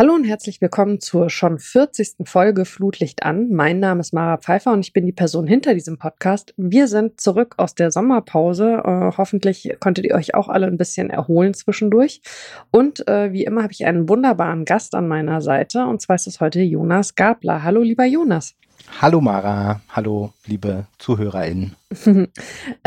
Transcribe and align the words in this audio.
Hallo 0.00 0.14
und 0.14 0.24
herzlich 0.24 0.62
willkommen 0.62 0.98
zur 0.98 1.28
schon 1.28 1.58
40. 1.58 2.26
Folge 2.26 2.64
Flutlicht 2.64 3.22
an. 3.22 3.50
Mein 3.50 3.80
Name 3.80 4.00
ist 4.00 4.14
Mara 4.14 4.38
Pfeiffer 4.38 4.72
und 4.72 4.80
ich 4.80 4.94
bin 4.94 5.04
die 5.04 5.12
Person 5.12 5.46
hinter 5.46 5.74
diesem 5.74 5.98
Podcast. 5.98 6.54
Wir 6.56 6.88
sind 6.88 7.20
zurück 7.20 7.56
aus 7.58 7.74
der 7.74 7.90
Sommerpause. 7.90 8.80
Äh, 8.82 9.10
hoffentlich 9.18 9.76
konntet 9.78 10.06
ihr 10.06 10.14
euch 10.14 10.34
auch 10.34 10.48
alle 10.48 10.68
ein 10.68 10.78
bisschen 10.78 11.10
erholen 11.10 11.52
zwischendurch. 11.52 12.22
Und 12.70 13.06
äh, 13.08 13.34
wie 13.34 13.44
immer 13.44 13.62
habe 13.62 13.74
ich 13.74 13.84
einen 13.84 14.08
wunderbaren 14.08 14.64
Gast 14.64 14.94
an 14.94 15.06
meiner 15.06 15.42
Seite 15.42 15.84
und 15.84 16.00
zwar 16.00 16.16
ist 16.16 16.26
es 16.26 16.40
heute 16.40 16.62
Jonas 16.62 17.14
Gabler. 17.14 17.62
Hallo 17.62 17.82
lieber 17.82 18.06
Jonas. 18.06 18.54
Hallo 19.00 19.20
Mara, 19.20 19.80
hallo 19.88 20.32
liebe 20.46 20.86
ZuhörerInnen. 20.98 21.74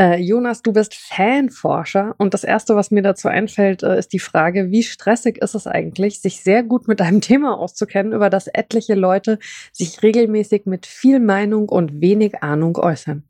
äh, 0.00 0.20
Jonas, 0.20 0.62
du 0.62 0.72
bist 0.72 0.94
Fanforscher 0.94 2.14
und 2.18 2.34
das 2.34 2.44
Erste, 2.44 2.76
was 2.76 2.90
mir 2.90 3.02
dazu 3.02 3.28
einfällt, 3.28 3.82
äh, 3.82 3.98
ist 3.98 4.12
die 4.12 4.18
Frage, 4.18 4.70
wie 4.70 4.82
stressig 4.82 5.38
ist 5.38 5.54
es 5.54 5.66
eigentlich, 5.66 6.20
sich 6.20 6.42
sehr 6.42 6.62
gut 6.62 6.88
mit 6.88 7.00
einem 7.00 7.20
Thema 7.22 7.58
auszukennen, 7.58 8.12
über 8.12 8.30
das 8.30 8.46
etliche 8.46 8.94
Leute 8.94 9.38
sich 9.72 10.02
regelmäßig 10.02 10.66
mit 10.66 10.86
viel 10.86 11.20
Meinung 11.20 11.68
und 11.68 12.00
wenig 12.00 12.42
Ahnung 12.42 12.76
äußern? 12.76 13.24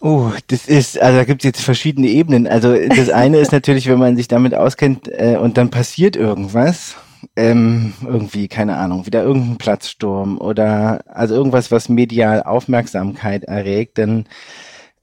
Oh, 0.00 0.30
das 0.46 0.66
ist, 0.66 0.98
also 0.98 1.18
da 1.18 1.24
gibt 1.24 1.42
es 1.42 1.46
jetzt 1.46 1.60
verschiedene 1.60 2.08
Ebenen. 2.08 2.46
Also 2.46 2.74
das 2.74 3.10
eine 3.10 3.38
ist 3.38 3.52
natürlich, 3.52 3.86
wenn 3.86 3.98
man 3.98 4.16
sich 4.16 4.28
damit 4.28 4.54
auskennt 4.54 5.08
äh, 5.08 5.36
und 5.36 5.58
dann 5.58 5.70
passiert 5.70 6.16
irgendwas 6.16 6.96
ähm, 7.36 7.92
irgendwie, 8.04 8.48
keine 8.48 8.76
Ahnung, 8.76 9.06
wieder 9.06 9.22
irgendein 9.22 9.58
Platzsturm 9.58 10.38
oder 10.38 11.00
also 11.06 11.34
irgendwas, 11.34 11.70
was 11.70 11.88
medial 11.88 12.42
Aufmerksamkeit 12.42 13.44
erregt, 13.44 13.98
dann 13.98 14.26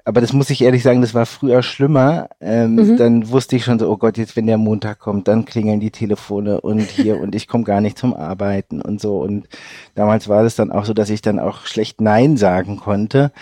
aber 0.07 0.21
das 0.21 0.31
muss 0.31 0.49
ich 0.49 0.61
ehrlich 0.61 0.83
sagen, 0.83 1.01
das 1.01 1.13
war 1.13 1.25
früher 1.25 1.61
schlimmer. 1.61 2.29
Ähm, 2.39 2.75
mhm. 2.75 2.97
Dann 2.97 3.29
wusste 3.29 3.57
ich 3.57 3.65
schon 3.65 3.77
so, 3.77 3.89
oh 3.89 3.97
Gott, 3.97 4.17
jetzt 4.17 4.37
wenn 4.37 4.47
der 4.47 4.57
Montag 4.57 4.99
kommt, 4.99 5.27
dann 5.27 5.43
klingeln 5.43 5.81
die 5.81 5.91
Telefone 5.91 6.61
und 6.61 6.89
hier 6.89 7.19
und 7.19 7.35
ich 7.35 7.49
komme 7.49 7.65
gar 7.65 7.81
nicht 7.81 7.97
zum 7.97 8.13
Arbeiten 8.13 8.81
und 8.81 9.01
so. 9.01 9.17
Und 9.17 9.49
damals 9.95 10.29
war 10.29 10.45
es 10.45 10.55
dann 10.55 10.71
auch 10.71 10.85
so, 10.85 10.93
dass 10.93 11.09
ich 11.09 11.21
dann 11.21 11.39
auch 11.39 11.65
schlecht 11.65 11.99
Nein 11.99 12.37
sagen 12.37 12.77
konnte. 12.77 13.33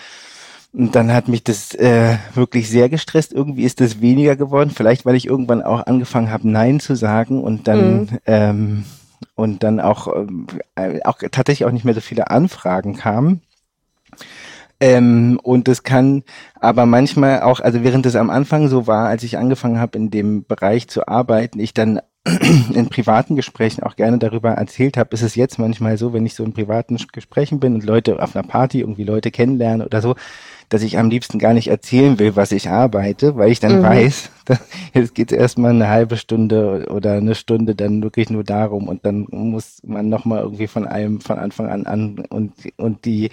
Und 0.72 0.94
dann 0.94 1.12
hat 1.12 1.28
mich 1.28 1.42
das 1.42 1.74
äh, 1.74 2.16
wirklich 2.34 2.68
sehr 2.68 2.88
gestresst. 2.88 3.32
Irgendwie 3.32 3.64
ist 3.64 3.80
das 3.80 4.00
weniger 4.00 4.36
geworden. 4.36 4.70
Vielleicht, 4.70 5.06
weil 5.06 5.14
ich 5.14 5.26
irgendwann 5.26 5.62
auch 5.62 5.86
angefangen 5.86 6.30
habe, 6.30 6.48
Nein 6.48 6.80
zu 6.80 6.94
sagen 6.94 7.42
und 7.42 7.66
dann 7.66 8.00
mhm. 8.00 8.08
ähm, 8.26 8.84
und 9.34 9.62
dann 9.62 9.80
auch, 9.80 10.08
äh, 10.74 11.02
auch 11.04 11.18
tatsächlich 11.30 11.66
auch 11.66 11.72
nicht 11.72 11.84
mehr 11.84 11.94
so 11.94 12.00
viele 12.00 12.30
Anfragen 12.30 12.96
kamen. 12.96 13.42
Ähm, 14.78 15.40
und 15.42 15.68
das 15.68 15.84
kann 15.84 16.22
aber 16.60 16.84
manchmal 16.84 17.40
auch, 17.40 17.60
also 17.60 17.82
während 17.82 18.04
es 18.04 18.16
am 18.16 18.28
Anfang 18.28 18.68
so 18.68 18.86
war, 18.86 19.08
als 19.08 19.22
ich 19.22 19.38
angefangen 19.38 19.80
habe, 19.80 19.96
in 19.96 20.10
dem 20.10 20.44
Bereich 20.44 20.88
zu 20.88 21.08
arbeiten, 21.08 21.60
ich 21.60 21.72
dann 21.72 22.00
in 22.74 22.88
privaten 22.88 23.36
Gesprächen 23.36 23.84
auch 23.84 23.96
gerne 23.96 24.18
darüber 24.18 24.50
erzählt 24.50 24.96
habe, 24.96 25.14
ist 25.14 25.22
es 25.22 25.34
jetzt 25.34 25.58
manchmal 25.58 25.96
so, 25.96 26.12
wenn 26.12 26.26
ich 26.26 26.34
so 26.34 26.44
in 26.44 26.52
privaten 26.52 26.98
Gesprächen 27.12 27.60
bin 27.60 27.74
und 27.74 27.84
Leute 27.84 28.22
auf 28.22 28.36
einer 28.36 28.46
Party 28.46 28.80
irgendwie 28.80 29.04
Leute 29.04 29.30
kennenlernen 29.30 29.86
oder 29.86 30.02
so, 30.02 30.14
dass 30.68 30.82
ich 30.82 30.98
am 30.98 31.10
liebsten 31.10 31.38
gar 31.38 31.54
nicht 31.54 31.68
erzählen 31.68 32.18
will, 32.18 32.36
was 32.36 32.52
ich 32.52 32.68
arbeite, 32.68 33.36
weil 33.36 33.50
ich 33.50 33.60
dann 33.60 33.78
mhm. 33.78 33.82
weiß, 33.82 34.30
jetzt 34.94 35.14
geht 35.14 35.32
es 35.32 35.38
erstmal 35.38 35.70
eine 35.70 35.88
halbe 35.88 36.16
Stunde 36.16 36.86
oder 36.90 37.12
eine 37.14 37.34
Stunde 37.34 37.74
dann 37.74 38.02
wirklich 38.02 38.30
nur 38.30 38.44
darum 38.44 38.88
und 38.88 39.04
dann 39.04 39.26
muss 39.30 39.80
man 39.84 40.08
nochmal 40.08 40.42
irgendwie 40.42 40.66
von 40.66 40.86
einem 40.86 41.20
von 41.20 41.38
Anfang 41.38 41.68
an 41.68 41.86
an 41.86 42.24
und, 42.30 42.52
und 42.76 43.04
die 43.04 43.30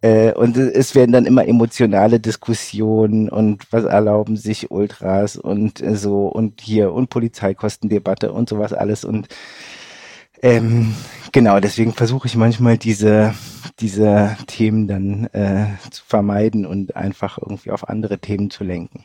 äh, 0.00 0.32
und 0.32 0.56
es 0.56 0.94
werden 0.94 1.12
dann 1.12 1.26
immer 1.26 1.46
emotionale 1.46 2.20
Diskussionen 2.20 3.28
und 3.28 3.70
was 3.72 3.84
erlauben 3.84 4.36
sich 4.36 4.70
Ultras 4.70 5.36
und 5.36 5.82
so 5.94 6.26
und 6.26 6.60
hier 6.60 6.92
und 6.92 7.10
Polizeikostendebatte 7.10 8.32
und 8.32 8.48
sowas 8.48 8.72
alles 8.72 9.04
und 9.04 9.28
ähm, 10.42 10.94
genau, 11.32 11.60
deswegen 11.60 11.92
versuche 11.92 12.28
ich 12.28 12.36
manchmal 12.36 12.78
diese, 12.78 13.34
diese 13.80 14.36
Themen 14.46 14.88
dann 14.88 15.26
äh, 15.32 15.66
zu 15.90 16.04
vermeiden 16.04 16.66
und 16.66 16.96
einfach 16.96 17.38
irgendwie 17.38 17.70
auf 17.70 17.88
andere 17.88 18.18
Themen 18.18 18.50
zu 18.50 18.64
lenken. 18.64 19.04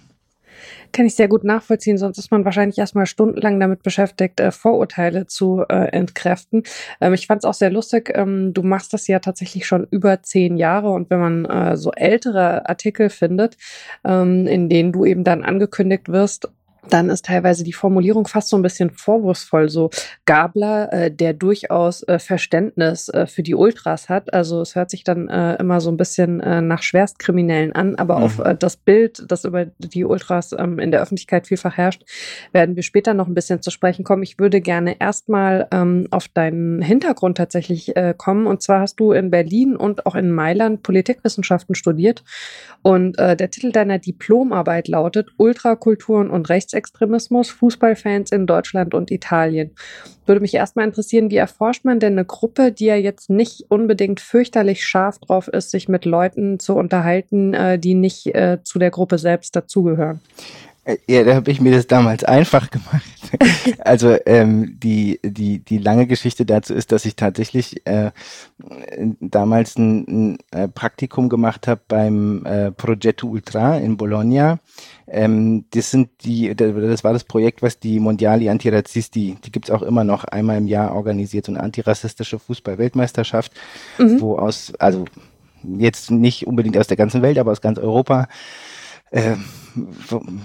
Kann 0.91 1.05
ich 1.05 1.15
sehr 1.15 1.27
gut 1.27 1.43
nachvollziehen, 1.43 1.97
sonst 1.97 2.17
ist 2.17 2.31
man 2.31 2.45
wahrscheinlich 2.45 2.77
erstmal 2.77 3.05
stundenlang 3.05 3.59
damit 3.59 3.83
beschäftigt, 3.83 4.39
äh, 4.39 4.51
Vorurteile 4.51 5.25
zu 5.27 5.63
äh, 5.67 5.89
entkräften. 5.91 6.63
Ähm, 6.99 7.13
ich 7.13 7.27
fand 7.27 7.43
es 7.43 7.45
auch 7.45 7.53
sehr 7.53 7.71
lustig, 7.71 8.11
ähm, 8.13 8.53
du 8.53 8.63
machst 8.63 8.93
das 8.93 9.07
ja 9.07 9.19
tatsächlich 9.19 9.65
schon 9.65 9.87
über 9.89 10.21
zehn 10.21 10.57
Jahre 10.57 10.89
und 10.89 11.09
wenn 11.09 11.19
man 11.19 11.45
äh, 11.45 11.77
so 11.77 11.91
ältere 11.91 12.67
Artikel 12.67 13.09
findet, 13.09 13.57
ähm, 14.03 14.47
in 14.47 14.69
denen 14.69 14.91
du 14.91 15.05
eben 15.05 15.23
dann 15.23 15.43
angekündigt 15.43 16.09
wirst, 16.09 16.49
dann 16.89 17.09
ist 17.09 17.25
teilweise 17.25 17.63
die 17.63 17.73
Formulierung 17.73 18.27
fast 18.27 18.49
so 18.49 18.57
ein 18.57 18.63
bisschen 18.63 18.89
vorwurfsvoll. 18.89 19.69
So 19.69 19.91
Gabler, 20.25 20.91
äh, 20.91 21.11
der 21.11 21.33
durchaus 21.33 22.01
äh, 22.03 22.17
Verständnis 22.17 23.09
äh, 23.09 23.27
für 23.27 23.43
die 23.43 23.53
Ultras 23.53 24.09
hat. 24.09 24.33
Also 24.33 24.61
es 24.61 24.75
hört 24.75 24.89
sich 24.89 25.03
dann 25.03 25.29
äh, 25.29 25.55
immer 25.55 25.79
so 25.79 25.91
ein 25.91 25.97
bisschen 25.97 26.39
äh, 26.39 26.61
nach 26.61 26.81
Schwerstkriminellen 26.81 27.73
an, 27.73 27.95
aber 27.95 28.17
mhm. 28.17 28.23
auf 28.23 28.39
äh, 28.39 28.55
das 28.57 28.77
Bild, 28.77 29.23
das 29.27 29.43
über 29.45 29.65
die 29.77 30.05
Ultras 30.05 30.53
ähm, 30.57 30.79
in 30.79 30.91
der 30.91 31.01
Öffentlichkeit 31.01 31.47
vielfach 31.47 31.77
herrscht, 31.77 32.03
werden 32.51 32.75
wir 32.75 32.83
später 32.83 33.13
noch 33.13 33.27
ein 33.27 33.35
bisschen 33.35 33.61
zu 33.61 33.69
sprechen 33.69 34.03
kommen. 34.03 34.23
Ich 34.23 34.39
würde 34.39 34.59
gerne 34.59 34.99
erstmal 34.99 35.67
ähm, 35.71 36.07
auf 36.09 36.27
deinen 36.29 36.81
Hintergrund 36.81 37.37
tatsächlich 37.37 37.93
kommen. 38.17 38.47
Und 38.47 38.61
zwar 38.61 38.81
hast 38.81 38.99
du 38.99 39.11
in 39.11 39.29
Berlin 39.29 39.75
und 39.75 40.05
auch 40.05 40.15
in 40.15 40.31
Mailand 40.31 40.83
Politikwissenschaften 40.83 41.75
studiert. 41.75 42.23
Und 42.81 43.17
der 43.17 43.49
Titel 43.49 43.71
deiner 43.71 43.99
Diplomarbeit 43.99 44.87
lautet 44.87 45.29
Ultrakulturen 45.37 46.29
und 46.29 46.49
Rechts 46.49 46.70
Rechtsextremismus, 46.71 47.49
Fußballfans 47.49 48.31
in 48.31 48.47
Deutschland 48.47 48.93
und 48.93 49.11
Italien. 49.11 49.71
Würde 50.25 50.41
mich 50.41 50.53
erstmal 50.53 50.85
interessieren, 50.85 51.31
wie 51.31 51.37
erforscht 51.37 51.83
man 51.83 51.99
denn 51.99 52.13
eine 52.13 52.25
Gruppe, 52.25 52.71
die 52.71 52.85
ja 52.85 52.95
jetzt 52.95 53.29
nicht 53.29 53.65
unbedingt 53.69 54.19
fürchterlich 54.19 54.85
scharf 54.85 55.19
drauf 55.19 55.47
ist, 55.47 55.71
sich 55.71 55.89
mit 55.89 56.05
Leuten 56.05 56.59
zu 56.59 56.75
unterhalten, 56.75 57.53
äh, 57.53 57.79
die 57.79 57.95
nicht 57.95 58.27
äh, 58.27 58.59
zu 58.63 58.79
der 58.79 58.91
Gruppe 58.91 59.17
selbst 59.17 59.55
dazugehören? 59.55 60.21
Äh, 60.83 60.97
ja, 61.07 61.23
da 61.23 61.35
habe 61.35 61.51
ich 61.51 61.61
mir 61.61 61.71
das 61.71 61.85
damals 61.85 62.23
einfach 62.23 62.71
gemacht. 62.71 63.03
also 63.79 64.17
ähm, 64.25 64.79
die, 64.79 65.19
die, 65.23 65.59
die 65.59 65.77
lange 65.77 66.07
Geschichte 66.07 66.45
dazu 66.45 66.73
ist, 66.73 66.91
dass 66.91 67.05
ich 67.05 67.15
tatsächlich 67.15 67.85
äh, 67.85 68.11
damals 69.19 69.77
ein, 69.77 70.05
ein 70.07 70.37
äh, 70.51 70.67
Praktikum 70.67 71.29
gemacht 71.29 71.67
habe 71.67 71.81
beim 71.87 72.45
äh, 72.45 72.71
Progetto 72.71 73.27
Ultra 73.27 73.77
in 73.77 73.95
Bologna. 73.95 74.59
Ähm, 75.07 75.65
das 75.71 75.91
sind 75.91 76.09
die, 76.23 76.55
das 76.55 77.03
war 77.03 77.13
das 77.13 77.25
Projekt, 77.25 77.61
was 77.61 77.79
die 77.79 77.99
Mondiali 77.99 78.49
Antirazzisti, 78.49 79.37
die 79.43 79.51
gibt's 79.51 79.69
auch 79.69 79.83
immer 79.83 80.03
noch 80.03 80.23
einmal 80.23 80.57
im 80.57 80.67
Jahr 80.67 80.95
organisiert, 80.95 81.45
so 81.45 81.51
eine 81.51 81.61
antirassistische 81.61 82.39
Fußball-Weltmeisterschaft, 82.39 83.51
mhm. 83.99 84.19
wo 84.19 84.37
aus, 84.37 84.73
also 84.79 85.05
jetzt 85.63 86.09
nicht 86.09 86.47
unbedingt 86.47 86.77
aus 86.77 86.87
der 86.87 86.97
ganzen 86.97 87.21
Welt, 87.21 87.37
aber 87.37 87.51
aus 87.51 87.61
ganz 87.61 87.77
Europa 87.77 88.27
äh, 89.11 89.35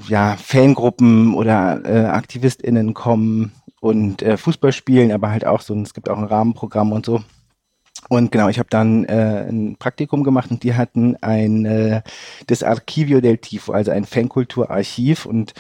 ja, 0.09 0.37
Fangruppen 0.37 1.35
oder 1.35 1.81
äh, 1.85 2.07
AktivistInnen 2.07 2.95
kommen 2.95 3.53
und 3.81 4.23
äh, 4.23 4.37
Fußball 4.37 4.73
spielen, 4.73 5.13
aber 5.13 5.31
halt 5.31 5.47
auch 5.47 5.61
so, 5.61 5.75
es 5.81 5.95
gibt 5.95 6.09
auch 6.09 6.19
ein 6.19 6.25
Rahmenprogramm 6.25 6.93
und 6.93 7.07
so. 7.07 7.23
Und 8.09 8.31
genau, 8.31 8.49
ich 8.49 8.59
habe 8.59 8.69
dann 8.71 9.05
äh, 9.05 9.47
ein 9.49 9.77
Praktikum 9.79 10.23
gemacht 10.23 10.51
und 10.51 10.63
die 10.63 10.75
hatten 10.75 11.17
ein 11.23 11.65
äh, 11.65 12.03
das 12.47 12.63
Archivio 12.63 13.21
del 13.21 13.39
Tifo, 13.39 13.73
also 13.73 13.91
ein 13.91 14.05
Fankulturarchiv 14.05 15.27
und 15.27 15.55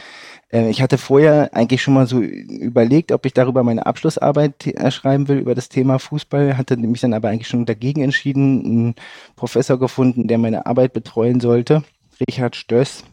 äh, 0.53 0.71
ich 0.71 0.81
hatte 0.81 0.99
vorher 0.99 1.51
eigentlich 1.55 1.83
schon 1.83 1.95
mal 1.95 2.07
so 2.07 2.21
überlegt, 2.21 3.11
ob 3.11 3.27
ich 3.27 3.33
darüber 3.33 3.65
meine 3.65 3.87
Abschlussarbeit 3.87 4.67
äh, 4.67 4.91
schreiben 4.91 5.29
will 5.29 5.39
über 5.39 5.55
das 5.55 5.69
Thema 5.69 5.99
Fußball, 5.99 6.57
hatte 6.57 6.77
mich 6.77 7.01
dann 7.01 7.15
aber 7.15 7.31
eigentlich 7.31 7.49
schon 7.49 7.67
dagegen 7.67 8.03
entschieden, 8.03 8.65
einen 8.65 8.95
Professor 9.35 9.79
gefunden, 9.79 10.29
der 10.29 10.39
meine 10.39 10.67
Arbeit 10.67 10.93
betreuen 10.93 11.41
sollte, 11.41 11.83
Richard 12.21 12.57
Stöss, 12.57 13.05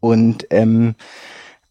und 0.00 0.46
ähm, 0.50 0.94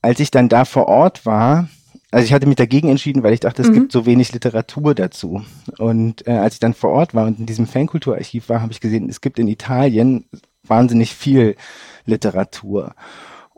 als 0.02 0.20
ich 0.20 0.32
dann 0.32 0.50
da 0.50 0.66
vor 0.66 0.88
Ort 0.88 1.26
war, 1.26 1.70
also 2.12 2.26
ich 2.26 2.34
hatte 2.34 2.48
mich 2.48 2.56
dagegen 2.56 2.90
entschieden, 2.90 3.24
weil 3.24 3.34
ich 3.34 3.42
dachte, 3.42 3.62
es 3.62 3.70
mhm. 3.70 3.74
gibt 3.74 3.92
so 3.92 4.06
wenig 4.06 4.32
Literatur 4.32 4.96
dazu. 4.96 5.44
Und 5.78 6.26
äh, 6.28 6.32
als 6.32 6.56
ich 6.56 6.60
dann 6.60 6.74
vor 6.74 6.92
Ort 6.92 7.14
war 7.14 7.28
und 7.28 7.40
in 7.40 7.46
diesem 7.46 7.68
Fankulturarchiv 7.68 8.50
war, 8.50 8.62
habe 8.62 8.72
ich 8.72 8.80
gesehen, 8.80 9.10
es 9.10 9.22
gibt 9.22 9.40
in 9.40 9.48
Italien 9.48 10.26
wahnsinnig 10.64 11.14
viel 11.14 11.56
Literatur. 12.06 12.96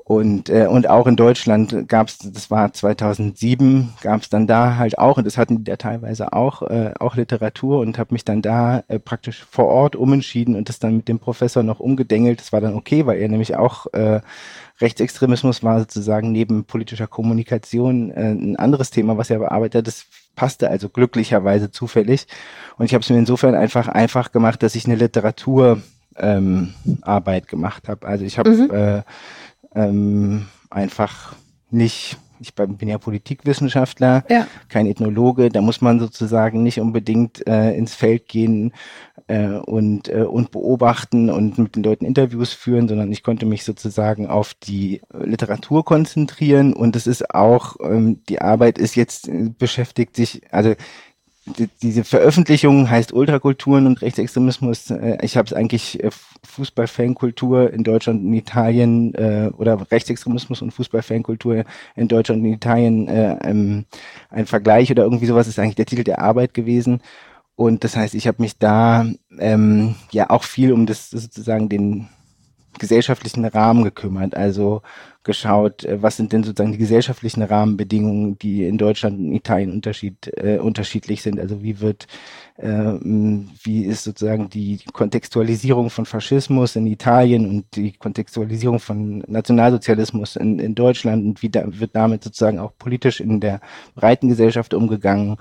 Und, 0.10 0.50
äh, 0.50 0.66
und 0.66 0.90
auch 0.90 1.06
in 1.06 1.16
Deutschland 1.16 1.88
gab 1.88 2.08
es, 2.08 2.18
das 2.18 2.50
war 2.50 2.74
2007, 2.74 3.94
gab 4.02 4.24
es 4.24 4.30
dann 4.30 4.48
da 4.48 4.76
halt 4.76 4.98
auch, 4.98 5.18
und 5.20 5.26
das 5.26 5.38
hatten 5.38 5.60
die 5.60 5.64
da 5.66 5.76
teilweise 5.76 6.34
auch, 6.34 6.64
äh, 6.64 6.96
auch 7.00 7.16
Literatur 7.16 7.80
und 7.82 8.00
habe 8.00 8.16
mich 8.16 8.26
dann 8.26 8.42
da 8.42 8.84
äh, 8.88 8.98
praktisch 8.98 9.46
vor 9.52 9.68
Ort 9.68 9.96
umentschieden 9.96 10.56
und 10.56 10.68
das 10.68 10.80
dann 10.80 10.98
mit 10.98 11.08
dem 11.08 11.20
Professor 11.20 11.62
noch 11.62 11.80
umgedengelt. 11.80 12.40
Das 12.40 12.52
war 12.52 12.60
dann 12.60 12.74
okay, 12.74 13.06
weil 13.06 13.20
er 13.20 13.30
nämlich 13.30 13.56
auch 13.56 13.86
äh, 13.94 14.22
Rechtsextremismus 14.82 15.62
war 15.62 15.78
sozusagen 15.78 16.32
neben 16.32 16.64
politischer 16.64 17.06
Kommunikation 17.06 18.10
äh, 18.10 18.32
ein 18.32 18.56
anderes 18.56 18.90
Thema, 18.90 19.16
was 19.16 19.30
er 19.30 19.38
bearbeitet 19.38 19.78
hat. 19.78 19.88
Das 19.88 20.08
passte 20.36 20.72
also 20.72 20.90
glücklicherweise 20.90 21.70
zufällig. 21.70 22.26
Und 22.80 22.86
ich 22.86 22.96
habe 22.96 23.04
es 23.04 23.12
mir 23.12 23.20
insofern 23.20 23.54
einfach 23.54 23.88
einfach 23.88 24.32
gemacht, 24.32 24.64
dass 24.64 24.74
ich 24.74 24.86
eine 24.86 24.96
Literaturarbeit 24.96 25.84
ähm, 26.18 26.74
Arbeit 27.02 27.48
gemacht 27.48 27.88
habe. 27.88 28.08
Also 28.08 28.26
ich 28.26 28.40
habe 28.40 28.50
mhm. 28.50 28.72
äh, 28.72 29.02
ähm, 29.76 30.48
einfach 30.70 31.36
nicht 31.70 32.18
ich 32.40 32.56
bin 32.56 32.88
ja 32.88 32.98
Politikwissenschaftler, 32.98 34.24
ja. 34.30 34.48
kein 34.70 34.86
Ethnologe, 34.86 35.50
da 35.50 35.62
muss 35.62 35.82
man 35.82 36.00
sozusagen 36.00 36.64
nicht 36.64 36.80
unbedingt 36.80 37.46
äh, 37.48 37.74
ins 37.74 37.96
Feld 37.96 38.28
gehen 38.28 38.74
äh, 39.28 39.48
und, 39.48 40.08
äh, 40.10 40.24
und 40.24 40.52
beobachten 40.52 41.30
und 41.30 41.58
mit 41.58 41.76
den 41.76 41.84
Leuten 41.84 42.06
Interviews 42.06 42.54
führen, 42.54 42.88
sondern 42.88 43.12
ich 43.12 43.24
konnte 43.24 43.46
mich 43.46 43.64
sozusagen 43.64 44.28
auf 44.28 44.54
die 44.54 45.02
Literatur 45.14 45.84
konzentrieren 45.84 46.74
und 46.74 46.96
es 46.96 47.08
ist 47.08 47.34
auch, 47.36 47.76
ähm, 47.84 48.22
die 48.30 48.42
Arbeit 48.42 48.78
ist 48.78 48.96
jetzt 48.96 49.28
äh, 49.28 49.50
beschäftigt 49.58 50.16
sich, 50.16 50.42
also 50.52 50.76
diese 51.82 52.04
Veröffentlichung 52.04 52.90
heißt 52.90 53.14
Ultrakulturen 53.14 53.88
und 53.88 54.02
Rechtsextremismus. 54.02 54.92
Äh, 54.92 55.18
ich 55.22 55.38
habe 55.38 55.48
es 55.48 55.54
eigentlich 55.54 56.04
äh, 56.04 56.10
Fußballfankultur 56.44 57.72
in 57.74 57.84
Deutschland 57.84 58.24
und 58.24 58.34
Italien 58.34 59.14
äh, 59.16 59.52
oder 59.58 59.80
Rechtsextremismus 59.92 60.62
und 60.62 60.72
Fußballfankultur 60.72 61.64
in 61.96 62.08
Deutschland 62.08 62.44
und 62.44 62.52
Italien 62.52 63.08
ähm, 63.10 63.86
ein 64.30 64.46
Vergleich 64.46 64.92
oder 64.92 65.04
irgendwie 65.04 65.26
sowas 65.26 65.48
ist 65.48 65.60
eigentlich 65.60 65.76
der 65.76 65.86
Titel 65.86 66.04
der 66.04 66.20
Arbeit 66.20 66.54
gewesen. 66.54 67.02
Und 67.56 67.84
das 67.84 67.98
heißt, 67.98 68.16
ich 68.16 68.28
habe 68.28 68.42
mich 68.42 68.58
da 68.58 69.06
ähm, 69.38 69.96
ja 70.12 70.30
auch 70.30 70.44
viel 70.44 70.72
um 70.72 70.86
das 70.86 71.10
sozusagen 71.10 71.68
den 71.68 72.08
gesellschaftlichen 72.78 73.46
Rahmen 73.46 73.84
gekümmert. 73.84 74.36
Also 74.36 74.82
geschaut, 75.24 75.84
äh, 75.84 76.02
was 76.02 76.18
sind 76.18 76.32
denn 76.34 76.44
sozusagen 76.44 76.72
die 76.72 76.78
gesellschaftlichen 76.78 77.44
Rahmenbedingungen, 77.44 78.40
die 78.40 78.66
in 78.66 78.78
Deutschland 78.78 79.20
und 79.20 79.34
Italien 79.34 79.72
unterschied, 79.72 80.32
äh, 80.38 80.58
unterschiedlich 80.58 81.22
sind. 81.22 81.40
Also 81.40 81.62
wie 81.62 81.82
wird, 81.82 82.08
äh, 82.58 82.94
wie 83.64 83.86
ist 83.86 84.04
sozusagen 84.06 84.50
die 84.50 84.80
Kontextualisierung 84.94 85.90
von 85.90 86.06
Faschismus 86.06 86.76
in 86.76 86.88
Italien 86.88 87.48
und 87.50 87.76
die 87.76 87.92
Kontextualisierung 87.94 88.80
von 88.80 89.24
Nationalsozialismus 89.28 90.36
in, 90.36 90.60
in 90.60 90.76
Deutschland 90.76 91.26
und 91.26 91.42
wie 91.42 91.50
da, 91.50 91.64
wird 91.68 91.96
damit 91.96 92.24
sozusagen 92.24 92.60
auch 92.60 92.72
politisch 92.78 93.20
in 93.20 93.40
der 93.40 93.62
breiten 93.96 94.30
Gesellschaft 94.30 94.74
umgegangen. 94.74 95.38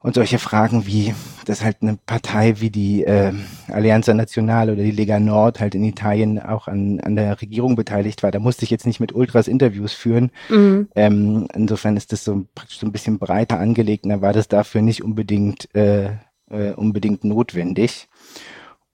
Und 0.00 0.14
solche 0.14 0.38
Fragen 0.38 0.86
wie, 0.86 1.12
dass 1.44 1.64
halt 1.64 1.78
eine 1.80 1.98
Partei 2.06 2.60
wie 2.60 2.70
die 2.70 3.02
äh, 3.02 3.32
Allianza 3.66 4.14
Nazionale 4.14 4.72
oder 4.72 4.84
die 4.84 4.92
Lega 4.92 5.18
Nord 5.18 5.58
halt 5.58 5.74
in 5.74 5.82
Italien 5.82 6.38
auch 6.38 6.68
an, 6.68 7.00
an 7.00 7.16
der 7.16 7.40
Regierung 7.40 7.74
beteiligt 7.74 8.22
war, 8.22 8.30
da 8.30 8.38
musste 8.38 8.64
ich 8.64 8.70
jetzt 8.70 8.86
nicht 8.86 9.00
mit 9.00 9.12
Ultras 9.12 9.48
Interviews 9.48 9.92
führen. 9.92 10.30
Mhm. 10.50 10.88
Ähm, 10.94 11.48
insofern 11.52 11.96
ist 11.96 12.12
das 12.12 12.22
so 12.22 12.46
praktisch 12.54 12.78
so 12.78 12.86
ein 12.86 12.92
bisschen 12.92 13.18
breiter 13.18 13.58
angelegt 13.58 14.04
und 14.04 14.10
da 14.10 14.20
war 14.20 14.32
das 14.32 14.46
dafür 14.46 14.82
nicht 14.82 15.02
unbedingt, 15.02 15.74
äh, 15.74 16.10
äh, 16.48 16.72
unbedingt 16.76 17.24
notwendig. 17.24 18.08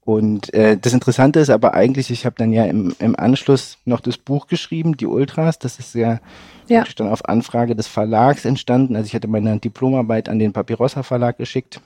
Und 0.05 0.53
äh, 0.53 0.77
das 0.77 0.93
Interessante 0.93 1.39
ist 1.39 1.49
aber 1.49 1.73
eigentlich, 1.73 2.11
ich 2.11 2.27
habe 2.27 2.35
dann 2.37 2.53
ja 2.53 2.65
im, 2.65 2.95
im 2.99 3.17
Anschluss 3.17 3.79
noch 3.85 3.99
das 3.99 4.19
Buch 4.19 4.45
geschrieben, 4.45 4.95
die 4.95 5.07
Ultras. 5.07 5.57
Das 5.57 5.79
ist 5.79 5.95
ja, 5.95 6.19
ja. 6.67 6.83
dann 6.95 7.09
auf 7.09 7.25
Anfrage 7.27 7.75
des 7.75 7.87
Verlags 7.87 8.45
entstanden. 8.45 8.95
Also 8.95 9.07
ich 9.07 9.15
hatte 9.15 9.27
meine 9.27 9.57
Diplomarbeit 9.57 10.29
an 10.29 10.37
den 10.37 10.53
Papirossa 10.53 11.01
Verlag 11.01 11.39
geschickt. 11.39 11.81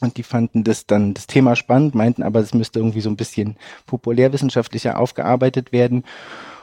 Und 0.00 0.16
die 0.16 0.22
fanden 0.22 0.62
das 0.62 0.86
dann 0.86 1.12
das 1.14 1.26
Thema 1.26 1.56
spannend, 1.56 1.94
meinten 1.94 2.22
aber, 2.22 2.40
es 2.40 2.54
müsste 2.54 2.78
irgendwie 2.78 3.00
so 3.00 3.10
ein 3.10 3.16
bisschen 3.16 3.56
populärwissenschaftlicher 3.86 4.98
aufgearbeitet 5.00 5.72
werden. 5.72 6.04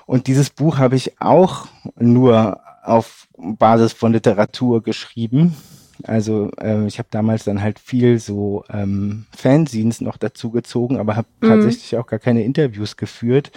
Und 0.05 0.27
dieses 0.27 0.51
Buch 0.51 0.77
habe 0.77 0.95
ich 0.95 1.19
auch 1.19 1.67
nur 1.97 2.61
auf 2.83 3.27
Basis 3.37 3.91
von 3.91 4.13
Literatur 4.13 4.83
geschrieben. 4.83 5.55
Also 6.01 6.49
äh, 6.59 6.87
ich 6.87 6.97
habe 6.99 7.09
damals 7.11 7.43
dann 7.43 7.61
halt 7.61 7.79
viel 7.79 8.19
so 8.19 8.63
ähm, 8.69 9.25
Fanzines 9.35 10.01
noch 10.01 10.17
dazu 10.17 10.49
gezogen, 10.49 10.97
aber 10.97 11.15
habe 11.15 11.27
mhm. 11.41 11.47
tatsächlich 11.47 11.97
auch 11.97 12.07
gar 12.07 12.19
keine 12.19 12.43
Interviews 12.43 12.97
geführt. 12.97 13.51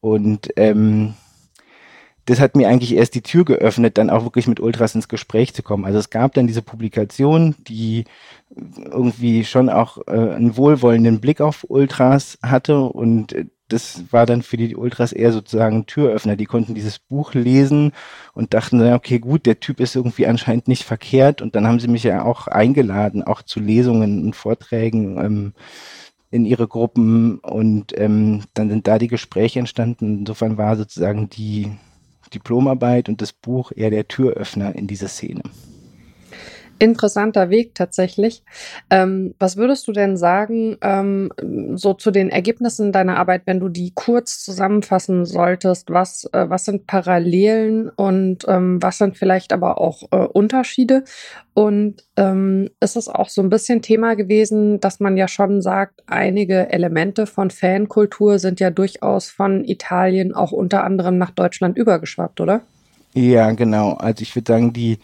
Und 0.00 0.50
ähm, 0.56 1.14
das 2.26 2.40
hat 2.40 2.56
mir 2.56 2.68
eigentlich 2.68 2.94
erst 2.94 3.14
die 3.14 3.22
Tür 3.22 3.44
geöffnet, 3.44 3.98
dann 3.98 4.10
auch 4.10 4.24
wirklich 4.24 4.46
mit 4.46 4.60
Ultras 4.60 4.94
ins 4.94 5.08
Gespräch 5.08 5.52
zu 5.54 5.62
kommen. 5.62 5.84
Also 5.84 5.98
es 5.98 6.10
gab 6.10 6.34
dann 6.34 6.46
diese 6.46 6.62
Publikation, 6.62 7.54
die 7.68 8.04
irgendwie 8.50 9.44
schon 9.44 9.68
auch 9.68 9.98
äh, 10.06 10.12
einen 10.12 10.56
wohlwollenden 10.56 11.20
Blick 11.20 11.40
auf 11.40 11.66
Ultras 11.68 12.38
hatte 12.42 12.80
und 12.80 13.34
das 13.74 14.04
war 14.12 14.24
dann 14.24 14.42
für 14.42 14.56
die 14.56 14.76
Ultras 14.76 15.12
eher 15.12 15.32
sozusagen 15.32 15.86
Türöffner. 15.86 16.36
Die 16.36 16.46
konnten 16.46 16.74
dieses 16.74 17.00
Buch 17.00 17.34
lesen 17.34 17.90
und 18.32 18.54
dachten, 18.54 18.80
okay, 18.92 19.18
gut, 19.18 19.46
der 19.46 19.58
Typ 19.58 19.80
ist 19.80 19.96
irgendwie 19.96 20.28
anscheinend 20.28 20.68
nicht 20.68 20.84
verkehrt. 20.84 21.42
Und 21.42 21.56
dann 21.56 21.66
haben 21.66 21.80
sie 21.80 21.88
mich 21.88 22.04
ja 22.04 22.22
auch 22.22 22.46
eingeladen, 22.46 23.24
auch 23.24 23.42
zu 23.42 23.58
Lesungen 23.58 24.24
und 24.24 24.36
Vorträgen 24.36 25.18
ähm, 25.18 25.52
in 26.30 26.46
ihre 26.46 26.68
Gruppen. 26.68 27.40
Und 27.40 27.98
ähm, 27.98 28.42
dann 28.54 28.70
sind 28.70 28.86
da 28.86 28.98
die 28.98 29.08
Gespräche 29.08 29.58
entstanden. 29.58 30.20
Insofern 30.20 30.56
war 30.56 30.76
sozusagen 30.76 31.28
die 31.28 31.72
Diplomarbeit 32.32 33.08
und 33.08 33.20
das 33.20 33.32
Buch 33.32 33.72
eher 33.74 33.90
der 33.90 34.06
Türöffner 34.06 34.76
in 34.76 34.86
diese 34.86 35.08
Szene. 35.08 35.42
Interessanter 36.84 37.48
Weg 37.48 37.74
tatsächlich. 37.74 38.44
Ähm, 38.90 39.34
was 39.38 39.56
würdest 39.56 39.88
du 39.88 39.92
denn 39.92 40.18
sagen, 40.18 40.76
ähm, 40.82 41.30
so 41.76 41.94
zu 41.94 42.10
den 42.10 42.28
Ergebnissen 42.28 42.92
deiner 42.92 43.16
Arbeit, 43.16 43.42
wenn 43.46 43.58
du 43.58 43.70
die 43.70 43.92
kurz 43.94 44.44
zusammenfassen 44.44 45.24
solltest? 45.24 45.88
Was, 45.88 46.28
äh, 46.34 46.50
was 46.50 46.66
sind 46.66 46.86
Parallelen 46.86 47.88
und 47.88 48.44
ähm, 48.48 48.82
was 48.82 48.98
sind 48.98 49.16
vielleicht 49.16 49.54
aber 49.54 49.80
auch 49.80 50.02
äh, 50.12 50.16
Unterschiede? 50.16 51.04
Und 51.54 52.04
ähm, 52.16 52.68
ist 52.80 52.96
es 52.96 53.08
auch 53.08 53.30
so 53.30 53.40
ein 53.40 53.48
bisschen 53.48 53.80
Thema 53.80 54.14
gewesen, 54.14 54.78
dass 54.78 55.00
man 55.00 55.16
ja 55.16 55.26
schon 55.26 55.62
sagt, 55.62 56.02
einige 56.06 56.70
Elemente 56.70 57.26
von 57.26 57.48
Fankultur 57.50 58.38
sind 58.38 58.60
ja 58.60 58.68
durchaus 58.68 59.30
von 59.30 59.64
Italien 59.64 60.34
auch 60.34 60.52
unter 60.52 60.84
anderem 60.84 61.16
nach 61.16 61.30
Deutschland 61.30 61.78
übergeschwappt, 61.78 62.42
oder? 62.42 62.60
Ja, 63.16 63.52
genau. 63.52 63.92
Also 63.92 64.22
ich 64.22 64.34
würde 64.34 64.52
sagen, 64.52 64.72
die 64.72 64.98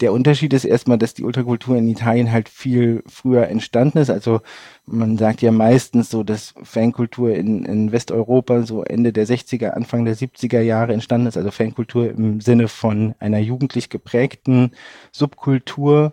der 0.00 0.12
Unterschied 0.12 0.52
ist 0.52 0.66
erstmal, 0.66 0.98
dass 0.98 1.14
die 1.14 1.24
Ultrakultur 1.24 1.76
in 1.76 1.88
Italien 1.88 2.30
halt 2.30 2.50
viel 2.50 3.02
früher 3.06 3.48
entstanden 3.48 3.98
ist. 3.98 4.10
Also 4.10 4.40
man 4.84 5.16
sagt 5.16 5.40
ja 5.40 5.50
meistens 5.50 6.10
so, 6.10 6.22
dass 6.24 6.52
Fankultur 6.62 7.34
in, 7.34 7.64
in 7.64 7.90
Westeuropa 7.90 8.62
so 8.64 8.82
Ende 8.84 9.14
der 9.14 9.26
60er, 9.26 9.70
Anfang 9.70 10.04
der 10.04 10.14
70er 10.14 10.60
Jahre 10.60 10.92
entstanden 10.92 11.26
ist. 11.26 11.38
Also 11.38 11.50
Fankultur 11.50 12.10
im 12.10 12.42
Sinne 12.42 12.68
von 12.68 13.14
einer 13.18 13.38
jugendlich 13.38 13.88
geprägten 13.88 14.72
Subkultur. 15.10 16.12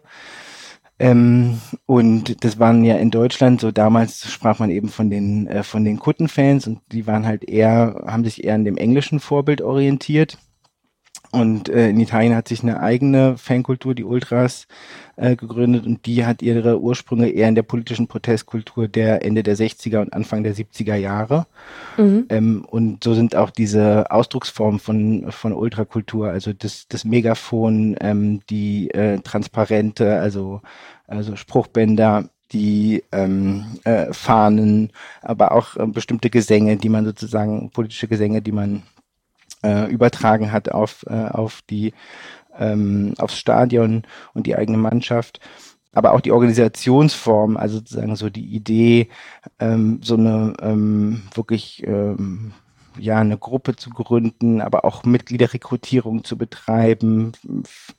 Ähm, 1.00 1.59
und 1.86 2.45
das 2.45 2.59
waren 2.59 2.86
ja 2.86 2.95
in 2.98 3.12
Deutschland 3.12 3.59
so 3.62 3.71
damals 3.71 4.31
sprach 4.31 4.59
man 4.59 4.69
eben 4.69 4.89
von 4.89 5.09
den 5.09 5.48
äh, 5.48 5.63
von 5.63 5.83
den 5.83 5.98
Kuttenfans 6.00 6.68
und 6.68 6.80
die 6.92 7.07
waren 7.07 7.25
halt 7.25 7.44
eher 7.44 8.03
haben 8.06 8.24
sich 8.24 8.44
eher 8.44 8.53
an 8.56 8.65
dem 8.65 8.77
englischen 8.77 9.19
Vorbild 9.19 9.62
orientiert 9.63 10.38
und 11.31 11.69
äh, 11.69 11.89
in 11.89 12.00
Italien 12.00 12.35
hat 12.35 12.47
sich 12.47 12.61
eine 12.61 12.81
eigene 12.81 13.38
Fankultur, 13.38 13.95
die 13.95 14.03
Ultras, 14.03 14.67
äh, 15.15 15.35
gegründet 15.35 15.85
und 15.85 16.05
die 16.05 16.25
hat 16.25 16.41
ihre 16.41 16.81
Ursprünge 16.81 17.29
eher 17.29 17.47
in 17.47 17.55
der 17.55 17.63
politischen 17.63 18.07
Protestkultur 18.07 18.88
der 18.88 19.23
Ende 19.23 19.43
der 19.43 19.55
60er 19.55 20.01
und 20.01 20.13
Anfang 20.13 20.43
der 20.43 20.55
70er 20.55 20.95
Jahre. 20.95 21.47
Mhm. 21.97 22.25
Ähm, 22.29 22.65
und 22.69 23.03
so 23.03 23.13
sind 23.13 23.35
auch 23.35 23.50
diese 23.50 24.11
Ausdrucksformen 24.11 24.79
von, 24.79 25.31
von 25.31 25.53
Ultrakultur, 25.53 26.29
also 26.29 26.51
das, 26.51 26.88
das 26.89 27.05
Megafon, 27.05 27.95
ähm, 28.01 28.41
die 28.50 28.91
äh, 28.91 29.19
Transparente, 29.19 30.19
also, 30.19 30.61
also 31.07 31.35
Spruchbänder, 31.35 32.29
die 32.51 33.03
ähm, 33.13 33.79
äh, 33.85 34.11
Fahnen, 34.11 34.91
aber 35.21 35.53
auch 35.53 35.77
äh, 35.77 35.88
bestimmte 35.88 36.29
Gesänge, 36.29 36.75
die 36.75 36.89
man 36.89 37.05
sozusagen, 37.05 37.69
politische 37.71 38.07
Gesänge, 38.09 38.41
die 38.41 38.51
man 38.51 38.83
äh, 39.63 39.91
übertragen 39.91 40.51
hat 40.51 40.72
auf, 40.72 41.06
äh, 41.08 41.27
auf 41.30 41.62
die, 41.70 41.94
ähm, 42.58 43.13
aufs 43.18 43.38
Stadion 43.38 44.03
und 44.34 44.48
die 44.48 44.56
eigene 44.56 44.77
Mannschaft. 44.77 45.39
Aber 45.94 46.13
auch 46.13 46.22
die 46.22 46.32
Organisationsform, 46.32 47.58
also 47.58 47.77
sozusagen 47.77 48.15
so 48.15 48.30
die 48.30 48.46
Idee, 48.46 49.10
ähm, 49.60 50.00
so 50.01 50.15
eine 50.15 50.53
ähm, 50.62 51.24
wirklich 51.34 51.84
ähm, 51.86 52.53
ja 52.98 53.20
eine 53.20 53.38
Gruppe 53.38 53.75
zu 53.75 53.89
gründen, 53.89 54.62
aber 54.62 54.86
auch 54.86 55.03
Mitgliederrekrutierung 55.03 56.24
zu 56.24 56.38
betreiben, 56.38 57.32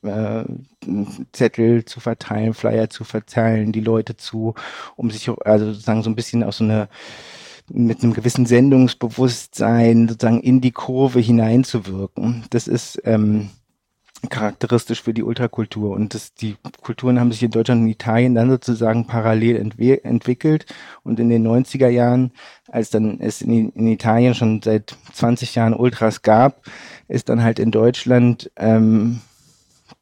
äh, 0.02 0.44
Zettel 1.32 1.84
zu 1.84 2.00
verteilen, 2.00 2.54
Flyer 2.54 2.90
zu 2.90 3.04
verteilen, 3.04 3.72
die 3.72 3.80
Leute 3.80 4.16
zu, 4.16 4.54
um 4.96 5.10
sich 5.10 5.28
also 5.44 5.66
sozusagen 5.72 6.02
so 6.02 6.10
ein 6.10 6.16
bisschen 6.16 6.44
auch 6.44 6.52
so 6.52 6.64
eine 6.64 6.88
mit 7.70 8.02
einem 8.02 8.12
gewissen 8.12 8.46
Sendungsbewusstsein 8.46 10.08
sozusagen 10.08 10.40
in 10.40 10.60
die 10.60 10.72
Kurve 10.72 11.20
hineinzuwirken. 11.20 12.44
Das 12.50 12.68
ist 12.68 13.00
ähm, 13.04 13.50
charakteristisch 14.28 15.02
für 15.02 15.14
die 15.14 15.22
Ultrakultur. 15.22 15.90
Und 15.90 16.14
das, 16.14 16.34
die 16.34 16.56
Kulturen 16.82 17.18
haben 17.18 17.32
sich 17.32 17.42
in 17.42 17.50
Deutschland 17.50 17.82
und 17.82 17.88
Italien 17.88 18.34
dann 18.34 18.50
sozusagen 18.50 19.06
parallel 19.06 19.56
entwi 19.56 19.98
entwickelt. 20.02 20.66
Und 21.02 21.18
in 21.18 21.28
den 21.28 21.46
90er 21.46 21.88
Jahren, 21.88 22.32
als 22.68 22.90
dann 22.90 23.20
es 23.20 23.42
in, 23.42 23.70
in, 23.70 23.86
Italien 23.88 24.34
schon 24.34 24.62
seit 24.62 24.96
20 25.12 25.54
Jahren 25.54 25.74
Ultras 25.74 26.22
gab, 26.22 26.62
ist 27.08 27.28
dann 27.28 27.42
halt 27.42 27.58
in 27.58 27.70
Deutschland 27.70 28.50
ähm, 28.56 29.20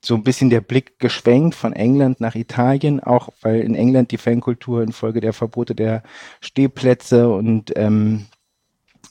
so 0.03 0.15
ein 0.15 0.23
bisschen 0.23 0.51
der 0.51 0.61
Blick 0.63 0.99
geschwenkt 0.99 1.55
von 1.55 1.73
England 1.73 2.21
nach 2.21 2.35
Italien, 2.35 3.01
auch 3.01 3.29
weil 3.43 3.61
in 3.61 3.75
England 3.75 4.11
die 4.13 4.19
Fankultur 4.19 4.83
infolge 4.83 5.21
der 5.21 5.33
Verbote 5.33 5.75
der 5.75 6.03
Stehplätze 6.41 7.29
und 7.29 7.73
ähm, 7.77 8.27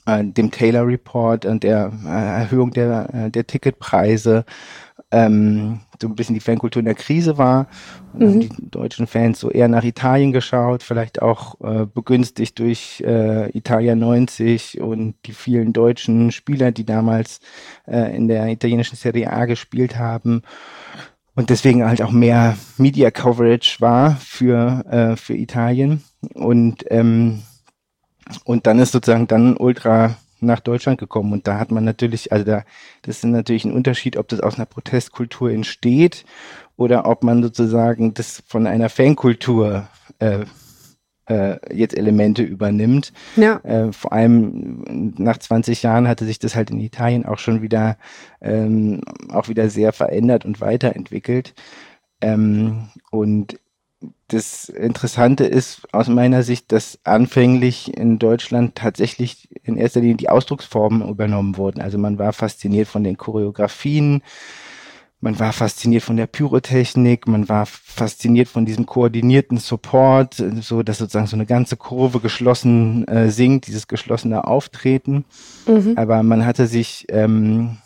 äh, 0.05 0.23
dem 0.23 0.51
Taylor 0.51 0.87
Report 0.87 1.45
und 1.45 1.63
der 1.63 1.91
äh, 2.05 2.07
Erhöhung 2.07 2.71
der, 2.71 3.09
äh, 3.13 3.29
der 3.29 3.45
Ticketpreise 3.45 4.45
ähm, 5.11 5.81
so 6.01 6.07
ein 6.07 6.15
bisschen 6.15 6.35
die 6.35 6.41
Fankultur 6.41 6.79
in 6.79 6.85
der 6.85 6.95
Krise 6.95 7.37
war. 7.37 7.67
Und 8.13 8.19
mhm. 8.19 8.25
haben 8.25 8.39
die 8.39 8.71
deutschen 8.71 9.07
Fans 9.07 9.39
so 9.39 9.49
eher 9.49 9.67
nach 9.67 9.83
Italien 9.83 10.31
geschaut, 10.31 10.83
vielleicht 10.83 11.21
auch 11.21 11.59
äh, 11.61 11.85
begünstigt 11.85 12.59
durch 12.59 13.03
äh, 13.05 13.49
Italia 13.57 13.95
90 13.95 14.81
und 14.81 15.15
die 15.25 15.33
vielen 15.33 15.73
deutschen 15.73 16.31
Spieler, 16.31 16.71
die 16.71 16.85
damals 16.85 17.39
äh, 17.87 18.15
in 18.15 18.27
der 18.27 18.47
italienischen 18.47 18.95
Serie 18.95 19.31
A 19.31 19.45
gespielt 19.45 19.97
haben. 19.97 20.41
Und 21.35 21.49
deswegen 21.49 21.85
halt 21.85 22.01
auch 22.01 22.11
mehr 22.11 22.57
Media 22.77 23.11
Coverage 23.11 23.77
war 23.79 24.17
für, 24.17 24.85
äh, 24.89 25.15
für 25.15 25.35
Italien. 25.35 26.03
Und, 26.33 26.83
ähm, 26.89 27.43
und 28.43 28.67
dann 28.67 28.79
ist 28.79 28.91
sozusagen 28.91 29.27
dann 29.27 29.55
Ultra 29.55 30.15
nach 30.41 30.59
Deutschland 30.59 30.99
gekommen. 30.99 31.33
Und 31.33 31.47
da 31.47 31.59
hat 31.59 31.71
man 31.71 31.83
natürlich, 31.83 32.31
also 32.31 32.45
da, 32.45 32.63
das 33.01 33.17
ist 33.17 33.25
natürlich 33.25 33.65
ein 33.65 33.73
Unterschied, 33.73 34.17
ob 34.17 34.27
das 34.27 34.39
aus 34.39 34.55
einer 34.55 34.65
Protestkultur 34.65 35.51
entsteht 35.51 36.25
oder 36.77 37.07
ob 37.07 37.23
man 37.23 37.43
sozusagen 37.43 38.13
das 38.13 38.43
von 38.47 38.67
einer 38.67 38.89
Fankultur 38.89 39.87
äh, 40.19 40.45
äh, 41.29 41.57
jetzt 41.73 41.95
Elemente 41.95 42.43
übernimmt. 42.43 43.13
Ja. 43.35 43.57
Äh, 43.63 43.91
vor 43.93 44.11
allem 44.11 45.13
nach 45.17 45.37
20 45.37 45.83
Jahren 45.83 46.07
hatte 46.07 46.25
sich 46.25 46.39
das 46.39 46.55
halt 46.55 46.71
in 46.71 46.79
Italien 46.79 47.25
auch 47.25 47.37
schon 47.37 47.61
wieder 47.61 47.97
ähm, 48.41 49.01
auch 49.29 49.47
wieder 49.47 49.69
sehr 49.69 49.93
verändert 49.93 50.45
und 50.45 50.59
weiterentwickelt. 50.59 51.53
Ähm, 52.21 52.89
und 53.11 53.59
das 54.27 54.69
Interessante 54.69 55.45
ist 55.45 55.81
aus 55.91 56.07
meiner 56.07 56.43
Sicht, 56.43 56.71
dass 56.71 56.99
anfänglich 57.03 57.97
in 57.97 58.19
Deutschland 58.19 58.75
tatsächlich 58.75 59.49
in 59.63 59.75
erster 59.75 59.99
Linie 60.01 60.15
die 60.15 60.29
Ausdrucksformen 60.29 61.07
übernommen 61.07 61.57
wurden. 61.57 61.81
Also 61.81 61.97
man 61.97 62.17
war 62.17 62.31
fasziniert 62.31 62.87
von 62.87 63.03
den 63.03 63.17
Choreografien, 63.17 64.21
man 65.19 65.37
war 65.37 65.51
fasziniert 65.51 66.03
von 66.03 66.15
der 66.15 66.27
Pyrotechnik, 66.27 67.27
man 67.27 67.49
war 67.49 67.65
fasziniert 67.65 68.47
von 68.47 68.65
diesem 68.65 68.85
koordinierten 68.85 69.57
Support, 69.57 70.41
so 70.61 70.81
dass 70.81 70.99
sozusagen 70.99 71.27
so 71.27 71.35
eine 71.35 71.45
ganze 71.45 71.75
Kurve 71.75 72.21
geschlossen 72.21 73.05
äh, 73.09 73.29
singt, 73.29 73.67
dieses 73.67 73.89
geschlossene 73.89 74.45
Auftreten. 74.45 75.25
Mhm. 75.67 75.93
Aber 75.97 76.23
man 76.23 76.45
hatte 76.45 76.67
sich 76.67 77.05
ähm, 77.09 77.79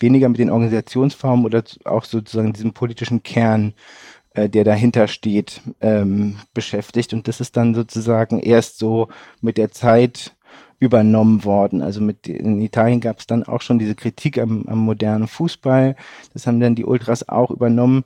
weniger 0.00 0.28
mit 0.28 0.40
den 0.40 0.50
Organisationsformen 0.50 1.44
oder 1.44 1.62
auch 1.84 2.04
sozusagen 2.04 2.54
diesem 2.54 2.72
politischen 2.72 3.22
Kern 3.22 3.68
äh, 3.68 4.09
der 4.34 4.64
dahinter 4.64 5.08
steht, 5.08 5.60
ähm, 5.80 6.36
beschäftigt. 6.54 7.12
Und 7.12 7.28
das 7.28 7.40
ist 7.40 7.56
dann 7.56 7.74
sozusagen 7.74 8.38
erst 8.38 8.78
so 8.78 9.08
mit 9.40 9.58
der 9.58 9.70
Zeit 9.70 10.36
übernommen 10.78 11.44
worden. 11.44 11.82
Also 11.82 12.00
mit 12.00 12.26
in 12.26 12.60
Italien 12.60 13.00
gab 13.00 13.18
es 13.18 13.26
dann 13.26 13.44
auch 13.44 13.60
schon 13.60 13.78
diese 13.78 13.94
Kritik 13.94 14.38
am, 14.38 14.64
am 14.66 14.78
modernen 14.78 15.28
Fußball. 15.28 15.94
Das 16.32 16.46
haben 16.46 16.60
dann 16.60 16.74
die 16.74 16.86
Ultras 16.86 17.28
auch 17.28 17.50
übernommen. 17.50 18.04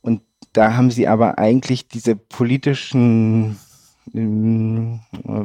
Und 0.00 0.22
da 0.52 0.76
haben 0.76 0.90
sie 0.90 1.08
aber 1.08 1.38
eigentlich 1.38 1.88
diese 1.88 2.14
politischen 2.14 3.58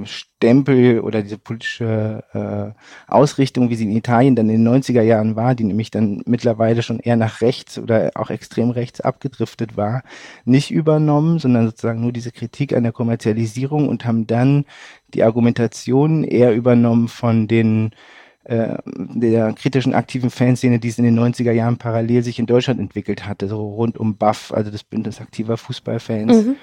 Stempel 0.04 1.00
oder 1.00 1.22
diese 1.22 1.38
politische 1.38 2.24
äh, 2.34 3.12
Ausrichtung, 3.12 3.70
wie 3.70 3.76
sie 3.76 3.86
in 3.86 3.96
Italien 3.96 4.36
dann 4.36 4.50
in 4.50 4.64
den 4.64 4.82
90er 4.82 5.02
Jahren 5.02 5.36
war, 5.36 5.56
die 5.56 5.64
nämlich 5.64 5.92
dann 5.92 6.22
mittlerweile 6.26 6.84
schon 6.84 7.00
eher 7.00 7.16
nach 7.16 7.42
rechts 7.42 7.80
oder 7.80 8.12
auch 8.16 8.30
extrem 8.30 8.70
rechts 8.70 9.02
abgedriftet 9.02 9.78
war, 9.78 10.04
nicht 10.44 10.72
übernommen, 10.72 11.40
sondern 11.40 11.68
sozusagen 11.68 12.02
nur 12.02 12.12
diese 12.12 12.32
Kritik 12.32 12.76
an 12.76 12.84
der 12.84 12.92
Kommerzialisierung 12.92 13.88
und 13.88 14.06
haben 14.06 14.28
dann 14.28 14.66
die 15.14 15.24
Argumentation 15.24 16.24
eher 16.24 16.54
übernommen 16.54 17.08
von 17.08 17.48
den 17.48 17.92
äh, 18.46 18.78
der 18.86 19.54
kritischen 19.54 19.94
aktiven 19.94 20.30
Fanszene, 20.30 20.80
die 20.80 20.88
es 20.88 20.98
in 20.98 21.04
den 21.04 21.20
90er 21.20 21.52
Jahren 21.52 21.78
parallel 21.78 22.24
sich 22.24 22.40
in 22.40 22.46
Deutschland 22.46 22.80
entwickelt 22.80 23.28
hatte, 23.28 23.48
so 23.48 23.68
rund 23.76 23.98
um 23.98 24.16
Buff, 24.16 24.54
also 24.54 24.72
das 24.72 24.84
Bündnis 24.84 25.20
aktiver 25.20 25.58
Fußballfans, 25.58 26.46
mhm. 26.46 26.56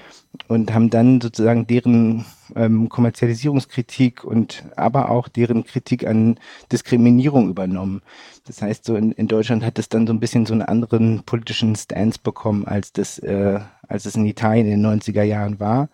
und 0.47 0.73
haben 0.73 0.89
dann 0.89 1.21
sozusagen 1.21 1.67
deren 1.67 2.25
ähm, 2.55 2.89
Kommerzialisierungskritik 2.89 4.23
und 4.23 4.63
aber 4.75 5.11
auch 5.11 5.27
deren 5.27 5.65
Kritik 5.65 6.07
an 6.07 6.39
Diskriminierung 6.71 7.47
übernommen. 7.49 8.01
Das 8.47 8.61
heißt, 8.61 8.83
so 8.83 8.95
in, 8.95 9.11
in 9.11 9.27
Deutschland 9.27 9.63
hat 9.63 9.77
es 9.77 9.87
dann 9.87 10.07
so 10.07 10.13
ein 10.13 10.19
bisschen 10.19 10.47
so 10.47 10.53
einen 10.53 10.63
anderen 10.63 11.23
politischen 11.23 11.75
Stance 11.75 12.19
bekommen, 12.21 12.65
als 12.65 12.91
das, 12.91 13.19
äh, 13.19 13.59
als 13.87 14.05
es 14.05 14.15
in 14.15 14.25
Italien 14.25 14.65
in 14.65 14.81
den 14.81 14.99
90er 14.99 15.23
Jahren 15.23 15.59
war. 15.59 15.89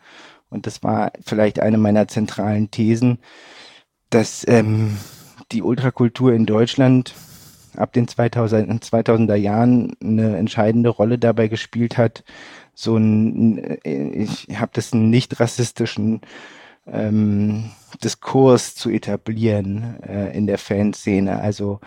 Und 0.50 0.66
das 0.66 0.82
war 0.82 1.12
vielleicht 1.26 1.60
eine 1.60 1.78
meiner 1.78 2.08
zentralen 2.08 2.72
Thesen, 2.72 3.18
dass 4.10 4.46
ähm, 4.48 4.98
die 5.54 5.62
Ultrakultur 5.62 6.34
in 6.34 6.46
Deutschland 6.46 7.14
ab 7.76 7.94
den 7.94 8.08
2000, 8.08 8.84
2000er 8.84 9.36
Jahren 9.36 9.96
eine 10.02 10.38
entscheidende 10.38 10.90
Rolle 10.90 11.18
dabei 11.18 11.48
gespielt 11.48 11.98
hat, 11.98 12.24
so 12.76 12.98
ein, 12.98 13.78
ich 13.84 14.48
habe 14.60 14.72
das 14.74 14.94
einen 14.94 15.10
nicht 15.10 15.40
rassistischen 15.40 16.22
ähm, 16.88 17.72
Diskurs 18.04 18.76
zu 18.76 18.90
etablieren 18.90 20.02
äh, 20.04 20.36
in 20.36 20.48
der 20.48 20.58
Fanszene. 20.58 21.40
Also 21.40 21.80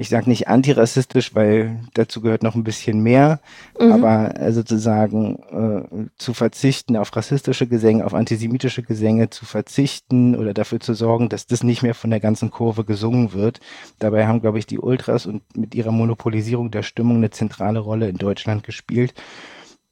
ich 0.00 0.08
sage 0.08 0.30
nicht 0.30 0.48
antirassistisch, 0.48 1.34
weil 1.34 1.78
dazu 1.92 2.22
gehört 2.22 2.42
noch 2.42 2.54
ein 2.54 2.64
bisschen 2.64 3.02
mehr, 3.02 3.38
mhm. 3.78 3.92
aber 3.92 4.40
äh, 4.40 4.50
sozusagen 4.50 5.36
äh, 5.52 6.08
zu 6.16 6.32
verzichten 6.32 6.96
auf 6.96 7.14
rassistische 7.14 7.66
Gesänge, 7.66 8.06
auf 8.06 8.14
antisemitische 8.14 8.82
Gesänge 8.82 9.28
zu 9.28 9.44
verzichten 9.44 10.36
oder 10.36 10.54
dafür 10.54 10.80
zu 10.80 10.94
sorgen, 10.94 11.28
dass 11.28 11.46
das 11.46 11.62
nicht 11.62 11.82
mehr 11.82 11.94
von 11.94 12.08
der 12.08 12.18
ganzen 12.18 12.50
Kurve 12.50 12.84
gesungen 12.84 13.34
wird. 13.34 13.60
Dabei 13.98 14.26
haben, 14.26 14.40
glaube 14.40 14.58
ich, 14.58 14.64
die 14.64 14.78
Ultras 14.78 15.26
und 15.26 15.42
mit 15.54 15.74
ihrer 15.74 15.92
Monopolisierung 15.92 16.70
der 16.70 16.82
Stimmung 16.82 17.18
eine 17.18 17.28
zentrale 17.28 17.80
Rolle 17.80 18.08
in 18.08 18.16
Deutschland 18.16 18.64
gespielt. 18.64 19.12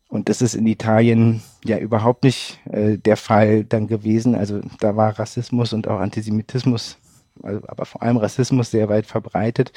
Und 0.09 0.31
das 0.31 0.41
ist 0.41 0.55
in 0.55 0.67
Italien 0.67 1.43
ja 1.67 1.77
überhaupt 1.77 2.25
nicht 2.25 2.61
äh, 2.71 2.97
der 2.97 3.19
Fall 3.19 3.63
dann 3.65 3.89
gewesen. 3.89 4.35
Also 4.35 4.63
da 4.81 4.97
war 4.97 5.19
Rassismus 5.19 5.75
und 5.75 5.87
auch 5.87 6.01
Antisemitismus 6.01 6.97
also, 7.43 7.61
aber 7.67 7.85
vor 7.85 8.03
allem 8.03 8.17
Rassismus 8.17 8.71
sehr 8.71 8.89
weit 8.89 9.07
verbreitet. 9.07 9.73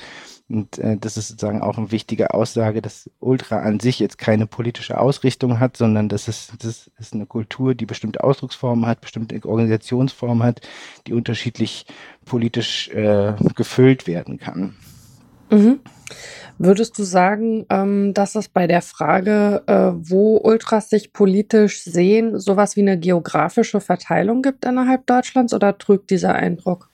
Und 0.49 0.77
äh, 0.79 0.97
das 0.97 1.17
ist 1.17 1.29
sozusagen 1.29 1.61
auch 1.61 1.77
eine 1.77 1.91
wichtige 1.91 2.33
Aussage, 2.33 2.81
dass 2.81 3.09
Ultra 3.19 3.59
an 3.59 3.79
sich 3.79 3.99
jetzt 3.99 4.17
keine 4.17 4.47
politische 4.47 4.99
Ausrichtung 4.99 5.59
hat, 5.59 5.77
sondern 5.77 6.09
das 6.09 6.27
ist, 6.27 6.53
das 6.59 6.91
ist 6.97 7.13
eine 7.13 7.25
Kultur, 7.25 7.75
die 7.75 7.85
bestimmte 7.85 8.23
Ausdrucksformen 8.23 8.85
hat, 8.85 9.01
bestimmte 9.01 9.35
Organisationsformen 9.43 10.43
hat, 10.43 10.61
die 11.07 11.13
unterschiedlich 11.13 11.85
politisch 12.25 12.89
äh, 12.89 13.33
gefüllt 13.55 14.07
werden 14.07 14.37
kann. 14.37 14.75
Mhm. 15.49 15.79
Würdest 16.57 16.99
du 16.99 17.03
sagen, 17.03 17.65
ähm, 17.69 18.13
dass 18.13 18.35
es 18.35 18.47
bei 18.47 18.67
der 18.67 18.83
Frage, 18.83 19.63
äh, 19.65 19.91
wo 19.95 20.37
Ultras 20.37 20.89
sich 20.89 21.11
politisch 21.11 21.83
sehen, 21.83 22.39
sowas 22.39 22.75
wie 22.75 22.81
eine 22.81 22.99
geografische 22.99 23.81
Verteilung 23.81 24.43
gibt 24.43 24.65
innerhalb 24.65 25.07
Deutschlands 25.07 25.55
oder 25.55 25.77
trügt 25.77 26.11
dieser 26.11 26.35
Eindruck? 26.35 26.90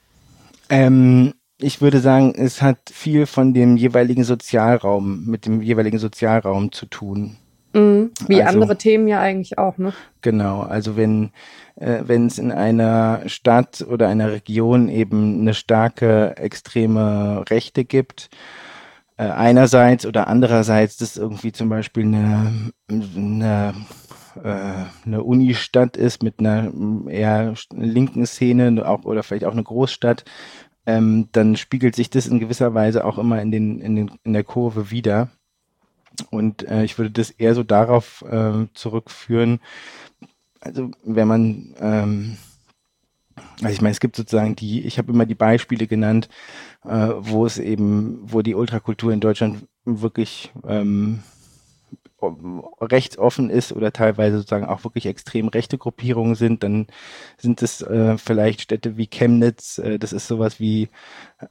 Ähm, 0.70 1.34
ich 1.58 1.80
würde 1.80 2.00
sagen, 2.00 2.34
es 2.36 2.62
hat 2.62 2.78
viel 2.92 3.26
von 3.26 3.52
dem 3.52 3.76
jeweiligen 3.76 4.24
Sozialraum, 4.24 5.26
mit 5.26 5.46
dem 5.46 5.60
jeweiligen 5.60 5.98
Sozialraum 5.98 6.72
zu 6.72 6.86
tun. 6.86 7.36
Mhm, 7.74 8.10
wie 8.26 8.42
also, 8.42 8.54
andere 8.54 8.78
Themen 8.78 9.08
ja 9.08 9.20
eigentlich 9.20 9.58
auch, 9.58 9.76
ne? 9.76 9.92
Genau, 10.22 10.60
also 10.60 10.96
wenn 10.96 11.32
äh, 11.76 12.02
wenn 12.06 12.26
es 12.26 12.38
in 12.38 12.50
einer 12.50 13.22
Stadt 13.26 13.84
oder 13.88 14.08
einer 14.08 14.32
Region 14.32 14.88
eben 14.88 15.40
eine 15.40 15.54
starke 15.54 16.36
extreme 16.36 17.44
Rechte 17.50 17.84
gibt, 17.84 18.30
äh, 19.16 19.24
einerseits 19.24 20.06
oder 20.06 20.28
andererseits 20.28 20.96
das 20.96 21.16
irgendwie 21.16 21.52
zum 21.52 21.68
Beispiel 21.68 22.04
eine, 22.04 22.72
eine 22.88 23.74
eine 24.44 25.22
Unistadt 25.22 25.96
ist 25.96 26.22
mit 26.22 26.38
einer 26.38 26.72
eher 27.08 27.54
linken 27.72 28.26
Szene 28.26 28.86
auch, 28.86 29.04
oder 29.04 29.22
vielleicht 29.22 29.44
auch 29.44 29.52
eine 29.52 29.64
Großstadt, 29.64 30.24
ähm, 30.86 31.28
dann 31.32 31.56
spiegelt 31.56 31.94
sich 31.94 32.10
das 32.10 32.26
in 32.26 32.40
gewisser 32.40 32.74
Weise 32.74 33.04
auch 33.04 33.18
immer 33.18 33.40
in, 33.42 33.50
den, 33.50 33.80
in, 33.80 33.96
den, 33.96 34.10
in 34.24 34.32
der 34.32 34.44
Kurve 34.44 34.90
wieder. 34.90 35.28
Und 36.30 36.66
äh, 36.66 36.84
ich 36.84 36.98
würde 36.98 37.10
das 37.10 37.30
eher 37.30 37.54
so 37.54 37.62
darauf 37.62 38.24
äh, 38.28 38.66
zurückführen, 38.74 39.60
also 40.60 40.90
wenn 41.04 41.28
man, 41.28 41.74
ähm, 41.80 42.36
also 43.60 43.72
ich 43.72 43.80
meine, 43.80 43.92
es 43.92 44.00
gibt 44.00 44.16
sozusagen 44.16 44.56
die, 44.56 44.84
ich 44.84 44.98
habe 44.98 45.12
immer 45.12 45.26
die 45.26 45.34
Beispiele 45.34 45.86
genannt, 45.86 46.28
äh, 46.84 47.10
wo 47.18 47.46
es 47.46 47.58
eben, 47.58 48.18
wo 48.22 48.42
die 48.42 48.54
Ultrakultur 48.54 49.12
in 49.12 49.20
Deutschland 49.20 49.66
wirklich 49.84 50.52
ähm, 50.66 51.22
rechtsoffen 52.20 53.50
ist 53.50 53.72
oder 53.72 53.92
teilweise 53.92 54.38
sozusagen 54.38 54.66
auch 54.66 54.84
wirklich 54.84 55.06
extrem 55.06 55.48
rechte 55.48 55.78
Gruppierungen 55.78 56.34
sind, 56.34 56.62
dann 56.62 56.86
sind 57.36 57.62
es 57.62 57.80
äh, 57.82 58.18
vielleicht 58.18 58.62
Städte 58.62 58.96
wie 58.96 59.06
Chemnitz, 59.06 59.78
äh, 59.78 59.98
das 59.98 60.12
ist 60.12 60.26
sowas 60.26 60.58
wie 60.58 60.88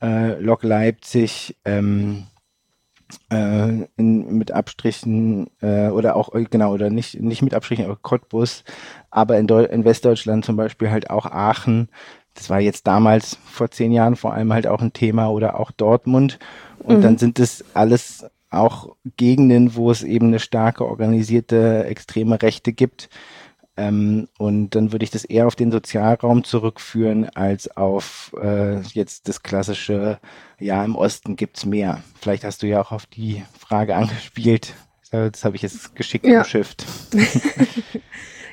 äh, 0.02 0.40
Lok 0.40 0.64
Leipzig, 0.64 1.56
ähm, 1.64 2.26
äh, 3.32 3.86
in, 3.96 4.38
mit 4.38 4.52
Abstrichen 4.52 5.50
äh, 5.62 5.88
oder 5.88 6.16
auch 6.16 6.32
genau 6.50 6.74
oder 6.74 6.90
nicht 6.90 7.20
nicht 7.22 7.42
mit 7.42 7.54
Abstrichen, 7.54 7.86
aber 7.86 7.96
Cottbus, 7.96 8.64
aber 9.10 9.38
in, 9.38 9.48
Deu 9.48 9.64
in 9.64 9.86
Westdeutschland 9.86 10.46
zum 10.46 10.58
Beispiel 10.58 10.92
halt 10.92 11.10
auch 11.10 11.26
Aachen. 11.26 11.90
Das 12.34 12.50
war 12.50 12.60
jetzt 12.60 12.86
damals 12.86 13.38
vor 13.46 13.72
zehn 13.72 13.92
Jahren 13.92 14.16
vor 14.16 14.34
allem 14.34 14.54
halt 14.54 14.68
auch 14.68 14.82
ein 14.82 14.94
Thema 14.94 15.30
oder 15.30 15.60
auch 15.60 15.72
Dortmund. 15.72 16.38
Und 16.80 16.98
mhm. 16.98 17.02
dann 17.02 17.18
sind 17.18 17.40
es 17.40 17.66
alles 17.74 18.26
auch 18.50 18.96
Gegenden, 19.18 19.75
wo 19.75 19.92
es 19.92 20.04
eben 20.04 20.27
eine 20.27 20.39
starke 20.39 20.86
organisierte 20.86 21.86
extreme 21.86 22.42
Rechte 22.42 22.74
gibt. 22.74 23.10
Ähm, 23.75 24.27
und 24.39 24.72
dann 24.72 24.92
würde 24.92 25.04
ich 25.04 25.12
das 25.12 25.24
eher 25.24 25.46
auf 25.46 25.56
den 25.56 25.72
Sozialraum 25.72 26.44
zurückführen 26.44 27.30
als 27.30 27.75
auf 27.77 28.34
äh, 28.42 28.80
jetzt 28.82 29.27
das 29.27 29.44
klassische, 29.44 30.20
ja, 30.60 30.84
im 30.84 30.96
Osten 30.96 31.36
gibt's 31.36 31.66
mehr. 31.66 32.01
Vielleicht 32.20 32.44
hast 32.44 32.63
du 32.63 32.68
ja 32.68 32.82
auch 32.82 32.92
auf 32.92 33.06
die 33.06 33.44
Frage 33.58 33.96
angespielt. 33.96 34.74
Das 35.12 35.46
habe 35.46 35.56
ich 35.56 35.62
jetzt 35.62 35.96
geschickt 35.96 36.25
ja. 36.25 36.39
umschifft. 36.39 36.86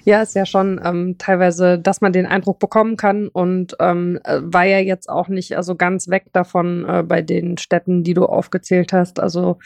Ja, 0.04 0.20
ist 0.20 0.34
ja 0.34 0.44
schon 0.44 0.78
ähm, 0.84 1.16
teilweise, 1.18 1.78
dass 1.78 2.02
man 2.02 2.12
den 2.12 2.26
Eindruck 2.26 2.58
bekommen 2.58 2.96
kann 2.96 3.28
und 3.28 3.75
ähm, 3.80 4.20
äh, 4.25 4.40
war 4.42 4.64
ja 4.64 4.78
jetzt 4.78 5.08
auch 5.08 5.28
nicht 5.28 5.56
also 5.56 5.76
ganz 5.76 6.08
weg 6.08 6.26
davon 6.32 6.84
äh, 6.87 7.02
bei 7.02 7.23
den 7.23 7.56
Städten, 7.56 8.04
die 8.04 8.12
du 8.12 8.26
aufgezählt 8.26 8.92
hast. 8.92 9.18
Also 9.18 9.58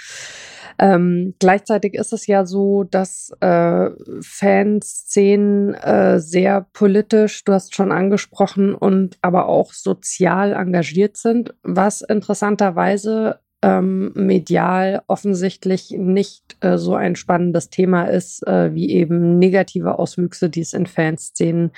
ähm, 0.78 1.34
gleichzeitig 1.40 1.94
ist 1.94 2.12
es 2.12 2.28
ja 2.28 2.46
so, 2.46 2.84
dass 2.84 3.32
äh, 3.40 3.90
Fanszenen 4.20 5.74
äh, 5.74 6.20
sehr 6.20 6.66
politisch, 6.72 7.44
du 7.44 7.52
hast 7.52 7.74
schon 7.74 7.90
angesprochen, 7.90 8.76
und 8.76 9.18
aber 9.20 9.48
auch 9.48 9.72
sozial 9.72 10.52
engagiert 10.52 11.16
sind, 11.16 11.52
was 11.64 12.00
interessanterweise 12.00 13.40
ähm, 13.62 14.12
medial 14.14 15.02
offensichtlich 15.08 15.90
nicht 15.90 16.56
äh, 16.60 16.78
so 16.78 16.94
ein 16.94 17.16
spannendes 17.16 17.70
Thema 17.70 18.04
ist, 18.04 18.46
äh, 18.46 18.72
wie 18.74 18.90
eben 18.90 19.38
negative 19.38 19.98
Auswüchse, 19.98 20.48
die 20.48 20.60
es 20.60 20.74
in 20.74 20.86
Fanszenen 20.86 21.72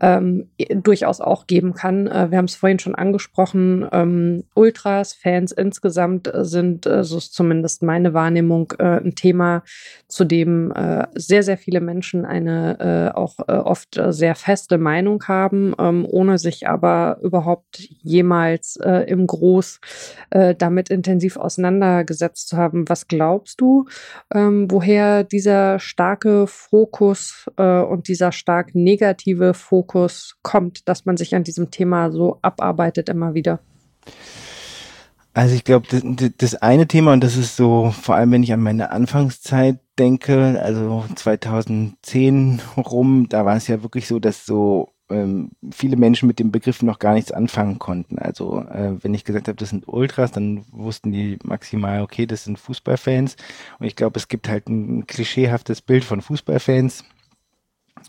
ähm, 0.00 0.48
durchaus 0.58 1.20
auch 1.20 1.46
geben 1.46 1.74
kann. 1.74 2.08
Äh, 2.08 2.30
wir 2.30 2.38
haben 2.38 2.46
es 2.46 2.56
vorhin 2.56 2.80
schon 2.80 2.96
angesprochen, 2.96 3.86
ähm, 3.92 4.44
Ultras, 4.54 5.14
Fans 5.14 5.52
insgesamt 5.52 6.30
sind, 6.34 6.86
äh, 6.86 7.04
so 7.04 7.18
ist 7.18 7.32
zumindest 7.32 7.84
meine 7.84 8.12
Wahrnehmung, 8.12 8.72
äh, 8.78 9.00
ein 9.00 9.14
Thema, 9.14 9.62
zu 10.08 10.24
dem 10.24 10.72
äh, 10.72 11.06
sehr, 11.14 11.44
sehr 11.44 11.58
viele 11.58 11.80
Menschen 11.80 12.24
eine 12.24 13.14
auch 13.14 13.38
oft 13.46 14.00
sehr 14.08 14.34
feste 14.34 14.78
Meinung 14.78 15.24
haben, 15.24 15.74
ähm, 15.78 16.06
ohne 16.08 16.38
sich 16.38 16.68
aber 16.68 17.18
überhaupt 17.22 17.78
jemals 18.02 18.76
im 19.06 19.26
Groß 19.26 19.80
damit 20.58 20.90
in 20.90 21.02
intensiv 21.04 21.36
auseinandergesetzt 21.36 22.48
zu 22.48 22.56
haben. 22.56 22.88
Was 22.88 23.06
glaubst 23.08 23.60
du, 23.60 23.86
ähm, 24.32 24.70
woher 24.70 25.22
dieser 25.22 25.78
starke 25.78 26.46
Fokus 26.46 27.46
äh, 27.56 27.80
und 27.80 28.08
dieser 28.08 28.32
stark 28.32 28.74
negative 28.74 29.52
Fokus 29.54 30.36
kommt, 30.42 30.88
dass 30.88 31.04
man 31.04 31.16
sich 31.16 31.34
an 31.34 31.44
diesem 31.44 31.70
Thema 31.70 32.10
so 32.10 32.38
abarbeitet 32.42 33.08
immer 33.08 33.34
wieder? 33.34 33.60
Also 35.34 35.54
ich 35.56 35.64
glaube, 35.64 35.86
das, 35.90 36.02
das, 36.38 36.54
eine 36.54 36.86
Thema, 36.86 37.12
und 37.12 37.24
das 37.24 37.36
ist 37.36 37.56
so, 37.56 37.90
vor 37.90 38.14
allem 38.14 38.30
wenn 38.30 38.44
ich 38.44 38.52
an 38.52 38.62
meine 38.62 38.92
Anfangszeit 38.92 39.80
denke, 39.98 40.60
also 40.62 41.04
2010 41.16 42.62
rum, 42.76 43.26
da 43.28 43.44
war 43.44 43.56
es 43.56 43.66
ja 43.66 43.82
wirklich 43.82 44.06
so, 44.06 44.20
dass 44.20 44.46
so 44.46 44.93
ähm, 45.10 45.50
viele 45.70 45.96
Menschen 45.96 46.26
mit 46.26 46.38
dem 46.38 46.50
Begriff 46.50 46.82
noch 46.82 46.98
gar 46.98 47.14
nichts 47.14 47.32
anfangen 47.32 47.78
konnten. 47.78 48.18
Also 48.18 48.60
äh, 48.60 49.02
wenn 49.02 49.14
ich 49.14 49.24
gesagt 49.24 49.48
habe, 49.48 49.56
das 49.56 49.70
sind 49.70 49.86
Ultras, 49.86 50.32
dann 50.32 50.64
wussten 50.70 51.12
die 51.12 51.38
maximal, 51.44 52.02
okay, 52.02 52.26
das 52.26 52.44
sind 52.44 52.58
Fußballfans. 52.58 53.36
Und 53.78 53.86
ich 53.86 53.96
glaube, 53.96 54.18
es 54.18 54.28
gibt 54.28 54.48
halt 54.48 54.68
ein 54.68 55.06
klischeehaftes 55.06 55.82
Bild 55.82 56.04
von 56.04 56.20
Fußballfans. 56.20 57.04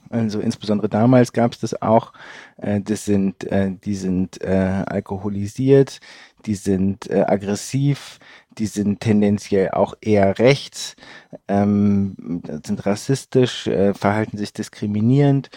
Also 0.09 0.39
insbesondere 0.39 0.89
damals 0.89 1.33
gab 1.33 1.53
es 1.53 1.59
das 1.59 1.81
auch. 1.81 2.13
Äh, 2.57 2.81
das 2.81 3.05
sind, 3.05 3.43
äh, 3.45 3.71
die 3.71 3.95
sind 3.95 4.41
äh, 4.41 4.83
alkoholisiert, 4.85 5.99
die 6.45 6.55
sind 6.55 7.09
äh, 7.09 7.25
aggressiv, 7.27 8.19
die 8.57 8.67
sind 8.67 9.01
tendenziell 9.01 9.71
auch 9.71 9.95
eher 10.01 10.39
rechts, 10.39 10.95
ähm, 11.47 12.41
sind 12.65 12.85
rassistisch, 12.85 13.67
äh, 13.67 13.93
verhalten 13.93 14.37
sich 14.37 14.53
diskriminierend 14.53 15.49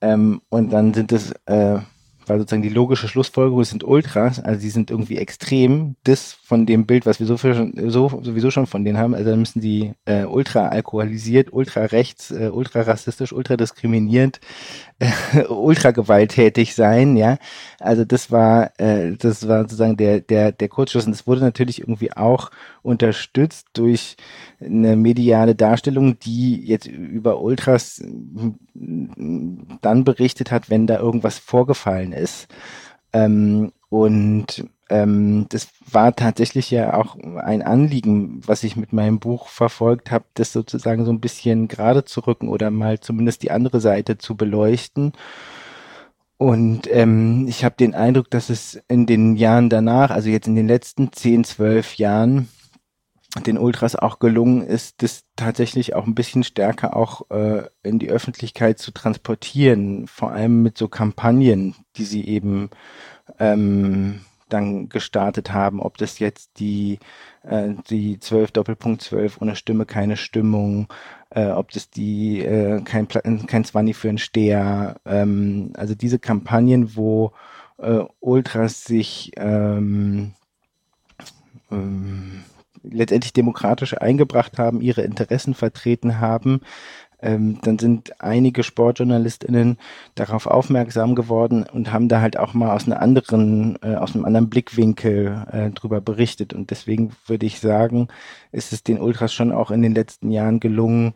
ähm, 0.00 0.40
und 0.48 0.72
dann 0.72 0.94
sind 0.94 1.12
es, 1.12 1.32
äh, 1.46 1.78
war 2.26 2.38
sozusagen 2.38 2.62
die 2.62 2.68
logische 2.68 3.08
Schlussfolgerung, 3.08 3.60
es 3.60 3.70
sind 3.70 3.84
Ultras, 3.84 4.40
also 4.40 4.60
die 4.60 4.70
sind 4.70 4.90
irgendwie 4.90 5.16
extrem, 5.16 5.96
das 6.04 6.32
von 6.32 6.64
dem 6.64 6.86
Bild, 6.86 7.06
was 7.06 7.18
wir 7.18 7.26
so, 7.26 7.36
schon, 7.36 7.74
so 7.90 8.20
sowieso 8.22 8.50
schon 8.50 8.66
von 8.66 8.84
denen 8.84 8.98
haben, 8.98 9.14
also 9.14 9.30
dann 9.30 9.40
müssen 9.40 9.60
die 9.60 9.92
äh, 10.04 10.24
ultra 10.24 10.68
alkoholisiert, 10.68 11.52
ultra 11.52 11.86
rechts, 11.86 12.30
äh, 12.30 12.50
ultra 12.52 12.82
rassistisch, 12.82 13.32
ultra 13.32 13.56
diskriminierend, 13.56 14.40
ultra 15.48 15.92
gewalttätig 15.92 16.74
sein, 16.74 17.16
ja. 17.16 17.38
Also 17.78 18.04
das 18.04 18.30
war, 18.30 18.78
äh, 18.78 19.16
das 19.16 19.48
war 19.48 19.62
sozusagen 19.62 19.96
der, 19.96 20.20
der, 20.20 20.52
der 20.52 20.68
Kurzschluss 20.68 21.06
und 21.06 21.12
das 21.12 21.26
wurde 21.26 21.40
natürlich 21.40 21.80
irgendwie 21.80 22.12
auch 22.12 22.50
unterstützt 22.82 23.68
durch 23.72 24.16
eine 24.60 24.96
mediale 24.96 25.54
Darstellung, 25.54 26.18
die 26.18 26.64
jetzt 26.66 26.86
über 26.86 27.40
Ultras 27.40 28.02
dann 28.74 30.04
berichtet 30.04 30.50
hat, 30.50 30.68
wenn 30.68 30.86
da 30.86 30.98
irgendwas 30.98 31.38
vorgefallen 31.38 32.12
ist. 32.12 32.48
Ähm, 33.12 33.72
und 33.88 34.64
ähm, 34.90 35.46
das 35.48 35.68
war 35.90 36.14
tatsächlich 36.14 36.70
ja 36.70 36.94
auch 36.94 37.16
ein 37.16 37.62
Anliegen, 37.62 38.42
was 38.46 38.64
ich 38.64 38.76
mit 38.76 38.92
meinem 38.92 39.20
Buch 39.20 39.48
verfolgt 39.48 40.10
habe, 40.10 40.24
das 40.34 40.52
sozusagen 40.52 41.04
so 41.04 41.12
ein 41.12 41.20
bisschen 41.20 41.68
gerade 41.68 42.04
zu 42.04 42.20
rücken 42.20 42.48
oder 42.48 42.70
mal 42.70 43.00
zumindest 43.00 43.42
die 43.42 43.52
andere 43.52 43.80
Seite 43.80 44.18
zu 44.18 44.36
beleuchten. 44.36 45.12
Und 46.36 46.88
ähm, 46.90 47.46
ich 47.48 47.64
habe 47.64 47.76
den 47.78 47.94
Eindruck, 47.94 48.30
dass 48.30 48.50
es 48.50 48.80
in 48.88 49.06
den 49.06 49.36
Jahren 49.36 49.68
danach, 49.68 50.10
also 50.10 50.28
jetzt 50.28 50.48
in 50.48 50.56
den 50.56 50.68
letzten 50.68 51.12
10, 51.12 51.44
12 51.44 51.94
Jahren, 51.96 52.48
den 53.46 53.58
Ultras 53.58 53.94
auch 53.94 54.18
gelungen 54.18 54.66
ist, 54.66 55.02
das 55.02 55.22
tatsächlich 55.36 55.94
auch 55.94 56.06
ein 56.06 56.16
bisschen 56.16 56.42
stärker 56.42 56.96
auch 56.96 57.30
äh, 57.30 57.62
in 57.84 58.00
die 58.00 58.10
Öffentlichkeit 58.10 58.80
zu 58.80 58.90
transportieren, 58.90 60.08
vor 60.08 60.32
allem 60.32 60.62
mit 60.62 60.76
so 60.76 60.88
Kampagnen, 60.88 61.76
die 61.96 62.04
sie 62.04 62.26
eben 62.26 62.70
ähm, 63.38 64.22
dann 64.52 64.88
gestartet 64.88 65.52
haben, 65.52 65.80
ob 65.80 65.98
das 65.98 66.18
jetzt 66.18 66.58
die 66.58 66.98
äh, 67.42 67.70
die 67.88 68.18
12 68.18 68.52
Doppelpunkt 68.52 69.02
12 69.02 69.40
ohne 69.40 69.56
Stimme 69.56 69.86
keine 69.86 70.16
Stimmung, 70.16 70.88
äh, 71.30 71.46
ob 71.46 71.70
das 71.72 71.90
die 71.90 72.40
äh, 72.40 72.82
kein 72.82 73.08
kein 73.08 73.64
Zwanni 73.64 73.94
für 73.94 74.08
einen 74.08 74.18
Steher, 74.18 75.00
ähm, 75.06 75.72
also 75.76 75.94
diese 75.94 76.18
Kampagnen, 76.18 76.96
wo 76.96 77.32
äh, 77.78 78.00
Ultras 78.20 78.84
sich 78.84 79.32
ähm, 79.36 80.34
ähm, 81.70 82.44
letztendlich 82.82 83.32
demokratisch 83.32 83.96
eingebracht 83.96 84.58
haben, 84.58 84.80
ihre 84.80 85.02
Interessen 85.02 85.54
vertreten 85.54 86.20
haben, 86.20 86.60
ähm, 87.22 87.58
dann 87.62 87.78
sind 87.78 88.20
einige 88.20 88.62
SportjournalistInnen 88.62 89.78
darauf 90.14 90.46
aufmerksam 90.46 91.14
geworden 91.14 91.64
und 91.70 91.92
haben 91.92 92.08
da 92.08 92.20
halt 92.20 92.38
auch 92.38 92.54
mal 92.54 92.74
aus 92.74 92.86
einer 92.86 93.00
anderen, 93.00 93.78
äh, 93.82 93.94
aus 93.94 94.14
einem 94.14 94.24
anderen 94.24 94.48
Blickwinkel 94.48 95.46
äh, 95.52 95.70
drüber 95.70 96.00
berichtet. 96.00 96.54
Und 96.54 96.70
deswegen 96.70 97.12
würde 97.26 97.46
ich 97.46 97.60
sagen, 97.60 98.08
ist 98.52 98.72
es 98.72 98.82
den 98.82 99.00
Ultras 99.00 99.32
schon 99.34 99.52
auch 99.52 99.70
in 99.70 99.82
den 99.82 99.94
letzten 99.94 100.30
Jahren 100.30 100.60
gelungen, 100.60 101.14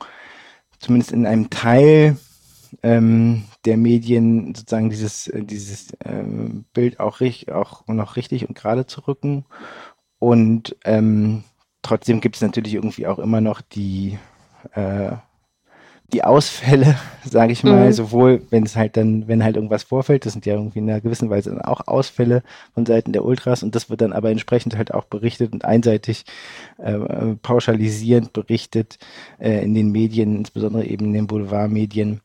zumindest 0.79 1.13
in 1.13 1.27
einem 1.27 1.51
Teil 1.51 2.17
ähm, 2.83 3.45
der 3.65 3.77
Medien 3.77 4.55
sozusagen 4.55 4.91
dieses, 4.91 5.29
äh, 5.29 5.43
dieses 5.43 5.97
ähm, 6.05 6.65
Bild 6.75 7.01
auch, 7.01 7.21
richtig, 7.21 7.53
auch 7.53 7.87
noch 7.87 8.17
richtig 8.17 8.49
und 8.49 8.55
gerade 8.55 8.87
zu 8.87 9.07
rücken. 9.07 9.45
Und 10.19 10.77
ähm, 10.85 11.45
trotzdem 11.83 12.21
gibt 12.21 12.37
es 12.37 12.43
natürlich 12.43 12.75
irgendwie 12.75 13.07
auch 13.07 13.19
immer 13.19 13.41
noch 13.41 13.61
die, 13.61 14.19
äh, 14.73 15.13
die 16.13 16.25
Ausfälle, 16.25 16.97
sage 17.25 17.53
ich 17.53 17.65
mal, 17.65 17.87
mhm. 17.87 17.93
sowohl 17.93 18.43
wenn 18.51 18.65
es 18.65 18.77
halt 18.77 18.97
dann, 18.97 19.27
wenn 19.27 19.43
halt 19.43 19.57
irgendwas 19.57 19.83
vorfällt, 19.83 20.27
das 20.27 20.33
sind 20.33 20.47
ja 20.47 20.55
irgendwie 20.55 20.79
in 20.79 20.91
einer 20.91 21.01
gewissen 21.01 21.31
Weise 21.31 21.51
dann 21.51 21.63
auch 21.63 21.87
Ausfälle 21.87 22.43
von 22.75 22.87
Seiten 22.87 23.13
der 23.13 23.25
Ultras 23.25 23.63
und 23.63 23.75
das 23.75 23.91
wird 23.91 24.01
dann 24.01 24.13
aber 24.13 24.31
entsprechend 24.31 24.77
halt 24.77 24.93
auch 24.93 25.05
berichtet 25.05 25.53
und 25.53 25.65
einseitig 25.65 26.25
äh, 26.79 26.99
pauschalisierend 27.43 28.33
berichtet 28.33 28.99
äh, 29.39 29.65
in 29.65 29.75
den 29.75 29.91
Medien, 29.91 30.37
insbesondere 30.37 30.85
eben 30.85 31.07
in 31.07 31.13
den 31.15 31.27
Boulevardmedien, 31.27 32.21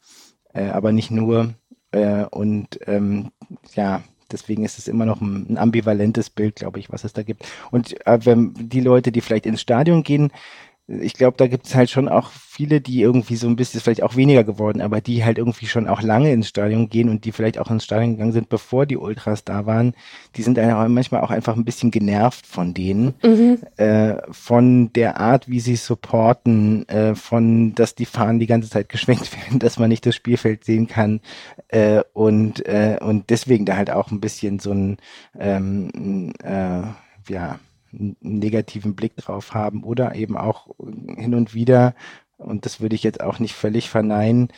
äh, 0.53 0.69
aber 0.69 0.91
nicht 0.91 1.11
nur. 1.11 1.53
Äh, 1.91 2.25
und 2.25 2.79
ähm, 2.85 3.31
ja, 3.73 4.03
Deswegen 4.31 4.63
ist 4.63 4.77
es 4.77 4.87
immer 4.87 5.05
noch 5.05 5.21
ein, 5.21 5.47
ein 5.49 5.57
ambivalentes 5.57 6.29
Bild, 6.29 6.55
glaube 6.55 6.79
ich, 6.79 6.91
was 6.91 7.03
es 7.03 7.13
da 7.13 7.23
gibt. 7.23 7.45
Und 7.71 8.05
äh, 8.05 8.19
wenn 8.25 8.53
die 8.53 8.81
Leute, 8.81 9.11
die 9.11 9.21
vielleicht 9.21 9.45
ins 9.45 9.61
Stadion 9.61 10.03
gehen, 10.03 10.31
ich 10.89 11.13
glaube, 11.13 11.37
da 11.37 11.47
gibt 11.47 11.67
es 11.67 11.75
halt 11.75 11.89
schon 11.89 12.09
auch 12.09 12.31
viele, 12.31 12.81
die 12.81 13.01
irgendwie 13.01 13.35
so 13.35 13.47
ein 13.47 13.55
bisschen, 13.55 13.79
vielleicht 13.79 14.01
auch 14.01 14.15
weniger 14.15 14.43
geworden, 14.43 14.81
aber 14.81 15.01
die 15.01 15.23
halt 15.23 15.37
irgendwie 15.37 15.67
schon 15.67 15.87
auch 15.87 16.01
lange 16.01 16.31
ins 16.33 16.47
Stadion 16.47 16.89
gehen 16.89 17.09
und 17.09 17.25
die 17.25 17.31
vielleicht 17.31 17.59
auch 17.59 17.69
ins 17.69 17.83
Stadion 17.83 18.13
gegangen 18.13 18.31
sind, 18.31 18.49
bevor 18.49 18.85
die 18.87 18.97
Ultras 18.97 19.43
da 19.43 19.67
waren, 19.67 19.93
die 20.35 20.41
sind 20.41 20.57
dann 20.57 20.91
manchmal 20.91 21.21
auch 21.21 21.29
einfach 21.29 21.55
ein 21.55 21.63
bisschen 21.63 21.91
genervt 21.91 22.47
von 22.47 22.73
denen, 22.73 23.13
mhm. 23.23 23.59
äh, 23.77 24.15
von 24.31 24.91
der 24.93 25.19
Art, 25.19 25.47
wie 25.47 25.59
sie 25.59 25.75
supporten, 25.75 26.87
äh, 26.89 27.13
von, 27.13 27.75
dass 27.75 27.93
die 27.93 28.05
Fahnen 28.05 28.39
die 28.39 28.47
ganze 28.47 28.69
Zeit 28.69 28.89
geschwenkt 28.89 29.31
werden, 29.45 29.59
dass 29.59 29.77
man 29.77 29.89
nicht 29.89 30.05
das 30.05 30.15
Spielfeld 30.15 30.65
sehen 30.65 30.87
kann 30.87 31.21
äh, 31.67 32.01
und, 32.13 32.65
äh, 32.65 32.97
und 32.99 33.29
deswegen 33.29 33.65
da 33.65 33.75
halt 33.75 33.91
auch 33.91 34.09
ein 34.09 34.21
bisschen 34.21 34.57
so 34.59 34.71
ein, 34.71 34.97
ähm, 35.37 36.33
äh, 36.43 36.81
ja, 37.31 37.59
einen 37.91 38.15
negativen 38.21 38.95
Blick 38.95 39.15
drauf 39.15 39.53
haben 39.53 39.83
oder 39.83 40.15
eben 40.15 40.37
auch 40.37 40.67
hin 41.17 41.35
und 41.35 41.53
wieder, 41.53 41.95
und 42.37 42.65
das 42.65 42.79
würde 42.79 42.95
ich 42.95 43.03
jetzt 43.03 43.21
auch 43.21 43.39
nicht 43.39 43.53
völlig 43.53 43.89
verneinen, 43.89 44.49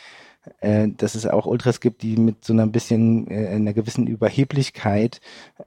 äh, 0.60 0.88
dass 0.96 1.14
es 1.14 1.26
auch 1.26 1.46
Ultras 1.46 1.80
gibt, 1.80 2.02
die 2.02 2.16
mit 2.16 2.44
so 2.44 2.52
einer 2.52 2.66
bisschen, 2.66 3.30
äh, 3.30 3.48
einer 3.48 3.72
gewissen 3.72 4.08
Überheblichkeit 4.08 5.20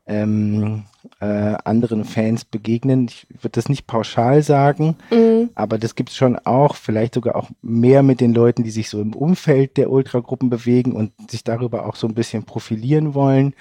ähm, 0.05 0.83
äh, 1.21 1.25
anderen 1.63 2.03
Fans 2.03 2.43
begegnen. 2.43 3.07
Ich 3.07 3.25
würde 3.29 3.51
das 3.51 3.69
nicht 3.69 3.87
pauschal 3.87 4.43
sagen, 4.43 4.97
mhm. 5.11 5.49
aber 5.55 5.77
das 5.77 5.95
gibt 5.95 6.09
es 6.09 6.17
schon 6.17 6.37
auch, 6.39 6.75
vielleicht 6.75 7.13
sogar 7.13 7.37
auch 7.37 7.49
mehr 7.61 8.03
mit 8.03 8.19
den 8.19 8.33
Leuten, 8.33 8.63
die 8.63 8.71
sich 8.71 8.89
so 8.89 8.99
im 8.99 9.13
Umfeld 9.13 9.77
der 9.77 9.89
Ultragruppen 9.89 10.49
bewegen 10.49 10.91
und 10.91 11.13
sich 11.31 11.45
darüber 11.45 11.85
auch 11.85 11.95
so 11.95 12.07
ein 12.07 12.15
bisschen 12.15 12.43
profilieren 12.43 13.13
wollen. 13.13 13.53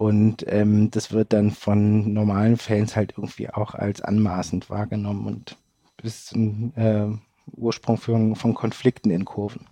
Und 0.00 0.46
ähm, 0.48 0.90
das 0.90 1.12
wird 1.12 1.34
dann 1.34 1.50
von 1.50 2.14
normalen 2.14 2.56
Fans 2.56 2.96
halt 2.96 3.12
irgendwie 3.18 3.50
auch 3.50 3.74
als 3.74 4.00
anmaßend 4.00 4.70
wahrgenommen 4.70 5.26
und 5.26 5.58
ist 6.02 6.34
ein 6.34 6.72
äh, 6.74 7.08
Ursprung 7.54 7.98
von 7.98 8.54
Konflikten 8.54 9.10
in 9.10 9.26
Kurven. 9.26 9.66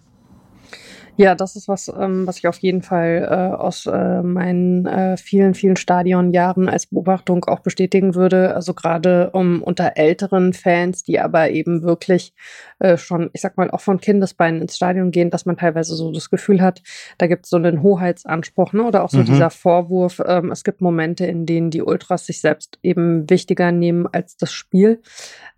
Ja, 1.18 1.34
das 1.34 1.56
ist 1.56 1.66
was, 1.66 1.88
ähm, 1.88 2.28
was 2.28 2.38
ich 2.38 2.46
auf 2.46 2.58
jeden 2.58 2.80
Fall 2.80 3.26
äh, 3.28 3.56
aus 3.56 3.86
äh, 3.86 4.22
meinen 4.22 4.86
äh, 4.86 5.16
vielen, 5.16 5.54
vielen 5.54 5.74
Stadionjahren 5.74 6.68
als 6.68 6.86
Beobachtung 6.86 7.44
auch 7.46 7.58
bestätigen 7.58 8.14
würde. 8.14 8.54
Also 8.54 8.72
gerade 8.72 9.30
um 9.32 9.60
unter 9.64 9.96
älteren 9.96 10.52
Fans, 10.52 11.02
die 11.02 11.18
aber 11.18 11.50
eben 11.50 11.82
wirklich 11.82 12.34
äh, 12.78 12.96
schon, 12.96 13.30
ich 13.32 13.40
sag 13.40 13.56
mal, 13.56 13.68
auch 13.68 13.80
von 13.80 14.00
Kindesbeinen 14.00 14.62
ins 14.62 14.76
Stadion 14.76 15.10
gehen, 15.10 15.30
dass 15.30 15.44
man 15.44 15.56
teilweise 15.56 15.96
so 15.96 16.12
das 16.12 16.30
Gefühl 16.30 16.60
hat, 16.62 16.82
da 17.18 17.26
gibt 17.26 17.46
es 17.46 17.50
so 17.50 17.56
einen 17.56 17.82
Hoheitsanspruch, 17.82 18.72
ne? 18.72 18.84
Oder 18.84 19.02
auch 19.02 19.10
so 19.10 19.18
mhm. 19.18 19.24
dieser 19.24 19.50
Vorwurf, 19.50 20.22
ähm, 20.24 20.52
es 20.52 20.62
gibt 20.62 20.80
Momente, 20.80 21.26
in 21.26 21.46
denen 21.46 21.70
die 21.70 21.82
Ultras 21.82 22.26
sich 22.26 22.40
selbst 22.40 22.78
eben 22.84 23.28
wichtiger 23.28 23.72
nehmen 23.72 24.06
als 24.06 24.36
das 24.36 24.52
Spiel. 24.52 25.02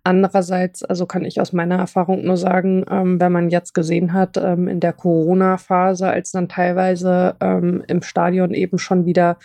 Andererseits, 0.03 0.83
also 0.83 1.05
kann 1.05 1.25
ich 1.25 1.39
aus 1.39 1.53
meiner 1.53 1.77
Erfahrung 1.77 2.25
nur 2.25 2.37
sagen, 2.37 2.83
ähm, 2.89 3.21
wenn 3.21 3.31
man 3.31 3.51
jetzt 3.51 3.75
gesehen 3.75 4.13
hat, 4.13 4.35
ähm, 4.35 4.67
in 4.67 4.79
der 4.79 4.93
Corona-Phase, 4.93 6.07
als 6.07 6.31
dann 6.31 6.49
teilweise 6.49 7.35
ähm, 7.39 7.83
im 7.87 8.01
Stadion 8.01 8.55
eben 8.55 8.79
schon 8.79 9.05
wieder 9.05 9.37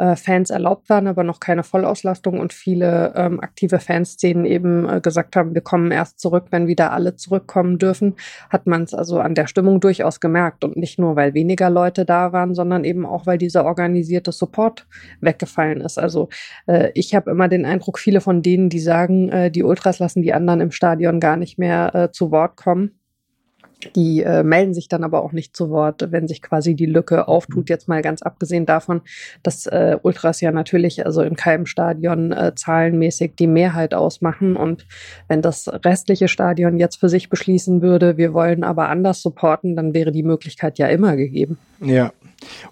äh, 0.00 0.16
Fans 0.16 0.50
erlaubt 0.50 0.88
waren, 0.88 1.06
aber 1.06 1.22
noch 1.22 1.38
keine 1.38 1.62
Vollauslastung 1.62 2.40
und 2.40 2.52
viele 2.52 3.12
ähm, 3.14 3.38
aktive 3.38 3.78
Fanszenen 3.78 4.46
eben 4.46 4.88
äh, 4.88 5.00
gesagt 5.00 5.36
haben, 5.36 5.54
wir 5.54 5.60
kommen 5.60 5.92
erst 5.92 6.18
zurück, 6.18 6.46
wenn 6.50 6.66
wieder 6.66 6.92
alle 6.92 7.14
zurückkommen 7.16 7.78
dürfen, 7.78 8.14
hat 8.48 8.66
man 8.66 8.82
es 8.82 8.94
also 8.94 9.20
an 9.20 9.34
der 9.34 9.46
Stimmung 9.46 9.78
durchaus 9.78 10.18
gemerkt. 10.18 10.64
Und 10.64 10.76
nicht 10.76 10.98
nur, 10.98 11.16
weil 11.16 11.34
weniger 11.34 11.70
Leute 11.70 12.04
da 12.04 12.32
waren, 12.32 12.54
sondern 12.54 12.82
eben 12.84 13.06
auch, 13.06 13.26
weil 13.26 13.38
dieser 13.38 13.64
organisierte 13.64 14.32
Support 14.32 14.86
weggefallen 15.20 15.82
ist. 15.82 15.98
Also 15.98 16.30
äh, 16.66 16.90
ich 16.94 17.14
habe 17.14 17.30
immer 17.30 17.46
den 17.46 17.64
Eindruck, 17.64 17.98
viele 17.98 18.20
von 18.20 18.42
denen, 18.42 18.70
die 18.70 18.80
sagen, 18.80 19.28
äh, 19.28 19.50
die 19.50 19.62
Ultras 19.62 19.99
lassen 20.00 20.22
die 20.22 20.34
anderen 20.34 20.60
im 20.60 20.72
Stadion 20.72 21.20
gar 21.20 21.36
nicht 21.36 21.58
mehr 21.58 21.94
äh, 21.94 22.10
zu 22.10 22.30
Wort 22.30 22.56
kommen, 22.56 23.00
die 23.96 24.22
äh, 24.22 24.42
melden 24.42 24.74
sich 24.74 24.88
dann 24.88 25.04
aber 25.04 25.22
auch 25.22 25.32
nicht 25.32 25.56
zu 25.56 25.70
Wort, 25.70 26.08
wenn 26.10 26.28
sich 26.28 26.42
quasi 26.42 26.74
die 26.74 26.86
Lücke 26.86 27.28
auftut. 27.28 27.68
Jetzt 27.68 27.88
mal 27.88 28.02
ganz 28.02 28.22
abgesehen 28.22 28.66
davon, 28.66 29.02
dass 29.42 29.66
äh, 29.66 29.96
Ultras 30.02 30.40
ja 30.40 30.52
natürlich 30.52 31.04
also 31.06 31.22
in 31.22 31.36
keinem 31.36 31.66
Stadion 31.66 32.32
äh, 32.32 32.54
zahlenmäßig 32.54 33.36
die 33.38 33.46
Mehrheit 33.46 33.94
ausmachen. 33.94 34.56
Und 34.56 34.86
wenn 35.28 35.42
das 35.42 35.68
restliche 35.68 36.28
Stadion 36.28 36.76
jetzt 36.78 36.96
für 36.96 37.08
sich 37.08 37.28
beschließen 37.28 37.82
würde, 37.82 38.16
wir 38.16 38.34
wollen 38.34 38.64
aber 38.64 38.88
anders 38.88 39.22
supporten, 39.22 39.76
dann 39.76 39.94
wäre 39.94 40.12
die 40.12 40.22
Möglichkeit 40.22 40.78
ja 40.78 40.88
immer 40.88 41.16
gegeben. 41.16 41.58
Ja, 41.80 42.12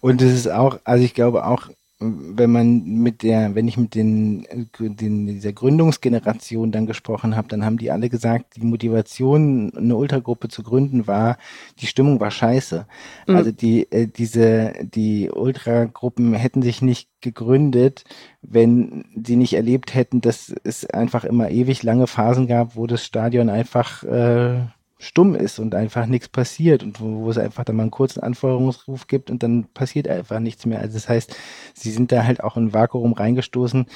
und 0.01 0.21
es 0.23 0.33
ist 0.35 0.51
auch, 0.51 0.79
also 0.85 1.05
ich 1.05 1.15
glaube 1.15 1.47
auch, 1.47 1.71
wenn 2.01 2.53
man 2.53 2.85
mit 2.85 3.25
der, 3.25 3.57
wenn 3.57 3.67
ich 3.67 3.77
mit 3.77 3.97
den, 3.97 4.47
den 4.79 5.27
dieser 5.27 5.53
Gründungsgeneration 5.53 6.71
dann 6.71 6.87
gesprochen 6.87 7.35
habe, 7.35 7.49
dann 7.49 7.65
haben 7.65 7.77
die 7.77 7.91
alle 7.91 8.09
gesagt, 8.09 8.55
die 8.57 8.65
Motivation, 8.65 9.73
eine 9.77 9.97
Ultragruppe 9.97 10.49
zu 10.49 10.63
gründen, 10.63 11.09
war, 11.09 11.39
die 11.81 11.89
Stimmung 11.89 12.21
war 12.21 12.31
scheiße. 12.31 12.87
Mhm. 13.27 13.37
Also 13.37 13.51
die, 13.51 13.91
äh, 13.91 14.07
diese, 14.07 14.75
die 14.83 15.31
Ultragruppen 15.31 16.35
hätten 16.35 16.63
sich 16.63 16.83
nicht 16.83 17.09
gegründet, 17.21 18.05
wenn 18.43 19.05
sie 19.25 19.35
nicht 19.35 19.55
erlebt 19.55 19.93
hätten, 19.93 20.21
dass 20.21 20.55
es 20.63 20.87
einfach 20.87 21.25
immer 21.25 21.51
ewig 21.51 21.83
lange 21.83 22.07
Phasen 22.07 22.47
gab, 22.47 22.77
wo 22.77 22.87
das 22.87 23.05
Stadion 23.05 23.49
einfach 23.49 24.05
äh, 24.05 24.61
stumm 24.99 25.35
ist 25.35 25.59
und 25.59 25.75
einfach 25.75 26.07
nichts 26.07 26.29
passiert 26.29 26.83
und 26.83 27.01
wo, 27.01 27.25
wo, 27.25 27.31
es 27.31 27.39
einfach 27.39 27.65
dann 27.65 27.77
mal 27.77 27.83
einen 27.83 27.91
kurzen 27.93 28.21
Anforderungsruf 28.21 29.07
gibt 29.07 29.31
und 29.31 29.43
dann 29.43 29.67
passiert 29.73 30.09
einfach 30.09 30.41
nichts 30.41 30.67
mehr. 30.67 30.81
Also 30.81 30.95
das 30.95 31.09
heißt, 31.09 31.37
sie 31.75 31.91
sind 31.91 32.11
da 32.11 32.25
halt 32.25 32.43
auch 32.43 32.57
in 32.57 32.67
ein 32.67 32.75
Vakuum 32.75 33.13
reingestoßen. 33.13 33.87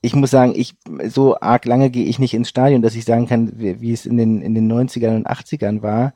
Ich 0.00 0.14
muss 0.14 0.30
sagen, 0.30 0.52
ich 0.54 0.76
so 1.08 1.40
arg 1.40 1.64
lange 1.64 1.90
gehe 1.90 2.06
ich 2.06 2.20
nicht 2.20 2.34
ins 2.34 2.48
Stadion, 2.48 2.82
dass 2.82 2.94
ich 2.94 3.04
sagen 3.04 3.26
kann, 3.26 3.58
wie, 3.58 3.80
wie 3.80 3.92
es 3.92 4.06
in 4.06 4.16
den 4.16 4.42
in 4.42 4.54
den 4.54 4.70
90ern 4.70 5.16
und 5.16 5.28
80ern 5.28 5.82
war. 5.82 6.14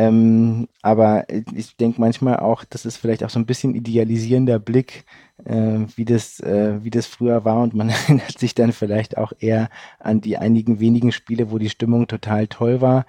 Ähm, 0.00 0.66
aber 0.80 1.26
ich 1.28 1.76
denke 1.76 2.00
manchmal 2.00 2.38
auch, 2.38 2.64
das 2.64 2.86
ist 2.86 2.96
vielleicht 2.96 3.22
auch 3.22 3.28
so 3.28 3.38
ein 3.38 3.44
bisschen 3.44 3.74
idealisierender 3.74 4.58
Blick 4.58 5.04
äh, 5.44 5.80
wie, 5.94 6.06
das, 6.06 6.40
äh, 6.40 6.82
wie 6.82 6.88
das 6.88 7.06
früher 7.06 7.44
war. 7.44 7.62
Und 7.62 7.74
man 7.74 7.88
erinnert 8.08 8.38
sich 8.38 8.54
dann 8.54 8.72
vielleicht 8.72 9.18
auch 9.18 9.34
eher 9.38 9.68
an 9.98 10.22
die 10.22 10.38
einigen 10.38 10.80
wenigen 10.80 11.12
Spiele, 11.12 11.50
wo 11.50 11.58
die 11.58 11.68
Stimmung 11.68 12.06
total 12.06 12.46
toll 12.46 12.80
war. 12.80 13.04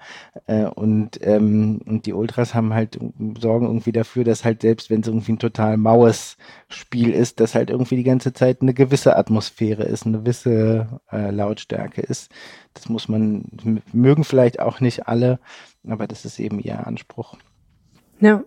Äh, 0.46 0.64
und, 0.64 1.18
ähm, 1.22 1.80
und 1.86 2.04
die 2.04 2.12
Ultras 2.12 2.54
haben 2.54 2.74
halt 2.74 2.98
sorgen 3.40 3.66
irgendwie 3.66 3.92
dafür, 3.92 4.24
dass 4.24 4.44
halt 4.44 4.60
selbst 4.60 4.90
wenn 4.90 5.00
es 5.00 5.06
irgendwie 5.06 5.32
ein 5.32 5.38
total 5.38 5.78
maues 5.78 6.36
Spiel 6.68 7.10
ist, 7.10 7.40
dass 7.40 7.54
halt 7.54 7.70
irgendwie 7.70 7.96
die 7.96 8.04
ganze 8.04 8.34
Zeit 8.34 8.60
eine 8.60 8.74
gewisse 8.74 9.16
Atmosphäre 9.16 9.84
ist, 9.84 10.04
eine 10.04 10.18
gewisse 10.18 11.00
äh, 11.10 11.30
Lautstärke 11.30 12.02
ist. 12.02 12.30
Das 12.74 12.88
muss 12.88 13.08
man, 13.08 13.44
mögen 13.92 14.24
vielleicht 14.24 14.60
auch 14.60 14.80
nicht 14.80 15.06
alle, 15.06 15.38
aber 15.86 16.06
das 16.06 16.24
ist 16.24 16.38
eben 16.38 16.58
ihr 16.58 16.86
Anspruch. 16.86 17.36
Ja. 18.20 18.44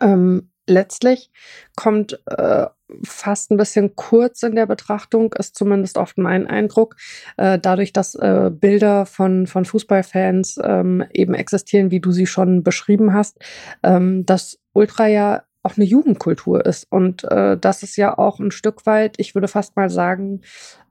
Ähm, 0.00 0.50
letztlich 0.66 1.30
kommt 1.76 2.20
äh, 2.26 2.66
fast 3.02 3.50
ein 3.50 3.56
bisschen 3.56 3.96
kurz 3.96 4.42
in 4.42 4.54
der 4.54 4.66
Betrachtung, 4.66 5.32
ist 5.34 5.56
zumindest 5.56 5.98
oft 5.98 6.18
mein 6.18 6.46
Eindruck, 6.46 6.96
äh, 7.36 7.58
dadurch, 7.58 7.92
dass 7.92 8.14
äh, 8.14 8.50
Bilder 8.52 9.06
von, 9.06 9.46
von 9.46 9.64
Fußballfans 9.64 10.60
ähm, 10.62 11.04
eben 11.12 11.34
existieren, 11.34 11.90
wie 11.90 12.00
du 12.00 12.12
sie 12.12 12.26
schon 12.26 12.62
beschrieben 12.62 13.12
hast, 13.12 13.38
ähm, 13.82 14.24
dass 14.24 14.58
Ultra 14.72 15.06
ja 15.06 15.42
auch 15.62 15.76
eine 15.76 15.84
Jugendkultur 15.84 16.64
ist. 16.64 16.86
Und 16.90 17.24
äh, 17.24 17.56
das 17.58 17.82
ist 17.82 17.96
ja 17.96 18.16
auch 18.16 18.38
ein 18.38 18.50
Stück 18.50 18.86
weit, 18.86 19.14
ich 19.18 19.34
würde 19.34 19.48
fast 19.48 19.76
mal 19.76 19.90
sagen, 19.90 20.42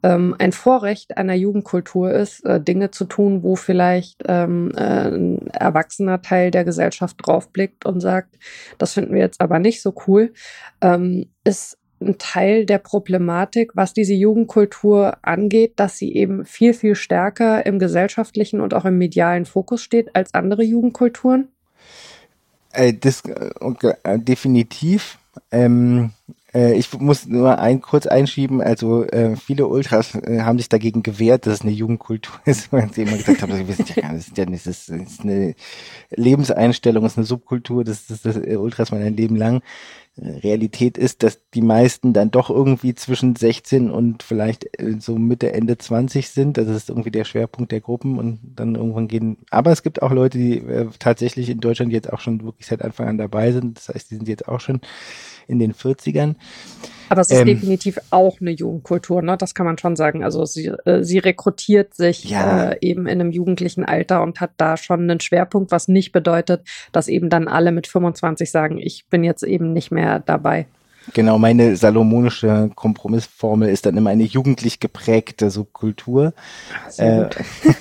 ähm, 0.03 0.35
ein 0.39 0.51
Vorrecht 0.51 1.17
einer 1.17 1.33
Jugendkultur 1.33 2.11
ist, 2.11 2.45
äh, 2.45 2.61
Dinge 2.61 2.91
zu 2.91 3.05
tun, 3.05 3.43
wo 3.43 3.55
vielleicht 3.55 4.23
ähm, 4.27 4.71
äh, 4.75 5.07
ein 5.07 5.47
erwachsener 5.47 6.21
Teil 6.21 6.51
der 6.51 6.65
Gesellschaft 6.65 7.17
draufblickt 7.21 7.85
und 7.85 8.01
sagt, 8.01 8.37
das 8.77 8.93
finden 8.93 9.13
wir 9.13 9.21
jetzt 9.21 9.41
aber 9.41 9.59
nicht 9.59 9.81
so 9.81 9.93
cool, 10.07 10.33
ähm, 10.81 11.29
ist 11.43 11.77
ein 11.99 12.17
Teil 12.19 12.65
der 12.65 12.77
Problematik, 12.77 13.71
was 13.75 13.93
diese 13.93 14.13
Jugendkultur 14.13 15.17
angeht, 15.23 15.73
dass 15.77 15.97
sie 15.97 16.13
eben 16.13 16.45
viel, 16.45 16.73
viel 16.73 16.93
stärker 16.93 17.65
im 17.65 17.79
gesellschaftlichen 17.79 18.61
und 18.61 18.73
auch 18.73 18.85
im 18.85 18.97
medialen 18.97 19.45
Fokus 19.45 19.81
steht 19.81 20.15
als 20.15 20.33
andere 20.33 20.63
Jugendkulturen? 20.63 21.49
Äh, 22.71 22.93
das, 22.93 23.21
äh, 23.21 23.49
äh, 24.03 24.19
definitiv. 24.19 25.17
Ähm, 25.51 26.11
äh, 26.53 26.73
ich 26.73 26.91
muss 26.99 27.27
nur 27.27 27.59
ein, 27.59 27.81
kurz 27.81 28.07
einschieben, 28.07 28.61
also 28.61 29.03
äh, 29.03 29.35
viele 29.35 29.67
Ultras 29.67 30.15
äh, 30.15 30.41
haben 30.41 30.57
sich 30.57 30.69
dagegen 30.69 31.03
gewehrt, 31.03 31.45
dass 31.45 31.55
es 31.55 31.61
eine 31.61 31.71
Jugendkultur 31.71 32.39
ist, 32.45 32.71
weil 32.71 32.91
sie 32.91 33.03
immer 33.03 33.17
gesagt 33.17 33.41
haben, 33.41 33.67
wir 33.67 33.75
sind 33.75 33.95
ja 33.95 34.01
gar 34.01 34.13
nicht, 34.13 34.21
das 34.21 34.27
ist, 34.29 34.37
ja 34.37 34.45
nicht, 34.45 34.65
das 34.65 34.89
ist 34.89 35.21
eine 35.21 35.55
Lebenseinstellung, 36.11 37.03
das 37.03 37.13
ist 37.13 37.17
eine 37.17 37.27
Subkultur, 37.27 37.83
das 37.83 38.09
ist 38.09 38.25
das, 38.25 38.35
das 38.35 38.57
Ultras 38.57 38.91
mein 38.91 39.15
Leben 39.15 39.35
lang. 39.35 39.61
Realität 40.17 40.97
ist, 40.97 41.23
dass 41.23 41.41
die 41.53 41.61
meisten 41.61 42.13
dann 42.13 42.31
doch 42.31 42.49
irgendwie 42.49 42.95
zwischen 42.95 43.35
16 43.35 43.91
und 43.91 44.23
vielleicht 44.23 44.65
äh, 44.79 44.95
so 44.99 45.15
Mitte, 45.15 45.53
Ende 45.53 45.77
20 45.77 46.29
sind. 46.29 46.57
Das 46.57 46.67
ist 46.67 46.89
irgendwie 46.89 47.11
der 47.11 47.25
Schwerpunkt 47.25 47.71
der 47.71 47.81
Gruppen 47.81 48.17
und 48.17 48.39
dann 48.55 48.75
irgendwann 48.75 49.07
gehen. 49.07 49.37
Aber 49.51 49.71
es 49.71 49.83
gibt 49.83 50.01
auch 50.01 50.11
Leute, 50.11 50.37
die 50.37 50.57
äh, 50.57 50.87
tatsächlich 50.99 51.49
in 51.49 51.59
Deutschland 51.59 51.91
jetzt 51.91 52.11
auch 52.11 52.19
schon 52.19 52.43
wirklich 52.43 52.67
seit 52.67 52.81
Anfang 52.81 53.07
an 53.07 53.17
dabei 53.17 53.51
sind. 53.51 53.77
Das 53.77 53.89
heißt, 53.89 54.11
die 54.11 54.15
sind 54.15 54.27
jetzt 54.27 54.47
auch 54.47 54.59
schon 54.59 54.81
in 55.47 55.59
den 55.59 55.73
40ern. 55.73 56.35
Aber 57.09 57.21
es 57.21 57.31
ist 57.31 57.39
ähm, 57.39 57.45
definitiv 57.45 57.99
auch 58.09 58.41
eine 58.41 58.51
Jugendkultur, 58.51 59.21
ne? 59.21 59.37
Das 59.37 59.55
kann 59.55 59.65
man 59.65 59.77
schon 59.77 59.95
sagen. 59.95 60.23
Also 60.23 60.45
sie, 60.45 60.67
äh, 60.85 61.03
sie 61.03 61.19
rekrutiert 61.19 61.93
sich 61.93 62.25
ja. 62.25 62.71
äh, 62.71 62.77
eben 62.81 63.07
in 63.07 63.21
einem 63.21 63.31
jugendlichen 63.31 63.85
Alter 63.85 64.21
und 64.21 64.41
hat 64.41 64.51
da 64.57 64.77
schon 64.77 65.01
einen 65.01 65.19
Schwerpunkt, 65.19 65.71
was 65.71 65.87
nicht 65.87 66.11
bedeutet, 66.11 66.61
dass 66.91 67.07
eben 67.07 67.29
dann 67.29 67.47
alle 67.47 67.71
mit 67.71 67.87
25 67.87 68.51
sagen, 68.51 68.77
ich 68.77 69.05
bin 69.09 69.23
jetzt 69.23 69.43
eben 69.43 69.73
nicht 69.73 69.91
mehr 69.91 70.19
dabei. 70.19 70.67
Genau, 71.13 71.37
meine 71.37 71.75
salomonische 71.75 72.69
Kompromissformel 72.75 73.69
ist 73.69 73.85
dann 73.85 73.95
immer 73.97 74.09
eine 74.09 74.23
jugendlich 74.23 74.79
geprägte 74.79 75.49
Subkultur. 75.49 76.33
Sehr 76.89 77.29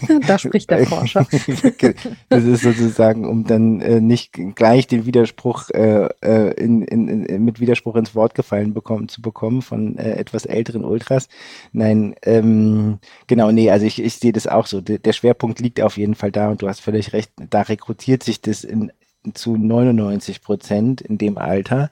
äh, 0.09 0.21
da 0.27 0.39
spricht 0.39 0.71
der 0.71 0.87
Forscher. 0.87 1.27
das 2.29 2.45
ist 2.45 2.63
sozusagen, 2.63 3.27
um 3.27 3.45
dann 3.45 3.81
äh, 3.81 4.01
nicht 4.01 4.39
gleich 4.55 4.87
den 4.87 5.07
Widerspruch 5.07 5.71
äh, 5.71 6.09
äh, 6.23 6.53
in, 6.53 6.83
in, 6.83 7.25
in, 7.25 7.45
mit 7.45 7.61
Widerspruch 7.61 7.97
ins 7.97 8.15
Wort 8.15 8.35
gefallen 8.35 8.75
bekommen 8.75 9.09
zu 9.09 9.23
bekommen 9.23 9.63
von 9.63 9.99
äh, 9.99 10.13
etwas 10.13 10.47
älteren 10.47 10.85
Ultras. 10.85 11.29
Nein, 11.73 12.15
ähm, 12.23 12.99
genau, 13.27 13.51
nee, 13.51 13.71
also 13.71 13.87
ich, 13.87 14.03
ich 14.03 14.17
sehe 14.17 14.33
das 14.33 14.47
auch 14.47 14.67
so. 14.67 14.81
Der, 14.81 14.99
der 14.99 15.13
Schwerpunkt 15.13 15.61
liegt 15.61 15.81
auf 15.81 15.97
jeden 15.97 16.15
Fall 16.15 16.31
da 16.31 16.49
und 16.49 16.63
du 16.63 16.69
hast 16.69 16.81
völlig 16.81 17.13
recht, 17.13 17.33
da 17.51 17.63
rekrutiert 17.63 18.23
sich 18.23 18.41
das 18.41 18.65
in 18.65 18.93
zu 19.35 19.57
99 19.57 20.43
Prozent 20.43 21.01
in 21.01 21.19
dem 21.19 21.39
Alter. 21.39 21.91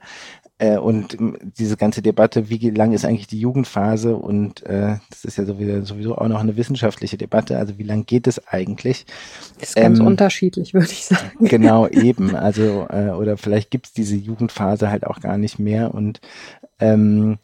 Äh, 0.57 0.77
und 0.77 1.17
diese 1.57 1.75
ganze 1.75 2.01
Debatte, 2.01 2.49
wie 2.49 2.69
lang 2.69 2.93
ist 2.93 3.03
eigentlich 3.03 3.27
die 3.27 3.39
Jugendphase? 3.39 4.15
Und 4.15 4.65
äh, 4.65 4.97
das 5.09 5.25
ist 5.25 5.37
ja 5.37 5.45
sowieso, 5.45 5.83
sowieso 5.83 6.17
auch 6.17 6.27
noch 6.27 6.39
eine 6.39 6.55
wissenschaftliche 6.55 7.17
Debatte. 7.17 7.57
Also 7.57 7.77
wie 7.77 7.83
lang 7.83 8.05
geht 8.05 8.25
es 8.25 8.47
eigentlich? 8.47 9.05
Ist 9.59 9.75
ganz 9.75 9.99
ähm, 9.99 10.07
unterschiedlich, 10.07 10.73
würde 10.73 10.91
ich 10.91 11.05
sagen. 11.05 11.31
Genau, 11.39 11.87
eben. 11.87 12.35
Also, 12.35 12.87
äh, 12.89 13.09
oder 13.09 13.37
vielleicht 13.37 13.69
gibt 13.69 13.87
es 13.87 13.93
diese 13.93 14.15
Jugendphase 14.15 14.89
halt 14.89 15.05
auch 15.05 15.19
gar 15.19 15.37
nicht 15.37 15.59
mehr. 15.59 15.93
Und 15.93 16.21
ähm, 16.79 17.37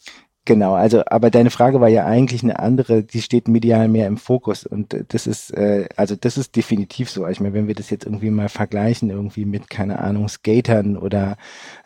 Genau, 0.44 0.74
also 0.74 1.04
aber 1.06 1.30
deine 1.30 1.50
Frage 1.50 1.80
war 1.80 1.88
ja 1.88 2.04
eigentlich 2.04 2.42
eine 2.42 2.58
andere, 2.58 3.04
die 3.04 3.22
steht 3.22 3.46
medial 3.46 3.86
mehr 3.86 4.08
im 4.08 4.16
Fokus 4.16 4.66
und 4.66 4.92
das 5.14 5.28
ist 5.28 5.52
äh, 5.52 5.88
also 5.94 6.16
das 6.16 6.36
ist 6.36 6.56
definitiv 6.56 7.10
so. 7.10 7.28
Ich 7.28 7.38
meine, 7.38 7.54
wenn 7.54 7.68
wir 7.68 7.76
das 7.76 7.90
jetzt 7.90 8.06
irgendwie 8.06 8.30
mal 8.30 8.48
vergleichen 8.48 9.08
irgendwie 9.10 9.44
mit 9.44 9.70
keine 9.70 10.00
Ahnung 10.00 10.28
Skatern 10.28 10.96
oder 10.96 11.36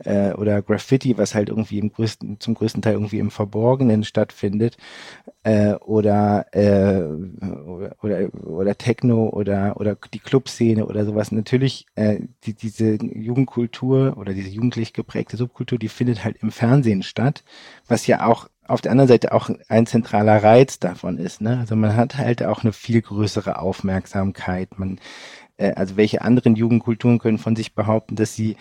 äh, 0.03 0.33
oder 0.33 0.63
Graffiti, 0.63 1.19
was 1.19 1.35
halt 1.35 1.51
irgendwie 1.51 1.79
im 1.81 1.93
größten 1.93 2.41
zum 2.41 2.55
größten 2.55 2.81
Teil 2.81 2.95
irgendwie 2.95 3.19
im 3.19 3.31
Verborgenen 3.31 4.05
stattfindet 4.05 4.79
äh, 5.43 5.75
oder 5.75 6.47
äh, 6.53 7.03
oder 8.03 8.29
oder 8.45 8.77
Techno 8.79 9.29
oder 9.31 9.77
oder 9.79 9.97
die 10.13 10.19
Clubszene 10.19 10.87
oder 10.87 11.05
sowas. 11.05 11.33
Natürlich 11.33 11.87
äh, 11.95 12.21
die, 12.45 12.55
diese 12.55 12.95
Jugendkultur 13.03 14.17
oder 14.19 14.35
diese 14.35 14.49
jugendlich 14.49 14.93
geprägte 14.93 15.37
Subkultur, 15.37 15.79
die 15.79 15.89
findet 15.89 16.25
halt 16.25 16.39
im 16.43 16.51
Fernsehen 16.51 17.03
statt, 17.03 17.45
was 17.89 18.07
ja 18.07 18.27
auch 18.27 18.49
auf 18.69 18.81
der 18.81 18.91
anderen 18.91 19.09
Seite 19.09 19.33
auch 19.33 19.51
ein 19.69 19.87
zentraler 19.87 20.43
Reiz 20.43 20.79
davon 20.79 21.19
ist. 21.19 21.41
Ne? 21.41 21.59
Also 21.59 21.77
man 21.77 21.97
hat 21.97 22.19
halt 22.19 22.43
auch 22.43 22.63
eine 22.63 22.73
viel 22.73 23.01
größere 23.01 23.61
Aufmerksamkeit. 23.61 24.79
Man, 24.79 24.99
äh, 25.57 25.73
also 25.75 25.97
welche 25.97 26.23
anderen 26.23 26.57
Jugendkulturen 26.57 27.19
können 27.19 27.39
von 27.39 27.55
sich 27.55 27.75
behaupten, 27.75 28.17
dass 28.17 28.35
sie 28.35 28.57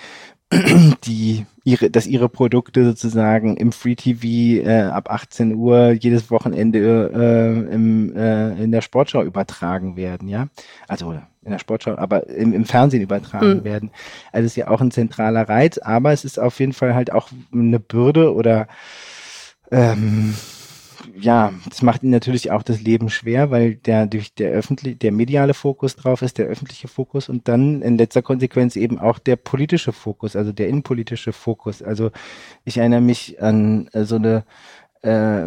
die 1.05 1.45
ihre, 1.63 1.89
dass 1.89 2.05
ihre 2.05 2.29
Produkte 2.29 2.85
sozusagen 2.85 3.57
im 3.57 3.71
Free 3.71 3.95
TV 3.95 4.63
äh, 4.67 4.83
ab 4.83 5.09
18 5.09 5.55
Uhr 5.55 5.91
jedes 5.91 6.29
Wochenende 6.29 7.11
äh, 7.13 7.73
im, 7.73 8.15
äh, 8.15 8.63
in 8.63 8.71
der 8.71 8.81
Sportschau 8.81 9.23
übertragen 9.23 9.95
werden, 9.95 10.27
ja. 10.27 10.47
Also 10.87 11.13
in 11.43 11.51
der 11.51 11.57
Sportschau, 11.57 11.95
aber 11.95 12.27
im, 12.29 12.53
im 12.53 12.65
Fernsehen 12.65 13.01
übertragen 13.01 13.57
mhm. 13.57 13.63
werden. 13.63 13.91
Also 14.31 14.45
es 14.45 14.51
ist 14.51 14.57
ja 14.57 14.67
auch 14.67 14.81
ein 14.81 14.91
zentraler 14.91 15.49
Reiz, 15.49 15.79
aber 15.79 16.11
es 16.11 16.25
ist 16.25 16.39
auf 16.39 16.59
jeden 16.59 16.73
Fall 16.73 16.93
halt 16.93 17.11
auch 17.11 17.29
eine 17.51 17.79
Bürde 17.79 18.33
oder 18.33 18.67
ähm, 19.71 20.33
ja, 21.19 21.53
das 21.69 21.81
macht 21.81 22.03
ihnen 22.03 22.11
natürlich 22.11 22.51
auch 22.51 22.63
das 22.63 22.81
Leben 22.81 23.09
schwer, 23.09 23.51
weil 23.51 23.75
der 23.75 24.07
durch 24.07 24.33
der 24.33 24.51
öffentliche, 24.51 24.95
der 24.95 25.11
mediale 25.11 25.53
Fokus 25.53 25.95
drauf 25.95 26.21
ist, 26.21 26.37
der 26.37 26.47
öffentliche 26.47 26.87
Fokus 26.87 27.29
und 27.29 27.47
dann 27.47 27.81
in 27.81 27.97
letzter 27.97 28.21
Konsequenz 28.21 28.75
eben 28.75 28.99
auch 28.99 29.19
der 29.19 29.35
politische 29.35 29.91
Fokus, 29.91 30.35
also 30.35 30.51
der 30.51 30.67
innenpolitische 30.67 31.33
Fokus. 31.33 31.81
Also 31.81 32.11
ich 32.63 32.77
erinnere 32.77 33.01
mich 33.01 33.41
an 33.41 33.87
äh, 33.93 34.03
so 34.03 34.15
eine 34.15 34.45
äh, 35.01 35.43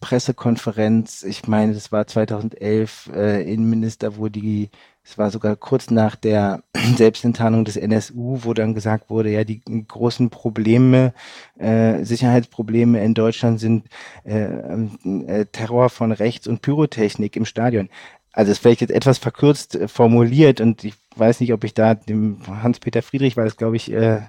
Pressekonferenz, 0.00 1.22
ich 1.22 1.46
meine, 1.46 1.74
das 1.74 1.92
war 1.92 2.06
2011, 2.06 3.10
äh, 3.14 3.52
Innenminister, 3.52 4.16
wo 4.16 4.28
die 4.28 4.70
es 5.08 5.16
war 5.16 5.30
sogar 5.30 5.56
kurz 5.56 5.90
nach 5.90 6.16
der 6.16 6.62
Selbstenttarnung 6.96 7.64
des 7.64 7.76
NSU, 7.76 8.40
wo 8.42 8.52
dann 8.52 8.74
gesagt 8.74 9.08
wurde, 9.08 9.30
ja, 9.30 9.42
die 9.42 9.62
großen 9.64 10.28
Probleme, 10.28 11.14
äh, 11.58 12.04
Sicherheitsprobleme 12.04 13.02
in 13.02 13.14
Deutschland 13.14 13.58
sind 13.58 13.86
äh, 14.24 14.44
äh, 14.44 15.46
Terror 15.46 15.88
von 15.88 16.12
rechts 16.12 16.46
und 16.46 16.60
Pyrotechnik 16.60 17.36
im 17.36 17.46
Stadion. 17.46 17.88
Also 18.32 18.52
es 18.52 18.58
vielleicht 18.58 18.82
jetzt 18.82 18.90
etwas 18.90 19.16
verkürzt 19.16 19.76
äh, 19.76 19.88
formuliert 19.88 20.60
und 20.60 20.84
ich 20.84 20.94
weiß 21.16 21.40
nicht, 21.40 21.54
ob 21.54 21.64
ich 21.64 21.72
da 21.72 21.94
dem 21.94 22.40
Hans-Peter 22.46 23.00
Friedrich, 23.00 23.36
weil 23.38 23.46
es 23.46 23.56
glaube 23.56 23.76
ich 23.76 23.90
äh, 23.90 24.20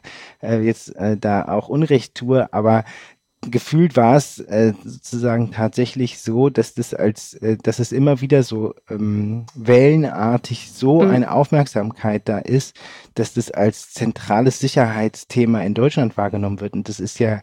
äh, 0.41 0.61
jetzt 0.61 0.95
äh, 0.95 1.17
da 1.17 1.45
auch 1.49 1.67
Unrecht 1.67 2.15
tue, 2.15 2.51
aber 2.53 2.85
gefühlt 3.41 3.95
war 3.95 4.17
es 4.17 4.39
äh, 4.39 4.73
sozusagen 4.83 5.51
tatsächlich 5.51 6.19
so, 6.19 6.49
dass 6.49 6.73
das 6.73 6.93
als, 6.93 7.33
äh, 7.35 7.57
dass 7.57 7.79
es 7.79 7.91
immer 7.91 8.21
wieder 8.21 8.43
so 8.43 8.75
ähm, 8.89 9.45
wellenartig 9.55 10.71
so 10.71 11.01
mhm. 11.01 11.11
eine 11.11 11.31
Aufmerksamkeit 11.31 12.27
da 12.27 12.39
ist, 12.39 12.75
dass 13.15 13.33
das 13.33 13.51
als 13.51 13.91
zentrales 13.93 14.59
Sicherheitsthema 14.59 15.61
in 15.61 15.73
Deutschland 15.73 16.17
wahrgenommen 16.17 16.59
wird. 16.59 16.73
Und 16.73 16.89
das 16.89 16.99
ist 16.99 17.19
ja 17.19 17.41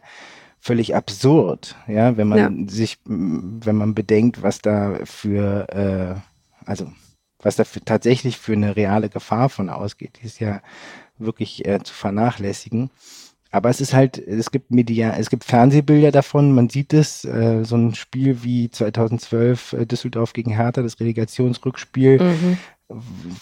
völlig 0.59 0.95
absurd, 0.95 1.75
ja, 1.87 2.17
wenn 2.17 2.27
man 2.27 2.37
ja. 2.37 2.71
sich, 2.71 2.99
wenn 3.05 3.75
man 3.75 3.95
bedenkt, 3.95 4.41
was 4.43 4.59
da 4.59 4.99
für, 5.03 5.67
äh, 5.69 6.69
also 6.69 6.91
was 7.39 7.55
da 7.55 7.63
für, 7.63 7.81
tatsächlich 7.81 8.37
für 8.37 8.53
eine 8.53 8.75
reale 8.75 9.09
Gefahr 9.09 9.49
von 9.49 9.69
ausgeht, 9.69 10.19
die 10.21 10.25
ist 10.25 10.39
ja 10.39 10.61
wirklich 11.17 11.65
äh, 11.65 11.79
zu 11.83 11.93
vernachlässigen. 11.93 12.91
Aber 13.57 13.71
es 13.71 13.81
ist 13.81 13.95
halt, 13.95 14.19
es 14.19 14.51
gibt 14.51 14.69
Media, 14.69 15.15
es 15.17 15.31
gibt 15.31 15.43
Fernsehbilder 15.43 16.11
davon, 16.11 16.53
man 16.53 16.69
sieht 16.69 16.93
es, 16.93 17.25
äh, 17.25 17.63
so 17.63 17.75
ein 17.75 17.95
Spiel 17.95 18.43
wie 18.43 18.69
2012 18.69 19.73
äh, 19.73 19.85
Düsseldorf 19.87 20.33
gegen 20.33 20.51
Hertha, 20.51 20.83
das 20.83 20.99
Relegationsrückspiel, 20.99 22.21
mhm. 22.21 22.57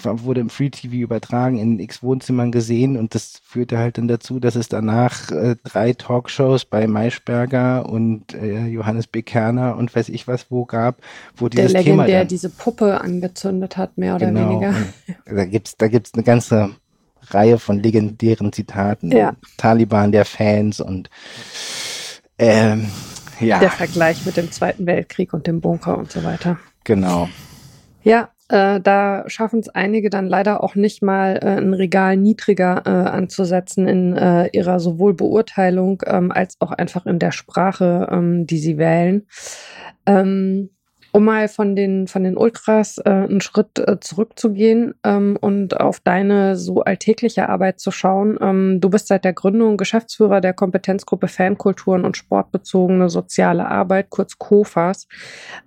wurde 0.02 0.40
im 0.40 0.50
Free 0.50 0.70
TV 0.70 0.96
übertragen, 0.96 1.58
in 1.58 1.80
x 1.82 2.02
Wohnzimmern 2.02 2.54
gesehen 2.54 2.96
und 2.96 3.14
das 3.14 3.42
führte 3.44 3.78
halt 3.78 3.98
dann 3.98 4.08
dazu, 4.08 4.40
dass 4.40 4.56
es 4.56 4.70
danach 4.70 5.32
äh, 5.32 5.58
drei 5.66 5.92
Talkshows 5.92 6.64
bei 6.64 6.88
Maischberger 6.88 7.90
und 7.90 8.34
äh, 8.36 8.68
Johannes 8.68 9.08
B. 9.08 9.22
Kerner 9.22 9.76
und 9.76 9.94
weiß 9.94 10.08
ich 10.08 10.30
was 10.30 10.50
wo 10.50 10.64
gab, 10.64 11.02
wo 11.36 11.50
dieses 11.50 11.74
der 11.74 11.84
Thema 11.84 12.06
der 12.06 12.24
diese 12.24 12.50
Puppe 12.50 13.02
angezündet 13.02 13.76
hat, 13.76 13.98
mehr 13.98 14.16
oder 14.16 14.28
genau. 14.28 14.62
weniger. 14.62 14.76
Da 15.26 15.44
gibt's, 15.44 15.76
da 15.76 15.90
gibt's 15.90 16.14
eine 16.14 16.24
ganze 16.24 16.70
Reihe 17.34 17.60
von 17.60 17.82
legendären 17.82 18.54
Zitaten. 18.54 19.12
Ja. 19.12 19.34
Taliban 19.58 20.12
der 20.12 20.26
Fans 20.26 20.80
und 20.80 21.10
ähm, 22.38 22.90
ja. 23.40 23.60
Der 23.60 23.72
Vergleich 23.72 24.26
mit 24.26 24.38
dem 24.38 24.52
Zweiten 24.52 24.86
Weltkrieg 24.86 25.34
und 25.34 25.48
dem 25.48 25.62
Bunker 25.62 25.98
und 25.98 26.12
so 26.12 26.24
weiter. 26.24 26.58
Genau. 26.84 27.30
Ja, 28.04 28.30
äh, 28.50 28.80
da 28.80 29.24
schaffen 29.28 29.60
es 29.60 29.70
einige 29.70 30.10
dann 30.10 30.28
leider 30.28 30.64
auch 30.64 30.76
nicht 30.76 31.02
mal 31.02 31.40
äh, 31.42 31.58
ein 31.58 31.74
Regal 31.74 32.16
niedriger 32.16 32.84
äh, 32.86 32.90
anzusetzen 32.90 33.88
in 33.88 34.16
äh, 34.16 34.48
ihrer 34.54 34.80
sowohl 34.80 35.14
Beurteilung 35.16 36.04
ähm, 36.06 36.32
als 36.32 36.56
auch 36.60 36.72
einfach 36.72 37.06
in 37.06 37.20
der 37.20 37.32
Sprache, 37.32 38.08
ähm, 38.12 38.46
die 38.46 38.60
sie 38.60 38.78
wählen. 38.78 39.26
Ähm, 40.06 40.70
um 41.16 41.24
mal 41.24 41.48
von 41.48 41.78
den, 41.78 42.08
von 42.08 42.24
den 42.24 42.36
Ultras 42.36 42.98
äh, 42.98 43.10
einen 43.10 43.40
Schritt 43.40 43.80
äh, 43.80 44.02
zurückzugehen 44.02 44.96
ähm, 45.06 45.38
und 45.40 45.80
auf 45.80 46.02
deine 46.02 46.58
so 46.58 46.82
alltägliche 46.82 47.48
Arbeit 47.48 47.80
zu 47.80 47.92
schauen. 47.92 48.38
Ähm, 48.42 48.82
du 48.82 48.90
bist 48.90 49.08
seit 49.08 49.24
der 49.24 49.32
Gründung 49.32 49.78
Geschäftsführer 49.78 50.42
der 50.42 50.52
Kompetenzgruppe 50.52 51.30
Fankulturen 51.30 52.04
und 52.04 52.18
sportbezogene 52.18 53.08
soziale 53.08 53.66
Arbeit, 53.66 54.10
kurz 54.10 54.38
KOFAS. 54.38 55.08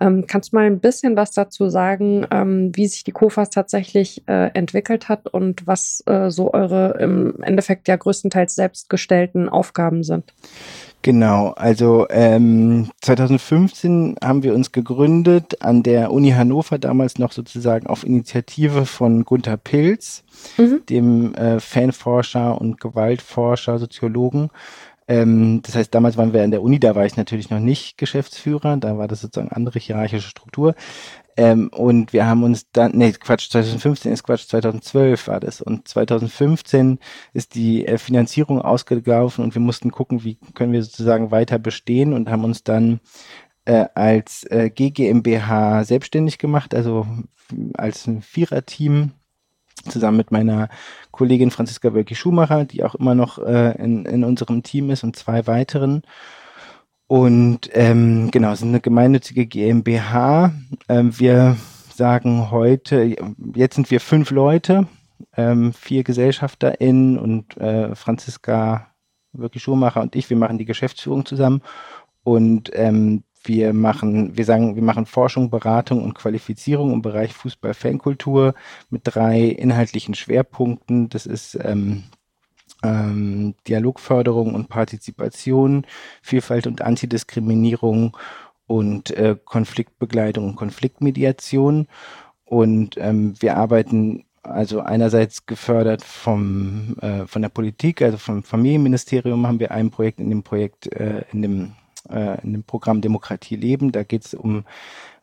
Ähm, 0.00 0.26
kannst 0.26 0.52
du 0.52 0.56
mal 0.56 0.66
ein 0.66 0.80
bisschen 0.80 1.16
was 1.16 1.30
dazu 1.30 1.70
sagen, 1.70 2.26
ähm, 2.30 2.72
wie 2.74 2.86
sich 2.86 3.04
die 3.04 3.12
KOFAS 3.12 3.48
tatsächlich 3.48 4.28
äh, 4.28 4.50
entwickelt 4.52 5.08
hat 5.08 5.28
und 5.28 5.66
was 5.66 6.02
äh, 6.04 6.28
so 6.30 6.52
eure 6.52 6.98
im 7.00 7.42
Endeffekt 7.42 7.88
ja 7.88 7.96
größtenteils 7.96 8.54
selbstgestellten 8.54 9.48
Aufgaben 9.48 10.02
sind? 10.02 10.34
Genau, 11.02 11.50
also 11.50 12.06
ähm, 12.10 12.90
2015 13.02 14.16
haben 14.22 14.42
wir 14.42 14.52
uns 14.52 14.72
gegründet 14.72 15.62
an 15.62 15.84
der 15.84 16.10
Uni 16.10 16.30
Hannover, 16.30 16.78
damals 16.78 17.18
noch 17.18 17.30
sozusagen 17.30 17.86
auf 17.86 18.04
Initiative 18.04 18.84
von 18.84 19.24
Gunther 19.24 19.56
Pilz, 19.56 20.24
mhm. 20.56 20.82
dem 20.88 21.34
äh, 21.34 21.60
Fanforscher 21.60 22.60
und 22.60 22.80
Gewaltforscher, 22.80 23.78
Soziologen. 23.78 24.50
Ähm, 25.06 25.62
das 25.62 25.76
heißt, 25.76 25.94
damals 25.94 26.16
waren 26.18 26.32
wir 26.32 26.42
an 26.42 26.50
der 26.50 26.62
Uni, 26.62 26.80
da 26.80 26.94
war 26.94 27.06
ich 27.06 27.16
natürlich 27.16 27.48
noch 27.48 27.60
nicht 27.60 27.96
Geschäftsführer, 27.96 28.76
da 28.76 28.98
war 28.98 29.08
das 29.08 29.22
sozusagen 29.22 29.52
andere 29.52 29.78
hierarchische 29.78 30.28
Struktur. 30.28 30.74
Ähm, 31.38 31.68
und 31.68 32.12
wir 32.12 32.26
haben 32.26 32.42
uns 32.42 32.68
dann, 32.72 32.96
nee, 32.96 33.12
Quatsch, 33.12 33.48
2015 33.50 34.12
ist 34.12 34.24
Quatsch, 34.24 34.48
2012 34.48 35.28
war 35.28 35.38
das. 35.38 35.62
Und 35.62 35.86
2015 35.86 36.98
ist 37.32 37.54
die 37.54 37.86
äh, 37.86 37.96
Finanzierung 37.96 38.60
ausgelaufen 38.60 39.44
und 39.44 39.54
wir 39.54 39.62
mussten 39.62 39.92
gucken, 39.92 40.24
wie 40.24 40.36
können 40.54 40.72
wir 40.72 40.82
sozusagen 40.82 41.30
weiter 41.30 41.60
bestehen 41.60 42.12
und 42.12 42.28
haben 42.28 42.42
uns 42.42 42.64
dann 42.64 42.98
äh, 43.66 43.86
als 43.94 44.50
äh, 44.50 44.68
GGMBH 44.68 45.84
selbstständig 45.84 46.38
gemacht, 46.38 46.74
also 46.74 47.06
als 47.74 48.08
ein 48.08 48.20
Viererteam 48.20 49.12
zusammen 49.88 50.16
mit 50.16 50.32
meiner 50.32 50.68
Kollegin 51.12 51.52
Franziska 51.52 51.94
Wölki-Schumacher, 51.94 52.64
die 52.64 52.82
auch 52.82 52.96
immer 52.96 53.14
noch 53.14 53.38
äh, 53.38 53.80
in, 53.80 54.06
in 54.06 54.24
unserem 54.24 54.64
Team 54.64 54.90
ist 54.90 55.04
und 55.04 55.14
zwei 55.14 55.46
weiteren. 55.46 56.02
Und 57.08 57.70
ähm, 57.72 58.30
genau, 58.30 58.54
sind 58.54 58.68
eine 58.68 58.80
gemeinnützige 58.80 59.46
GmbH. 59.46 60.52
Ähm, 60.88 61.18
wir 61.18 61.56
sagen 61.92 62.50
heute, 62.50 63.16
jetzt 63.54 63.74
sind 63.74 63.90
wir 63.90 64.00
fünf 64.00 64.30
Leute, 64.30 64.86
ähm, 65.36 65.72
vier 65.72 66.04
GesellschafterInnen 66.04 67.18
und 67.18 67.56
äh, 67.56 67.94
Franziska 67.96 68.88
Wirklich 69.32 69.62
Schumacher 69.62 70.00
und 70.00 70.16
ich, 70.16 70.30
wir 70.30 70.36
machen 70.36 70.58
die 70.58 70.64
Geschäftsführung 70.64 71.26
zusammen 71.26 71.62
und 72.24 72.70
ähm, 72.74 73.24
wir 73.44 73.72
machen, 73.72 74.36
wir 74.36 74.44
sagen, 74.44 74.74
wir 74.74 74.82
machen 74.82 75.06
Forschung, 75.06 75.50
Beratung 75.50 76.02
und 76.02 76.14
Qualifizierung 76.14 76.92
im 76.92 77.02
Bereich 77.02 77.32
Fußball-Fankultur 77.34 78.54
mit 78.90 79.02
drei 79.04 79.42
inhaltlichen 79.42 80.14
Schwerpunkten. 80.14 81.08
Das 81.08 81.24
ist 81.26 81.58
ähm, 81.62 82.04
ähm, 82.82 83.54
Dialogförderung 83.66 84.54
und 84.54 84.68
Partizipation, 84.68 85.86
Vielfalt 86.22 86.66
und 86.66 86.82
Antidiskriminierung 86.82 88.16
und 88.66 89.10
äh, 89.10 89.36
Konfliktbegleitung 89.44 90.46
und 90.50 90.56
Konfliktmediation. 90.56 91.88
Und 92.44 92.96
ähm, 92.98 93.34
wir 93.40 93.56
arbeiten 93.56 94.24
also 94.42 94.80
einerseits 94.80 95.46
gefördert 95.46 96.02
vom, 96.02 96.96
äh, 97.00 97.26
von 97.26 97.42
der 97.42 97.48
Politik, 97.48 98.02
also 98.02 98.16
vom 98.16 98.42
Familienministerium 98.42 99.46
haben 99.46 99.60
wir 99.60 99.70
ein 99.72 99.90
Projekt 99.90 100.20
in 100.20 100.30
dem 100.30 100.42
Projekt, 100.42 100.86
äh, 100.92 101.24
in, 101.32 101.42
dem, 101.42 101.72
äh, 102.08 102.40
in 102.42 102.52
dem 102.52 102.62
Programm 102.62 103.00
Demokratie 103.00 103.56
leben. 103.56 103.92
Da 103.92 104.02
geht 104.04 104.24
es 104.24 104.34
um 104.34 104.64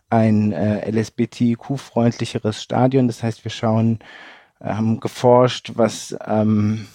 ein 0.10 0.52
äh, 0.52 0.89
LSBTQ-freundlicheres 0.89 2.62
Stadion. 2.62 3.08
Das 3.08 3.24
heißt, 3.24 3.44
wir 3.44 3.52
schauen, 3.52 4.00
äh, 4.60 4.70
haben 4.70 5.00
geforscht, 5.00 5.72
was 5.76 6.15
ähm, 6.26 6.88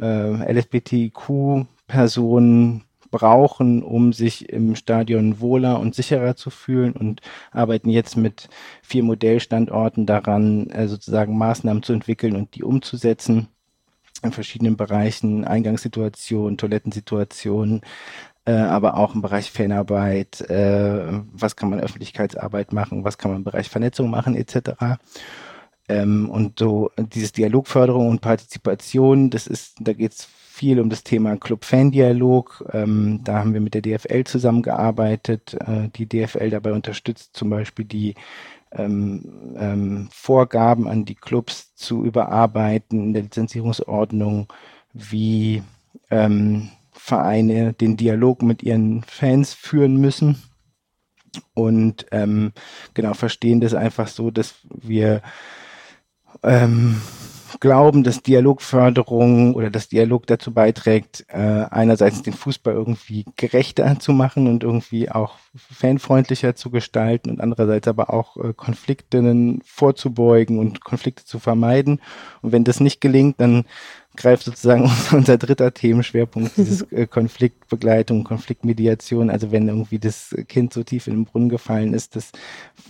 äh, 0.00 0.52
LSBTQ-Personen 0.52 2.82
brauchen, 3.10 3.82
um 3.84 4.12
sich 4.12 4.48
im 4.48 4.74
Stadion 4.74 5.38
wohler 5.38 5.78
und 5.78 5.94
sicherer 5.94 6.34
zu 6.34 6.50
fühlen 6.50 6.94
und 6.94 7.20
arbeiten 7.52 7.88
jetzt 7.88 8.16
mit 8.16 8.48
vier 8.82 9.04
Modellstandorten 9.04 10.04
daran, 10.04 10.68
äh, 10.70 10.88
sozusagen 10.88 11.38
Maßnahmen 11.38 11.84
zu 11.84 11.92
entwickeln 11.92 12.34
und 12.34 12.56
die 12.56 12.64
umzusetzen 12.64 13.46
in 14.24 14.32
verschiedenen 14.32 14.76
Bereichen, 14.76 15.44
Eingangssituationen, 15.44 16.58
Toilettensituationen, 16.58 17.82
äh, 18.46 18.52
aber 18.52 18.96
auch 18.96 19.14
im 19.14 19.22
Bereich 19.22 19.52
Fanarbeit, 19.52 20.40
äh, 20.50 21.22
was 21.32 21.54
kann 21.54 21.70
man 21.70 21.80
Öffentlichkeitsarbeit 21.80 22.72
machen, 22.72 23.04
was 23.04 23.16
kann 23.16 23.30
man 23.30 23.38
im 23.38 23.44
Bereich 23.44 23.70
Vernetzung 23.70 24.10
machen, 24.10 24.34
etc. 24.34 24.98
Ähm, 25.88 26.30
und 26.30 26.58
so 26.58 26.90
dieses 26.98 27.32
Dialogförderung 27.32 28.08
und 28.08 28.20
Partizipation, 28.20 29.30
das 29.30 29.46
ist, 29.46 29.76
da 29.80 29.92
geht 29.92 30.12
es 30.12 30.24
viel 30.24 30.80
um 30.80 30.88
das 30.88 31.02
Thema 31.02 31.36
Club-Fan-Dialog. 31.36 32.64
Ähm, 32.72 33.20
da 33.24 33.40
haben 33.40 33.54
wir 33.54 33.60
mit 33.60 33.74
der 33.74 33.82
DFL 33.82 34.24
zusammengearbeitet, 34.24 35.54
äh, 35.54 35.88
die 35.94 36.06
DFL 36.08 36.50
dabei 36.50 36.72
unterstützt, 36.72 37.30
zum 37.34 37.50
Beispiel 37.50 37.84
die 37.84 38.14
ähm, 38.72 39.54
ähm, 39.56 40.08
Vorgaben 40.12 40.88
an 40.88 41.04
die 41.04 41.14
Clubs 41.16 41.74
zu 41.74 42.04
überarbeiten 42.04 43.02
in 43.02 43.12
der 43.14 43.22
Lizenzierungsordnung, 43.24 44.46
wie 44.92 45.62
ähm, 46.10 46.70
Vereine 46.92 47.72
den 47.72 47.96
Dialog 47.96 48.42
mit 48.42 48.62
ihren 48.62 49.02
Fans 49.02 49.54
führen 49.54 49.96
müssen. 49.96 50.42
Und 51.52 52.06
ähm, 52.12 52.52
genau 52.94 53.14
verstehen 53.14 53.60
das 53.60 53.74
einfach 53.74 54.06
so, 54.06 54.30
dass 54.30 54.54
wir 54.70 55.20
ähm, 56.42 57.00
glauben, 57.60 58.04
dass 58.04 58.22
Dialogförderung 58.22 59.54
oder 59.54 59.70
das 59.70 59.88
Dialog 59.88 60.26
dazu 60.26 60.52
beiträgt, 60.52 61.24
äh, 61.28 61.64
einerseits 61.70 62.22
den 62.22 62.32
Fußball 62.32 62.74
irgendwie 62.74 63.24
gerechter 63.36 63.98
zu 63.98 64.12
machen 64.12 64.48
und 64.48 64.62
irgendwie 64.62 65.10
auch 65.10 65.36
fanfreundlicher 65.54 66.56
zu 66.56 66.70
gestalten 66.70 67.30
und 67.30 67.40
andererseits 67.40 67.88
aber 67.88 68.12
auch 68.12 68.36
äh, 68.36 68.52
Konflikten 68.54 69.60
vorzubeugen 69.64 70.58
und 70.58 70.84
Konflikte 70.84 71.24
zu 71.24 71.38
vermeiden. 71.38 72.00
Und 72.42 72.52
wenn 72.52 72.64
das 72.64 72.80
nicht 72.80 73.00
gelingt, 73.00 73.40
dann 73.40 73.64
greift 74.16 74.44
sozusagen 74.44 74.90
unser 75.12 75.38
dritter 75.38 75.72
Themenschwerpunkt, 75.72 76.56
dieses 76.56 76.82
äh, 76.92 77.06
Konfliktbegleitung, 77.06 78.24
Konfliktmediation. 78.24 79.30
Also 79.30 79.52
wenn 79.52 79.68
irgendwie 79.68 79.98
das 79.98 80.34
Kind 80.48 80.72
so 80.72 80.82
tief 80.82 81.06
in 81.06 81.14
den 81.14 81.24
Brunnen 81.24 81.48
gefallen 81.48 81.94
ist, 81.94 82.16
dass 82.16 82.32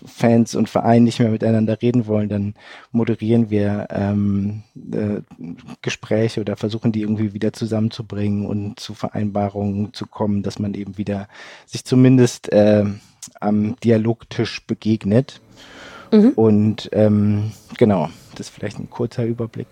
Fans 0.07 0.55
und 0.55 0.69
Vereine 0.69 1.05
nicht 1.05 1.21
mehr 1.21 1.31
miteinander 1.31 1.81
reden 1.81 2.07
wollen, 2.07 2.29
dann 2.29 2.55
moderieren 2.93 3.51
wir 3.51 3.89
ähm, 3.91 4.63
äh, 4.93 5.21
Gespräche 5.83 6.41
oder 6.41 6.57
versuchen 6.57 6.93
die 6.93 7.03
irgendwie 7.03 7.33
wieder 7.33 7.53
zusammenzubringen 7.53 8.47
und 8.47 8.79
zu 8.81 8.95
Vereinbarungen 8.95 9.93
zu 9.93 10.07
kommen, 10.07 10.43
dass 10.43 10.59
man 10.59 10.75
eben 10.75 10.99
wieder 10.99 11.29
sich 11.67 11.85
zumindest 11.85 12.53
äh, 12.53 12.85
am 13.41 13.77
Dialogtisch 13.81 14.67
begegnet. 14.67 15.41
Mhm. 16.13 16.31
Und 16.31 16.89
ähm, 16.93 17.53
genau, 17.79 18.11
das 18.33 18.49
ist 18.49 18.55
vielleicht 18.55 18.79
ein 18.79 18.91
kurzer 18.91 19.25
Überblick. 19.25 19.69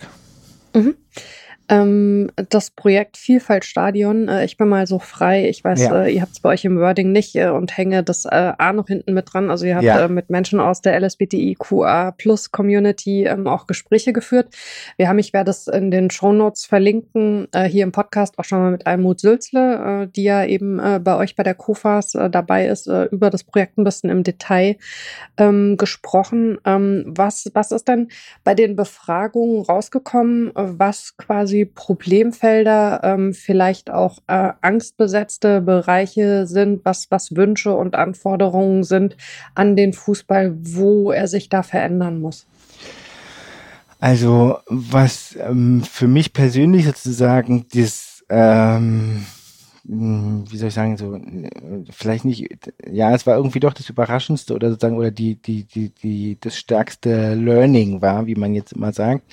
Mhm. 0.74 0.94
Ähm, 1.68 2.31
das 2.51 2.70
Projekt 2.70 3.16
Vielfaltstadion, 3.16 4.29
äh, 4.29 4.44
ich 4.44 4.57
bin 4.57 4.68
mal 4.68 4.87
so 4.87 4.98
frei, 4.98 5.48
ich 5.48 5.62
weiß, 5.62 5.83
ja. 5.83 6.03
äh, 6.05 6.14
ihr 6.14 6.22
habt 6.22 6.33
es 6.33 6.40
bei 6.40 6.51
euch 6.51 6.64
im 6.64 6.79
Wording 6.79 7.12
nicht 7.12 7.37
äh, 7.37 7.48
und 7.48 7.77
hänge 7.77 8.03
das 8.03 8.25
äh, 8.25 8.53
A 8.59 8.72
noch 8.72 8.88
hinten 8.88 9.14
mit 9.14 9.33
dran. 9.33 9.51
Also 9.51 9.66
ihr 9.66 9.77
habt 9.77 9.85
ja. 9.85 10.05
Äh, 10.05 10.09
mit 10.09 10.31
Menschen 10.31 10.61
aus 10.61 10.83
der 10.83 10.98
LSBTIQA 11.01 12.12
Plus 12.12 12.51
Community 12.51 13.25
ähm, 13.25 13.46
auch 13.46 13.66
Gespräche 13.66 14.12
geführt. 14.12 14.55
Wir 14.96 15.09
haben, 15.09 15.18
ich 15.18 15.33
werde 15.33 15.51
es 15.51 15.68
in 15.68 15.90
den 15.90 16.11
Show 16.11 16.33
Notes 16.33 16.66
verlinken, 16.66 17.48
äh, 17.53 17.64
hier 17.64 17.85
im 17.85 17.92
Podcast 17.92 18.38
auch 18.38 18.44
schon 18.44 18.59
mal 18.59 18.70
mit 18.70 18.87
Almut 18.87 19.20
Sülzle, 19.20 20.09
die 20.14 20.25
ja 20.25 20.44
eben 20.44 20.77
bei 21.03 21.16
euch 21.16 21.37
bei 21.37 21.42
der 21.42 21.55
KOFAS 21.55 22.12
dabei 22.31 22.66
ist, 22.66 22.87
über 22.87 23.31
das 23.31 23.44
Projekt 23.44 23.79
ein 23.79 23.85
bisschen 23.85 24.11
im 24.11 24.22
Detail 24.22 24.77
ähm, 25.37 25.77
gesprochen. 25.77 26.59
Ähm, 26.64 27.05
was, 27.07 27.51
was 27.55 27.72
ist 27.72 27.88
denn 27.88 28.09
bei 28.44 28.55
den 28.55 28.77
Befragungen 28.77 29.62
rausgekommen, 29.62 30.53
was 30.55 31.16
quasi 31.52 31.64
Problemfelder, 31.66 33.00
ähm, 33.02 33.34
vielleicht 33.34 33.90
auch 33.90 34.18
äh, 34.26 34.52
angstbesetzte 34.62 35.60
Bereiche 35.60 36.46
sind, 36.46 36.84
was, 36.84 37.10
was 37.10 37.36
Wünsche 37.36 37.74
und 37.74 37.94
Anforderungen 37.94 38.84
sind 38.84 39.16
an 39.54 39.76
den 39.76 39.92
Fußball, 39.92 40.54
wo 40.58 41.12
er 41.12 41.28
sich 41.28 41.48
da 41.48 41.62
verändern 41.62 42.20
muss? 42.20 42.46
Also 44.00 44.58
was 44.66 45.36
ähm, 45.38 45.82
für 45.82 46.08
mich 46.08 46.32
persönlich 46.32 46.86
sozusagen 46.86 47.66
das 47.72 48.24
ähm, 48.30 48.78
hm, 48.78 49.26
wie 49.85 50.57
soll 50.57 50.68
ich 50.68 50.75
sagen, 50.75 50.97
so, 50.97 51.18
vielleicht 51.90 52.25
nicht, 52.25 52.49
ja, 52.88 53.12
es 53.14 53.27
war 53.27 53.37
irgendwie 53.37 53.59
doch 53.59 53.73
das 53.73 53.88
Überraschendste 53.88 54.55
oder 54.55 54.71
sozusagen, 54.71 54.97
oder 54.97 55.11
die, 55.11 55.35
die, 55.35 55.64
die, 55.64 55.90
die, 55.90 56.38
das 56.40 56.57
stärkste 56.57 57.35
Learning 57.35 58.01
war, 58.01 58.27
wie 58.27 58.37
man 58.37 58.55
jetzt 58.55 58.73
immer 58.73 58.92
sagt, 58.92 59.25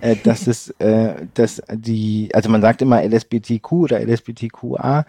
äh, 0.00 0.16
dass 0.16 0.46
es, 0.48 0.70
äh, 0.80 1.26
dass 1.34 1.62
die, 1.72 2.30
also 2.34 2.50
man 2.50 2.62
sagt 2.62 2.82
immer 2.82 3.02
LSBTQ 3.02 3.72
oder 3.72 4.00
LSBTQA 4.00 5.06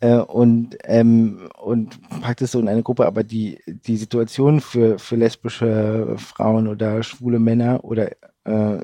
äh, 0.00 0.16
und, 0.16 0.78
ähm, 0.84 1.48
und 1.60 1.98
packt 2.22 2.40
es 2.40 2.52
so 2.52 2.60
in 2.60 2.68
eine 2.68 2.82
Gruppe, 2.82 3.06
aber 3.06 3.22
die, 3.22 3.58
die 3.66 3.98
Situation 3.98 4.60
für, 4.60 4.98
für 4.98 5.16
lesbische 5.16 6.14
Frauen 6.16 6.66
oder 6.66 7.02
schwule 7.02 7.38
Männer 7.38 7.84
oder 7.84 8.10
äh, 8.44 8.80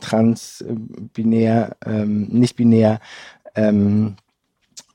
trans, 0.00 0.64
binär, 1.12 1.76
ähm, 1.84 2.28
nicht 2.28 2.56
binär, 2.56 3.00
ähm, 3.54 4.16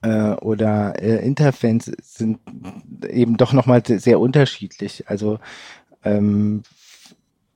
äh, 0.08 0.36
oder 0.42 1.02
äh, 1.02 1.26
Interfans 1.26 1.92
sind 2.02 2.40
eben 3.10 3.38
doch 3.38 3.54
nochmal 3.54 3.84
sehr 3.86 4.20
unterschiedlich. 4.20 5.04
Also 5.08 5.40
ähm, 6.04 6.64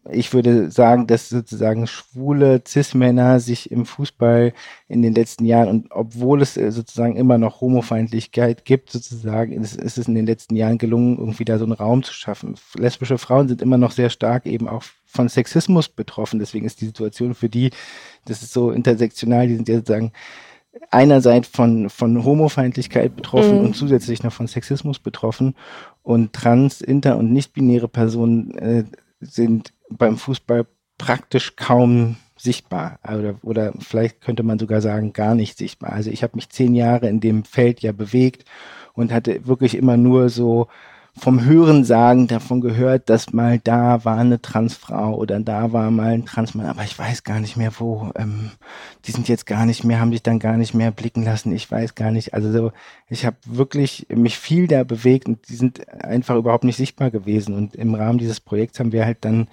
ich 0.09 0.33
würde 0.33 0.71
sagen, 0.71 1.05
dass 1.05 1.29
sozusagen 1.29 1.85
schwule 1.85 2.63
Cis-Männer 2.67 3.39
sich 3.39 3.71
im 3.71 3.85
Fußball 3.85 4.51
in 4.87 5.03
den 5.03 5.13
letzten 5.13 5.45
Jahren 5.45 5.69
und 5.69 5.91
obwohl 5.91 6.41
es 6.41 6.57
äh, 6.57 6.71
sozusagen 6.71 7.15
immer 7.15 7.37
noch 7.37 7.61
Homofeindlichkeit 7.61 8.65
gibt, 8.65 8.89
sozusagen, 8.91 9.51
ist, 9.53 9.79
ist, 9.79 9.97
es 9.99 10.07
in 10.07 10.15
den 10.15 10.25
letzten 10.25 10.55
Jahren 10.55 10.79
gelungen, 10.79 11.19
irgendwie 11.19 11.45
da 11.45 11.59
so 11.59 11.65
einen 11.65 11.73
Raum 11.73 12.01
zu 12.03 12.13
schaffen. 12.13 12.55
Lesbische 12.75 13.19
Frauen 13.19 13.47
sind 13.47 13.61
immer 13.61 13.77
noch 13.77 13.91
sehr 13.91 14.09
stark 14.09 14.47
eben 14.47 14.67
auch 14.67 14.83
von 15.05 15.29
Sexismus 15.29 15.87
betroffen. 15.87 16.39
Deswegen 16.39 16.65
ist 16.65 16.81
die 16.81 16.87
Situation 16.87 17.35
für 17.35 17.49
die, 17.49 17.69
das 18.25 18.41
ist 18.41 18.53
so 18.53 18.71
intersektional, 18.71 19.47
die 19.47 19.55
sind 19.55 19.69
ja 19.69 19.75
sozusagen 19.75 20.13
einerseits 20.89 21.47
von, 21.47 21.89
von 21.89 22.23
Homofeindlichkeit 22.23 23.15
betroffen 23.15 23.59
mhm. 23.59 23.65
und 23.65 23.75
zusätzlich 23.75 24.23
noch 24.23 24.33
von 24.33 24.47
Sexismus 24.47 24.99
betroffen. 24.99 25.55
Und 26.03 26.33
trans, 26.33 26.81
inter 26.81 27.17
und 27.17 27.31
nicht-binäre 27.31 27.87
Personen 27.87 28.57
äh, 28.57 28.83
sind 29.19 29.73
beim 29.89 30.17
Fußball 30.17 30.65
praktisch 30.97 31.55
kaum 31.55 32.17
sichtbar 32.37 32.99
oder, 33.03 33.35
oder 33.43 33.73
vielleicht 33.79 34.21
könnte 34.21 34.41
man 34.41 34.57
sogar 34.57 34.81
sagen 34.81 35.13
gar 35.13 35.35
nicht 35.35 35.57
sichtbar. 35.57 35.93
Also 35.93 36.09
ich 36.09 36.23
habe 36.23 36.35
mich 36.35 36.49
zehn 36.49 36.73
Jahre 36.73 37.07
in 37.07 37.19
dem 37.19 37.43
Feld 37.43 37.81
ja 37.81 37.91
bewegt 37.91 38.45
und 38.93 39.11
hatte 39.11 39.45
wirklich 39.45 39.75
immer 39.75 39.97
nur 39.97 40.29
so 40.29 40.67
vom 41.17 41.43
Hörensagen 41.43 42.27
davon 42.27 42.61
gehört, 42.61 43.09
dass 43.09 43.33
mal 43.33 43.59
da 43.59 44.05
war 44.05 44.17
eine 44.17 44.41
Transfrau 44.41 45.15
oder 45.15 45.39
da 45.41 45.73
war 45.73 45.91
mal 45.91 46.13
ein 46.13 46.25
Transmann, 46.25 46.67
aber 46.67 46.83
ich 46.83 46.97
weiß 46.97 47.23
gar 47.23 47.39
nicht 47.39 47.57
mehr 47.57 47.71
wo. 47.79 48.11
Ähm, 48.15 48.51
die 49.05 49.11
sind 49.11 49.27
jetzt 49.27 49.45
gar 49.45 49.65
nicht 49.65 49.83
mehr, 49.83 49.99
haben 49.99 50.11
sich 50.11 50.23
dann 50.23 50.39
gar 50.39 50.55
nicht 50.55 50.73
mehr 50.73 50.91
blicken 50.91 51.23
lassen. 51.23 51.53
Ich 51.53 51.69
weiß 51.69 51.95
gar 51.95 52.11
nicht. 52.11 52.33
Also 52.33 52.51
so, 52.51 52.71
ich 53.09 53.25
habe 53.25 53.35
wirklich 53.45 54.07
mich 54.09 54.37
viel 54.37 54.67
da 54.67 54.83
bewegt 54.83 55.27
und 55.27 55.49
die 55.49 55.55
sind 55.55 55.87
einfach 56.01 56.37
überhaupt 56.37 56.63
nicht 56.63 56.77
sichtbar 56.77 57.11
gewesen. 57.11 57.55
Und 57.55 57.75
im 57.75 57.93
Rahmen 57.93 58.17
dieses 58.17 58.39
Projekts 58.39 58.79
haben 58.79 58.93
wir 58.93 59.05
halt 59.05 59.17
dann 59.21 59.47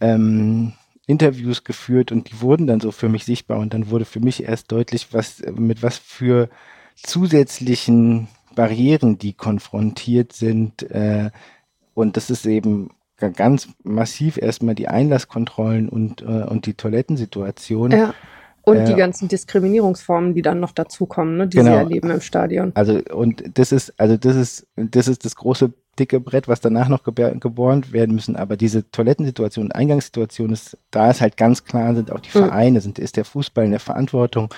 ähm, 0.00 0.72
Interviews 1.06 1.62
geführt 1.62 2.10
und 2.10 2.30
die 2.30 2.40
wurden 2.40 2.66
dann 2.66 2.80
so 2.80 2.90
für 2.90 3.08
mich 3.08 3.24
sichtbar 3.24 3.58
und 3.58 3.74
dann 3.74 3.90
wurde 3.90 4.06
für 4.06 4.20
mich 4.20 4.42
erst 4.42 4.72
deutlich, 4.72 5.08
was 5.12 5.42
mit 5.54 5.82
was 5.82 5.98
für 5.98 6.48
zusätzlichen 6.96 8.28
Barrieren, 8.56 9.18
die 9.18 9.34
konfrontiert 9.34 10.32
sind. 10.32 10.82
Äh, 10.90 11.30
und 11.94 12.16
das 12.16 12.28
ist 12.28 12.44
eben 12.44 12.90
ganz 13.36 13.68
massiv 13.84 14.36
erstmal 14.36 14.74
die 14.74 14.88
Einlasskontrollen 14.88 15.88
und, 15.88 16.22
äh, 16.22 16.24
und 16.24 16.66
die 16.66 16.74
Toilettensituation. 16.74 17.92
Ja. 17.92 18.14
Und 18.62 18.78
äh, 18.78 18.84
die 18.84 18.94
ganzen 18.94 19.28
Diskriminierungsformen, 19.28 20.34
die 20.34 20.42
dann 20.42 20.58
noch 20.58 20.72
dazukommen, 20.72 21.36
ne, 21.36 21.46
die 21.46 21.58
genau. 21.58 21.70
sie 21.70 21.76
erleben 21.76 22.10
im 22.10 22.20
Stadion. 22.20 22.72
Also, 22.74 23.00
und 23.14 23.44
das 23.54 23.70
ist, 23.70 23.94
also 23.96 24.16
das 24.16 24.34
ist, 24.34 24.66
das 24.74 25.06
ist 25.06 25.24
das 25.24 25.36
große 25.36 25.72
dicke 25.98 26.18
Brett, 26.18 26.48
was 26.48 26.60
danach 26.60 26.88
noch 26.88 27.04
gebohrt 27.04 27.92
werden 27.92 28.14
müssen. 28.14 28.34
Aber 28.36 28.56
diese 28.56 28.90
Toilettensituation, 28.90 29.70
Eingangssituation 29.70 30.52
ist, 30.52 30.76
da 30.90 31.10
ist 31.10 31.20
halt 31.20 31.36
ganz 31.36 31.64
klar, 31.64 31.94
sind 31.94 32.10
auch 32.10 32.20
die 32.20 32.30
Vereine, 32.30 32.80
sind, 32.80 32.98
ist 32.98 33.16
der 33.16 33.24
Fußball 33.24 33.64
in 33.64 33.70
der 33.70 33.80
Verantwortung, 33.80 34.52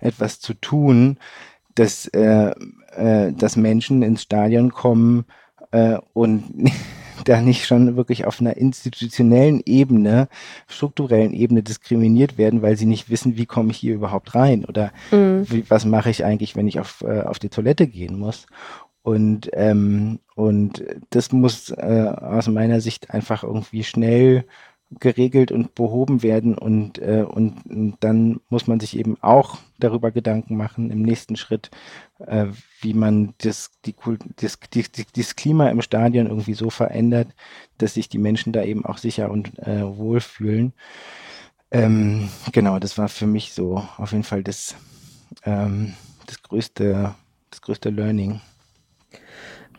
etwas 0.00 0.40
zu 0.40 0.52
tun, 0.54 1.18
dass, 1.76 2.06
äh, 2.08 2.52
äh, 2.96 3.32
dass 3.32 3.56
Menschen 3.56 4.02
ins 4.02 4.22
Stadion 4.22 4.72
kommen 4.72 5.24
äh, 5.70 5.98
und 6.12 6.44
da 7.24 7.40
nicht 7.40 7.66
schon 7.66 7.96
wirklich 7.96 8.24
auf 8.24 8.40
einer 8.40 8.56
institutionellen 8.56 9.62
Ebene, 9.64 10.28
strukturellen 10.66 11.32
Ebene 11.32 11.62
diskriminiert 11.62 12.38
werden, 12.38 12.62
weil 12.62 12.76
sie 12.76 12.86
nicht 12.86 13.10
wissen, 13.10 13.36
wie 13.36 13.46
komme 13.46 13.70
ich 13.70 13.78
hier 13.78 13.94
überhaupt 13.94 14.34
rein 14.34 14.64
oder 14.64 14.92
mhm. 15.10 15.44
wie, 15.48 15.64
was 15.68 15.84
mache 15.84 16.10
ich 16.10 16.24
eigentlich, 16.24 16.56
wenn 16.56 16.68
ich 16.68 16.78
auf, 16.80 17.02
äh, 17.06 17.22
auf 17.22 17.38
die 17.38 17.48
Toilette 17.48 17.86
gehen 17.86 18.18
muss. 18.18 18.46
Und, 19.02 19.50
ähm, 19.52 20.18
und 20.34 20.84
das 21.10 21.30
muss 21.30 21.70
äh, 21.70 22.12
aus 22.20 22.48
meiner 22.48 22.80
Sicht 22.80 23.10
einfach 23.10 23.44
irgendwie 23.44 23.84
schnell 23.84 24.44
geregelt 24.90 25.50
und 25.50 25.74
behoben 25.74 26.22
werden 26.22 26.56
und, 26.56 26.98
äh, 26.98 27.24
und, 27.28 27.96
dann 28.00 28.40
muss 28.48 28.68
man 28.68 28.78
sich 28.78 28.96
eben 28.96 29.16
auch 29.20 29.58
darüber 29.78 30.12
Gedanken 30.12 30.56
machen 30.56 30.90
im 30.90 31.02
nächsten 31.02 31.36
Schritt, 31.36 31.70
äh, 32.18 32.46
wie 32.80 32.94
man 32.94 33.34
das, 33.38 33.72
die, 33.84 33.96
das, 34.36 34.60
die, 34.72 34.84
das 35.16 35.34
Klima 35.34 35.68
im 35.70 35.82
Stadion 35.82 36.28
irgendwie 36.28 36.54
so 36.54 36.70
verändert, 36.70 37.28
dass 37.78 37.94
sich 37.94 38.08
die 38.08 38.18
Menschen 38.18 38.52
da 38.52 38.62
eben 38.62 38.84
auch 38.84 38.98
sicher 38.98 39.30
und 39.30 39.58
äh, 39.58 39.82
wohlfühlen. 39.84 40.72
Ähm, 41.72 42.28
genau, 42.52 42.78
das 42.78 42.96
war 42.96 43.08
für 43.08 43.26
mich 43.26 43.52
so 43.52 43.82
auf 43.96 44.12
jeden 44.12 44.24
Fall 44.24 44.44
das, 44.44 44.76
ähm, 45.44 45.94
das 46.26 46.42
größte, 46.42 47.14
das 47.50 47.60
größte 47.60 47.90
Learning. 47.90 48.40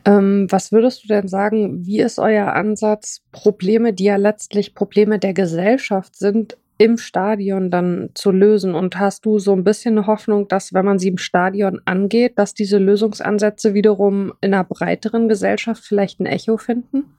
Ähm, 0.08 0.48
was 0.50 0.72
würdest 0.72 1.04
du 1.04 1.10
denn 1.10 1.28
sagen, 1.28 1.86
wie 1.86 2.00
ist 2.00 2.18
euer 2.18 2.54
Ansatz, 2.54 3.24
Probleme, 3.34 3.92
die 3.92 4.06
ja 4.06 4.16
letztlich 4.16 4.74
Probleme 4.74 5.20
der 5.20 5.34
Gesellschaft 5.34 6.16
sind, 6.16 6.58
im 6.78 6.98
Stadion 6.98 7.70
dann 7.72 8.12
zu 8.14 8.32
lösen? 8.32 8.74
Und 8.74 8.98
hast 8.98 9.26
du 9.26 9.38
so 9.38 9.52
ein 9.52 9.66
bisschen 9.66 9.98
eine 9.98 10.08
Hoffnung, 10.08 10.48
dass, 10.48 10.74
wenn 10.74 10.86
man 10.86 10.98
sie 10.98 11.10
im 11.10 11.18
Stadion 11.18 11.82
angeht, 11.84 12.40
dass 12.40 12.54
diese 12.54 12.78
Lösungsansätze 12.78 13.74
wiederum 13.74 14.32
in 14.40 14.54
einer 14.54 14.64
breiteren 14.64 15.28
Gesellschaft 15.28 15.84
vielleicht 15.84 16.22
ein 16.22 16.26
Echo 16.26 16.56
finden? 16.56 17.17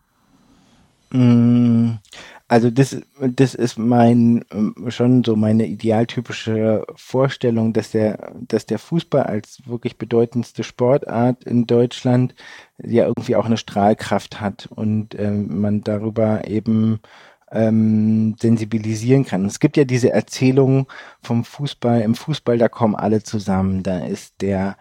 Mm, 1.10 1.98
also 2.48 2.70
das, 2.70 2.96
das 3.20 3.54
ist 3.54 3.78
mein 3.78 4.44
ähm, 4.52 4.74
schon 4.88 5.24
so 5.24 5.36
meine 5.36 5.66
idealtypische 5.66 6.86
Vorstellung, 6.96 7.72
dass 7.72 7.90
der, 7.90 8.32
dass 8.40 8.66
der 8.66 8.78
Fußball 8.78 9.22
als 9.24 9.66
wirklich 9.66 9.98
bedeutendste 9.98 10.64
Sportart 10.64 11.44
in 11.44 11.66
Deutschland 11.66 12.34
ja 12.78 13.06
irgendwie 13.06 13.36
auch 13.36 13.46
eine 13.46 13.58
Strahlkraft 13.58 14.40
hat 14.40 14.66
und 14.74 15.18
ähm, 15.18 15.60
man 15.60 15.82
darüber 15.82 16.46
eben 16.48 17.00
ähm, 17.50 18.36
sensibilisieren 18.40 19.24
kann. 19.24 19.44
Es 19.46 19.60
gibt 19.60 19.76
ja 19.76 19.84
diese 19.84 20.10
Erzählung 20.12 20.86
vom 21.22 21.44
Fußball, 21.44 22.00
im 22.02 22.14
Fußball, 22.14 22.58
da 22.58 22.68
kommen 22.68 22.94
alle 22.94 23.22
zusammen. 23.22 23.82
Da 23.82 24.00
ist 24.06 24.40
der 24.40 24.76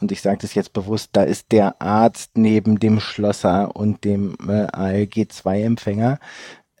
und 0.00 0.12
ich 0.12 0.22
sage 0.22 0.38
das 0.40 0.54
jetzt 0.54 0.72
bewusst, 0.72 1.10
da 1.12 1.22
ist 1.22 1.52
der 1.52 1.80
Arzt 1.80 2.32
neben 2.36 2.78
dem 2.78 3.00
Schlosser 3.00 3.74
und 3.74 4.04
dem 4.04 4.36
äh, 4.46 4.66
ALG-2-Empfänger. 4.66 6.18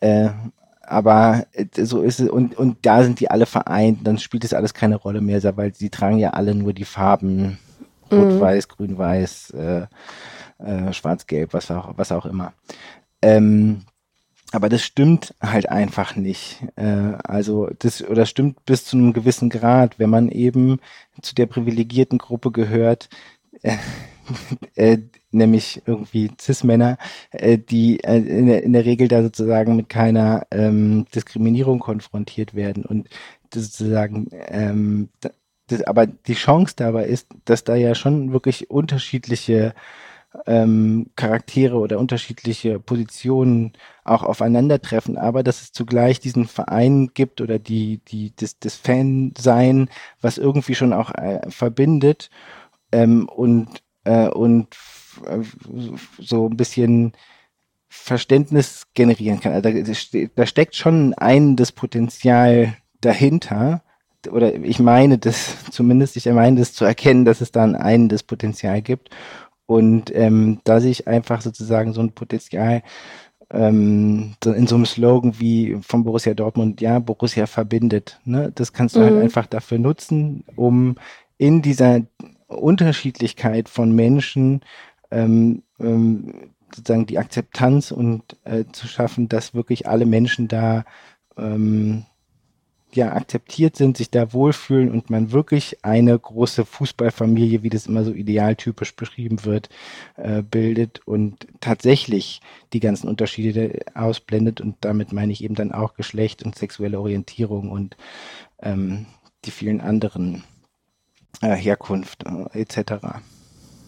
Äh, 0.00 0.30
aber 0.82 1.46
äh, 1.52 1.66
so 1.84 2.02
ist 2.02 2.20
es, 2.20 2.28
und, 2.28 2.56
und 2.56 2.84
da 2.84 3.02
sind 3.02 3.20
die 3.20 3.30
alle 3.30 3.46
vereint, 3.46 4.06
dann 4.06 4.18
spielt 4.18 4.44
es 4.44 4.54
alles 4.54 4.74
keine 4.74 4.96
Rolle 4.96 5.20
mehr, 5.20 5.42
weil 5.56 5.74
sie 5.74 5.90
tragen 5.90 6.18
ja 6.18 6.30
alle 6.30 6.54
nur 6.54 6.72
die 6.72 6.84
Farben 6.84 7.58
Rot-Weiß, 8.10 8.68
mhm. 8.68 8.72
Grün-Weiß, 8.76 9.50
äh, 9.50 9.86
äh, 10.58 10.92
Schwarz-Gelb, 10.92 11.52
was 11.52 11.70
auch, 11.70 11.94
was 11.96 12.12
auch 12.12 12.26
immer. 12.26 12.52
Ähm, 13.22 13.82
aber 14.52 14.68
das 14.68 14.82
stimmt 14.82 15.34
halt 15.40 15.68
einfach 15.68 16.16
nicht. 16.16 16.62
Äh, 16.76 17.14
also 17.24 17.68
das 17.78 18.02
oder 18.02 18.26
stimmt 18.26 18.64
bis 18.64 18.84
zu 18.84 18.96
einem 18.96 19.12
gewissen 19.12 19.50
Grad, 19.50 19.98
wenn 19.98 20.10
man 20.10 20.28
eben 20.28 20.80
zu 21.20 21.34
der 21.34 21.46
privilegierten 21.46 22.18
Gruppe 22.18 22.52
gehört, 22.52 23.08
äh, 23.62 23.76
äh, 24.74 24.98
nämlich 25.30 25.82
irgendwie 25.86 26.30
Cis-Männer, 26.40 26.98
äh, 27.30 27.58
die 27.58 28.02
äh, 28.02 28.18
in, 28.18 28.46
der, 28.46 28.62
in 28.62 28.72
der 28.72 28.84
Regel 28.84 29.08
da 29.08 29.22
sozusagen 29.22 29.76
mit 29.76 29.88
keiner 29.88 30.46
ähm, 30.50 31.06
Diskriminierung 31.14 31.78
konfrontiert 31.78 32.54
werden 32.54 32.84
und 32.84 33.08
sozusagen 33.52 34.28
ähm, 34.32 35.08
das, 35.68 35.82
aber 35.82 36.06
die 36.06 36.34
Chance 36.34 36.74
dabei 36.76 37.06
ist, 37.06 37.28
dass 37.44 37.64
da 37.64 37.74
ja 37.74 37.94
schon 37.94 38.32
wirklich 38.32 38.70
unterschiedliche 38.70 39.74
ähm, 40.46 41.10
Charaktere 41.16 41.76
oder 41.76 41.98
unterschiedliche 41.98 42.78
Positionen 42.78 43.72
auch 44.08 44.22
aufeinandertreffen, 44.22 45.18
aber 45.18 45.42
dass 45.42 45.62
es 45.62 45.72
zugleich 45.72 46.20
diesen 46.20 46.46
Verein 46.46 47.10
gibt 47.14 47.40
oder 47.40 47.58
die, 47.58 47.98
die, 48.08 48.32
das, 48.36 48.58
das 48.58 48.76
Fansein, 48.76 49.88
was 50.20 50.38
irgendwie 50.38 50.74
schon 50.74 50.92
auch 50.92 51.14
äh, 51.14 51.40
verbindet 51.50 52.30
ähm, 52.92 53.28
und, 53.28 53.68
äh, 54.04 54.28
und 54.28 54.68
so 56.18 56.48
ein 56.48 56.56
bisschen 56.56 57.12
Verständnis 57.88 58.86
generieren 58.94 59.40
kann. 59.40 59.52
Also 59.52 59.70
da, 59.70 60.28
da 60.34 60.46
steckt 60.46 60.76
schon 60.76 61.14
ein 61.14 61.56
das 61.56 61.72
Potenzial 61.72 62.76
dahinter, 63.00 63.82
oder 64.30 64.54
ich 64.54 64.78
meine 64.78 65.18
das 65.18 65.64
zumindest, 65.70 66.16
ich 66.16 66.26
meine 66.26 66.58
das 66.58 66.72
zu 66.72 66.84
erkennen, 66.84 67.24
dass 67.24 67.40
es 67.40 67.52
da 67.52 67.64
ein 67.64 68.08
das 68.08 68.22
Potenzial 68.22 68.82
gibt. 68.82 69.10
Und 69.66 70.14
ähm, 70.14 70.60
da 70.62 70.80
sehe 70.80 70.92
ich 70.92 71.08
einfach 71.08 71.40
sozusagen 71.40 71.92
so 71.92 72.00
ein 72.00 72.12
Potenzial 72.12 72.82
ähm, 73.50 74.34
in 74.44 74.66
so 74.66 74.74
einem 74.74 74.86
Slogan 74.86 75.38
wie 75.38 75.78
von 75.80 76.04
Borussia 76.04 76.34
Dortmund, 76.34 76.80
ja, 76.80 76.98
Borussia 76.98 77.46
verbindet. 77.46 78.20
Ne? 78.24 78.52
Das 78.54 78.72
kannst 78.72 78.96
du 78.96 79.00
halt 79.00 79.12
mhm. 79.12 79.16
halt 79.16 79.24
einfach 79.24 79.46
dafür 79.46 79.78
nutzen, 79.78 80.44
um 80.56 80.96
in 81.38 81.62
dieser 81.62 82.00
Unterschiedlichkeit 82.48 83.68
von 83.68 83.92
Menschen 83.94 84.62
ähm, 85.10 85.62
ähm, 85.78 86.50
sozusagen 86.74 87.06
die 87.06 87.18
Akzeptanz 87.18 87.90
und 87.90 88.36
äh, 88.44 88.64
zu 88.72 88.88
schaffen, 88.88 89.28
dass 89.28 89.54
wirklich 89.54 89.86
alle 89.86 90.06
Menschen 90.06 90.48
da 90.48 90.84
ähm, 91.36 92.04
ja 92.96 93.12
akzeptiert 93.12 93.76
sind, 93.76 93.96
sich 93.96 94.10
da 94.10 94.32
wohlfühlen 94.32 94.90
und 94.90 95.10
man 95.10 95.32
wirklich 95.32 95.84
eine 95.84 96.18
große 96.18 96.64
Fußballfamilie, 96.64 97.62
wie 97.62 97.68
das 97.68 97.86
immer 97.86 98.04
so 98.04 98.12
idealtypisch 98.12 98.96
beschrieben 98.96 99.44
wird, 99.44 99.68
äh, 100.16 100.42
bildet 100.42 101.06
und 101.06 101.46
tatsächlich 101.60 102.40
die 102.72 102.80
ganzen 102.80 103.08
Unterschiede 103.08 103.80
ausblendet 103.94 104.60
und 104.60 104.76
damit 104.80 105.12
meine 105.12 105.32
ich 105.32 105.44
eben 105.44 105.54
dann 105.54 105.72
auch 105.72 105.94
Geschlecht 105.94 106.42
und 106.42 106.56
sexuelle 106.56 106.98
Orientierung 106.98 107.70
und 107.70 107.96
ähm, 108.60 109.06
die 109.44 109.50
vielen 109.50 109.80
anderen 109.80 110.42
äh, 111.42 111.54
Herkunft 111.54 112.24
äh, 112.24 112.60
etc. 112.60 113.20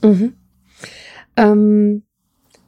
Mhm. 0.02 0.34
Ähm, 1.36 2.02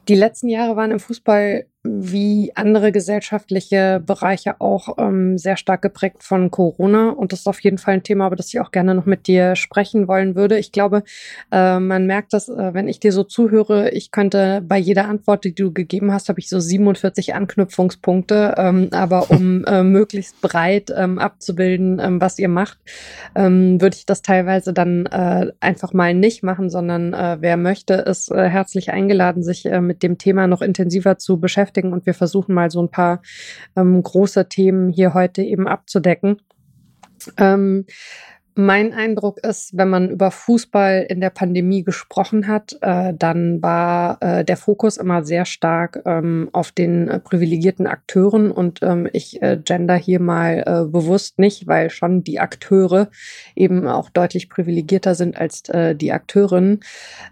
die 0.08 0.14
letzten 0.14 0.48
Jahre 0.48 0.76
waren 0.76 0.90
im 0.90 1.00
Fußball 1.00 1.66
wie 1.82 2.52
andere 2.56 2.92
gesellschaftliche 2.92 4.02
Bereiche 4.04 4.60
auch 4.60 4.98
ähm, 4.98 5.38
sehr 5.38 5.56
stark 5.56 5.80
geprägt 5.80 6.22
von 6.22 6.50
Corona. 6.50 7.08
Und 7.08 7.32
das 7.32 7.40
ist 7.40 7.46
auf 7.46 7.60
jeden 7.60 7.78
Fall 7.78 7.94
ein 7.94 8.02
Thema, 8.02 8.26
über 8.26 8.36
das 8.36 8.48
ich 8.48 8.60
auch 8.60 8.70
gerne 8.70 8.94
noch 8.94 9.06
mit 9.06 9.26
dir 9.26 9.56
sprechen 9.56 10.06
wollen 10.06 10.34
würde. 10.34 10.58
Ich 10.58 10.72
glaube, 10.72 11.04
äh, 11.50 11.78
man 11.78 12.06
merkt 12.06 12.34
das, 12.34 12.50
äh, 12.50 12.74
wenn 12.74 12.86
ich 12.86 13.00
dir 13.00 13.12
so 13.12 13.24
zuhöre, 13.24 13.90
ich 13.90 14.10
könnte 14.10 14.62
bei 14.62 14.76
jeder 14.76 15.08
Antwort, 15.08 15.44
die 15.44 15.54
du 15.54 15.72
gegeben 15.72 16.12
hast, 16.12 16.28
habe 16.28 16.38
ich 16.38 16.50
so 16.50 16.60
47 16.60 17.34
Anknüpfungspunkte. 17.34 18.56
Ähm, 18.58 18.88
aber 18.90 19.30
um 19.30 19.64
äh, 19.66 19.82
möglichst 19.82 20.38
breit 20.42 20.92
ähm, 20.94 21.18
abzubilden, 21.18 21.98
ähm, 21.98 22.20
was 22.20 22.38
ihr 22.38 22.48
macht, 22.48 22.78
ähm, 23.34 23.80
würde 23.80 23.96
ich 23.96 24.04
das 24.04 24.20
teilweise 24.20 24.74
dann 24.74 25.06
äh, 25.06 25.50
einfach 25.60 25.94
mal 25.94 26.12
nicht 26.12 26.42
machen, 26.42 26.68
sondern 26.68 27.14
äh, 27.14 27.38
wer 27.40 27.56
möchte, 27.56 27.94
ist 27.94 28.30
äh, 28.30 28.50
herzlich 28.50 28.90
eingeladen, 28.90 29.42
sich 29.42 29.64
äh, 29.64 29.80
mit 29.80 30.02
dem 30.02 30.18
Thema 30.18 30.46
noch 30.46 30.60
intensiver 30.60 31.16
zu 31.16 31.40
beschäftigen 31.40 31.69
beschäftigen 31.70 31.92
und 31.92 32.06
wir 32.06 32.14
versuchen 32.14 32.54
mal 32.54 32.70
so 32.70 32.82
ein 32.82 32.90
paar 32.90 33.22
ähm, 33.76 34.02
große 34.02 34.48
Themen 34.48 34.88
hier 34.88 35.14
heute 35.14 35.42
eben 35.42 35.66
abzudecken. 35.66 36.40
Ähm, 37.36 37.86
mein 38.56 38.92
Eindruck 38.92 39.38
ist, 39.38 39.76
wenn 39.76 39.88
man 39.88 40.10
über 40.10 40.30
Fußball 40.30 41.06
in 41.08 41.20
der 41.20 41.30
Pandemie 41.30 41.84
gesprochen 41.84 42.48
hat, 42.48 42.76
äh, 42.82 43.14
dann 43.16 43.62
war 43.62 44.18
äh, 44.20 44.44
der 44.44 44.56
Fokus 44.56 44.96
immer 44.96 45.22
sehr 45.24 45.44
stark 45.44 46.02
ähm, 46.04 46.50
auf 46.52 46.72
den 46.72 47.08
äh, 47.08 47.20
privilegierten 47.20 47.86
Akteuren 47.86 48.50
und 48.50 48.82
ähm, 48.82 49.08
ich 49.12 49.40
äh, 49.40 49.56
gender 49.64 49.94
hier 49.94 50.20
mal 50.20 50.64
äh, 50.66 50.90
bewusst 50.90 51.38
nicht, 51.38 51.68
weil 51.68 51.90
schon 51.90 52.24
die 52.24 52.40
Akteure 52.40 53.08
eben 53.54 53.86
auch 53.86 54.10
deutlich 54.10 54.50
privilegierter 54.50 55.14
sind 55.14 55.36
als 55.36 55.68
äh, 55.68 55.94
die 55.94 56.12
Akteurinnen. 56.12 56.80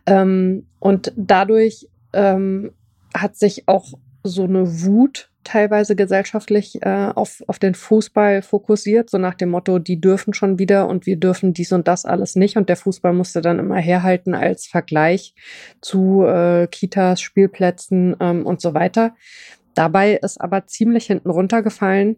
Ähm, 0.07 0.67
und 0.79 1.13
dadurch 1.17 1.89
ähm, 2.13 2.71
hat 3.15 3.37
sich 3.37 3.69
auch 3.69 3.95
so 4.23 4.45
eine 4.45 4.83
Wut 4.83 5.31
teilweise 5.45 5.97
gesellschaftlich 5.97 6.83
äh, 6.83 7.11
auf, 7.15 7.43
auf 7.47 7.59
den 7.59 7.75
Fußball 7.75 8.43
fokussiert, 8.43 9.09
so 9.09 9.17
nach 9.17 9.35
dem 9.35 9.49
Motto, 9.49 9.79
die 9.79 10.01
dürfen 10.01 10.35
schon 10.35 10.59
wieder 10.59 10.87
und 10.89 11.07
wir 11.07 11.17
dürfen 11.17 11.55
dies 11.55 11.73
und 11.73 11.89
das 11.89 12.05
alles 12.05 12.37
nicht. 12.37 12.57
Und 12.57 12.69
der 12.69 12.77
Fußball 12.77 13.15
musste 13.15 13.41
dann 13.41 13.59
immer 13.59 13.79
herhalten 13.79 14.35
als 14.35 14.67
Vergleich 14.67 15.35
zu 15.81 16.25
äh, 16.25 16.67
Kitas, 16.67 17.21
Spielplätzen 17.23 18.15
ähm, 18.21 18.45
und 18.45 18.61
so 18.61 18.75
weiter. 18.75 19.15
Dabei 19.75 20.15
ist 20.15 20.41
aber 20.41 20.67
ziemlich 20.67 21.07
hinten 21.07 21.31
runtergefallen, 21.31 22.17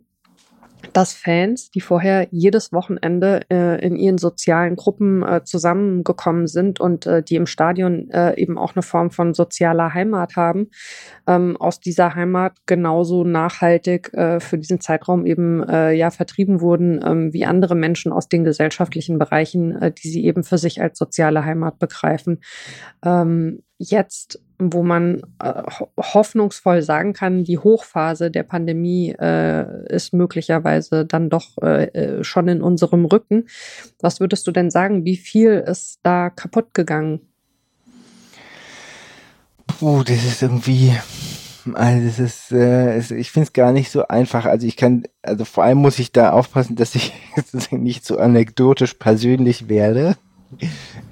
dass 0.93 1.12
Fans, 1.12 1.70
die 1.70 1.81
vorher 1.81 2.28
jedes 2.31 2.72
Wochenende 2.72 3.43
äh, 3.51 3.85
in 3.85 3.97
ihren 3.97 4.18
sozialen 4.18 4.76
Gruppen 4.76 5.22
äh, 5.22 5.43
zusammengekommen 5.45 6.47
sind 6.47 6.81
und 6.81 7.07
äh, 7.07 7.22
die 7.22 7.37
im 7.37 7.47
Stadion 7.47 8.11
äh, 8.11 8.37
eben 8.41 8.59
auch 8.59 8.74
eine 8.74 8.83
Form 8.83 9.11
von 9.11 9.35
sozialer 9.35 9.95
Heimat 9.95 10.37
haben, 10.37 10.70
ähm, 11.26 11.57
aus 11.57 11.81
dieser 11.81 12.14
Heimat 12.14 12.59
genauso 12.66 13.24
nachhaltig 13.24 14.12
äh, 14.14 14.41
für 14.41 14.59
diesen 14.59 14.81
Zeitraum 14.81 15.26
eben 15.26 15.62
äh, 15.68 15.93
ja 15.93 16.11
vertrieben 16.11 16.61
wurden 16.61 17.01
ähm, 17.05 17.33
wie 17.33 17.45
andere 17.45 17.74
Menschen 17.74 18.12
aus 18.12 18.28
den 18.28 18.45
gesellschaftlichen 18.45 19.18
Bereichen, 19.18 19.93
die 20.03 20.09
sie 20.09 20.24
eben 20.24 20.45
für 20.45 20.59
sich 20.59 20.81
als 20.81 20.99
soziale 20.99 21.45
Heimat 21.45 21.78
begreifen. 21.78 22.41
Ähm, 23.05 23.62
jetzt, 23.81 24.39
wo 24.59 24.83
man 24.83 25.22
äh, 25.43 25.62
hoffnungsvoll 25.97 26.83
sagen 26.83 27.14
kann, 27.14 27.45
die 27.45 27.57
Hochphase 27.57 28.31
der 28.31 28.43
Pandemie 28.43 29.14
äh, 29.18 29.87
ist 29.89 30.12
möglicherweise 30.12 31.07
dann 31.07 31.31
doch 31.31 31.57
äh, 31.62 31.85
äh, 31.87 32.24
schon 32.24 32.47
in 32.49 32.61
unserem 32.61 33.07
Rücken. 33.07 33.47
Was 34.01 34.20
würdest 34.20 34.47
du 34.47 34.53
denn 34.53 34.70
sagen, 34.70 35.07
wie 35.07 35.16
viel 35.16 35.64
ist 35.66 36.01
da 36.03 36.28
kaputt 36.28 36.74
gegangen? 36.74 37.20
Puh, 39.66 40.03
das 40.05 40.24
ist 40.26 40.43
irgendwie, 40.43 40.93
also 41.72 42.07
das 42.07 42.18
ist, 42.18 42.53
äh, 42.53 42.99
ich 42.99 43.31
finde 43.31 43.47
es 43.47 43.53
gar 43.55 43.72
nicht 43.72 43.91
so 43.91 44.07
einfach. 44.09 44.45
Also 44.45 44.66
ich 44.66 44.76
kann, 44.76 45.05
also 45.22 45.47
vor 45.47 45.64
allem 45.64 45.78
muss 45.78 45.99
ich 45.99 46.12
da 46.12 46.33
aufpassen, 46.33 46.76
dass 46.76 46.95
ich 46.95 47.14
nicht 47.70 48.05
so 48.05 48.18
anekdotisch 48.18 48.93
persönlich 48.95 49.70
werde. 49.70 50.16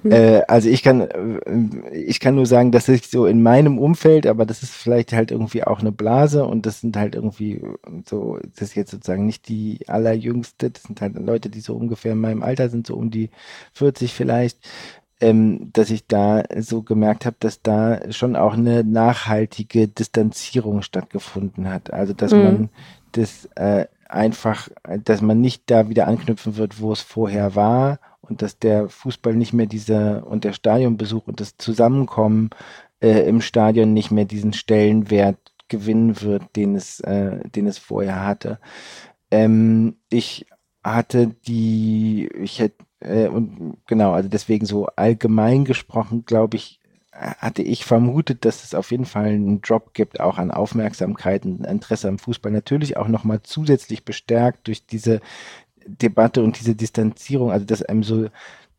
Äh, 0.05 0.43
also 0.49 0.68
ich 0.68 0.82
kann, 0.82 1.01
äh, 1.03 1.97
ich 1.97 2.20
kann 2.20 2.34
nur 2.34 2.47
sagen, 2.47 2.72
dass 2.72 2.89
ich 2.89 3.09
so 3.09 3.26
in 3.26 3.43
meinem 3.43 3.78
Umfeld, 3.78 4.26
aber 4.26 4.47
das 4.47 4.62
ist 4.62 4.72
vielleicht 4.72 5.12
halt 5.12 5.30
irgendwie 5.30 5.64
auch 5.64 5.80
eine 5.80 5.93
Blase 5.93 6.45
und 6.45 6.66
das 6.66 6.80
sind 6.80 6.97
halt 6.97 7.14
irgendwie 7.14 7.62
so, 8.05 8.39
das 8.55 8.68
ist 8.68 8.74
jetzt 8.74 8.91
sozusagen 8.91 9.26
nicht 9.26 9.49
die 9.49 9.80
allerjüngste, 9.86 10.70
das 10.70 10.84
sind 10.84 11.01
halt 11.01 11.14
Leute, 11.18 11.51
die 11.51 11.61
so 11.61 11.74
ungefähr 11.74 12.12
in 12.12 12.20
meinem 12.20 12.43
Alter 12.43 12.68
sind, 12.68 12.86
so 12.86 12.95
um 12.95 13.11
die 13.11 13.30
40 13.74 14.12
vielleicht, 14.12 14.59
ähm, 15.20 15.70
dass 15.72 15.91
ich 15.91 16.07
da 16.07 16.45
so 16.59 16.82
gemerkt 16.82 17.26
habe, 17.26 17.36
dass 17.41 17.62
da 17.62 18.12
schon 18.12 18.36
auch 18.36 18.55
eine 18.55 18.84
nachhaltige 18.84 19.89
Distanzierung 19.89 20.82
stattgefunden 20.82 21.68
hat. 21.68 21.93
Also 21.93 22.12
dass 22.12 22.32
mhm. 22.32 22.43
man 22.43 22.68
das 23.12 23.47
äh, 23.57 23.86
einfach, 24.09 24.68
dass 25.05 25.20
man 25.20 25.41
nicht 25.41 25.64
da 25.66 25.89
wieder 25.89 26.07
anknüpfen 26.07 26.57
wird, 26.57 26.80
wo 26.80 26.93
es 26.93 27.01
vorher 27.01 27.55
war 27.55 27.99
und 28.29 28.43
dass 28.43 28.59
der 28.59 28.89
Fußball 28.89 29.35
nicht 29.35 29.53
mehr 29.53 29.66
diese 29.66 30.24
und 30.24 30.45
der 30.45 30.53
Stadionbesuch 30.53 31.26
und 31.26 31.41
das 31.41 31.57
Zusammenkommen 31.57 32.51
äh, 33.01 33.29
im 33.29 33.41
Stadion 33.41 33.93
nicht 33.93 34.11
mehr 34.11 34.24
diesen 34.24 34.53
Stellenwert 34.53 35.39
gewinnen 35.68 36.20
wird, 36.22 36.43
den 36.57 36.74
es, 36.74 37.01
äh, 37.01 37.49
den 37.49 37.66
es 37.66 37.79
vorher 37.79 38.24
hatte. 38.24 38.59
Ähm, 39.31 39.97
ich 40.11 40.47
hatte 40.83 41.29
die, 41.47 42.29
ich 42.41 42.59
hätte, 42.61 42.85
äh, 43.01 43.29
und 43.29 43.79
genau, 43.87 44.12
also 44.12 44.29
deswegen 44.29 44.66
so 44.66 44.87
allgemein 44.97 45.64
gesprochen, 45.64 46.24
glaube 46.24 46.57
ich, 46.57 46.81
hatte 47.12 47.62
ich 47.62 47.85
vermutet, 47.85 48.45
dass 48.45 48.62
es 48.62 48.74
auf 48.74 48.93
jeden 48.93 49.05
Fall 49.05 49.26
einen 49.26 49.61
Drop 49.61 49.93
gibt, 49.93 50.20
auch 50.20 50.39
an 50.39 50.53
Aufmerksamkeit 50.53 51.45
und 51.45 51.66
Interesse 51.66 52.09
am 52.09 52.18
Fußball. 52.18 52.53
Natürlich 52.53 52.97
auch 52.97 53.09
nochmal 53.09 53.41
zusätzlich 53.43 54.05
bestärkt 54.05 54.68
durch 54.68 54.87
diese 54.87 55.20
Debatte 55.89 56.43
und 56.43 56.59
diese 56.59 56.74
Distanzierung, 56.74 57.51
also 57.51 57.64
dass 57.64 57.82
einem 57.82 58.03
so 58.03 58.28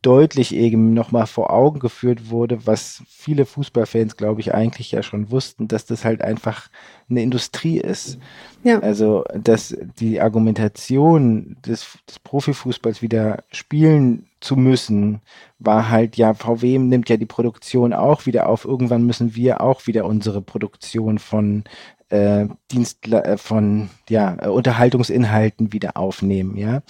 deutlich 0.02 0.54
eben 0.54 0.94
nochmal 0.94 1.26
vor 1.26 1.52
Augen 1.52 1.78
geführt 1.78 2.30
wurde, 2.30 2.66
was 2.66 3.02
viele 3.06 3.44
Fußballfans, 3.44 4.16
glaube 4.16 4.40
ich, 4.40 4.54
eigentlich 4.54 4.92
ja 4.92 5.02
schon 5.02 5.30
wussten, 5.30 5.68
dass 5.68 5.84
das 5.84 6.06
halt 6.06 6.22
einfach 6.22 6.68
eine 7.10 7.22
Industrie 7.22 7.78
ist. 7.78 8.18
Ja. 8.62 8.78
Also, 8.80 9.24
dass 9.34 9.76
die 9.98 10.20
Argumentation 10.20 11.56
des, 11.66 11.98
des 12.08 12.18
Profifußballs 12.18 13.02
wieder 13.02 13.44
spielen 13.52 14.26
zu 14.40 14.56
müssen, 14.56 15.20
war 15.58 15.90
halt 15.90 16.16
ja, 16.16 16.32
VW 16.32 16.78
nimmt 16.78 17.10
ja 17.10 17.18
die 17.18 17.26
Produktion 17.26 17.92
auch 17.92 18.24
wieder 18.24 18.48
auf. 18.48 18.64
Irgendwann 18.64 19.04
müssen 19.04 19.34
wir 19.34 19.60
auch 19.60 19.86
wieder 19.86 20.06
unsere 20.06 20.40
Produktion 20.40 21.18
von 21.18 21.64
äh, 22.10 22.46
Dienstler 22.70 23.24
äh, 23.24 23.38
von 23.38 23.90
ja, 24.08 24.36
äh, 24.40 24.48
Unterhaltungsinhalten 24.48 25.72
wieder 25.72 25.96
aufnehmen, 25.96 26.56
ja. 26.56 26.82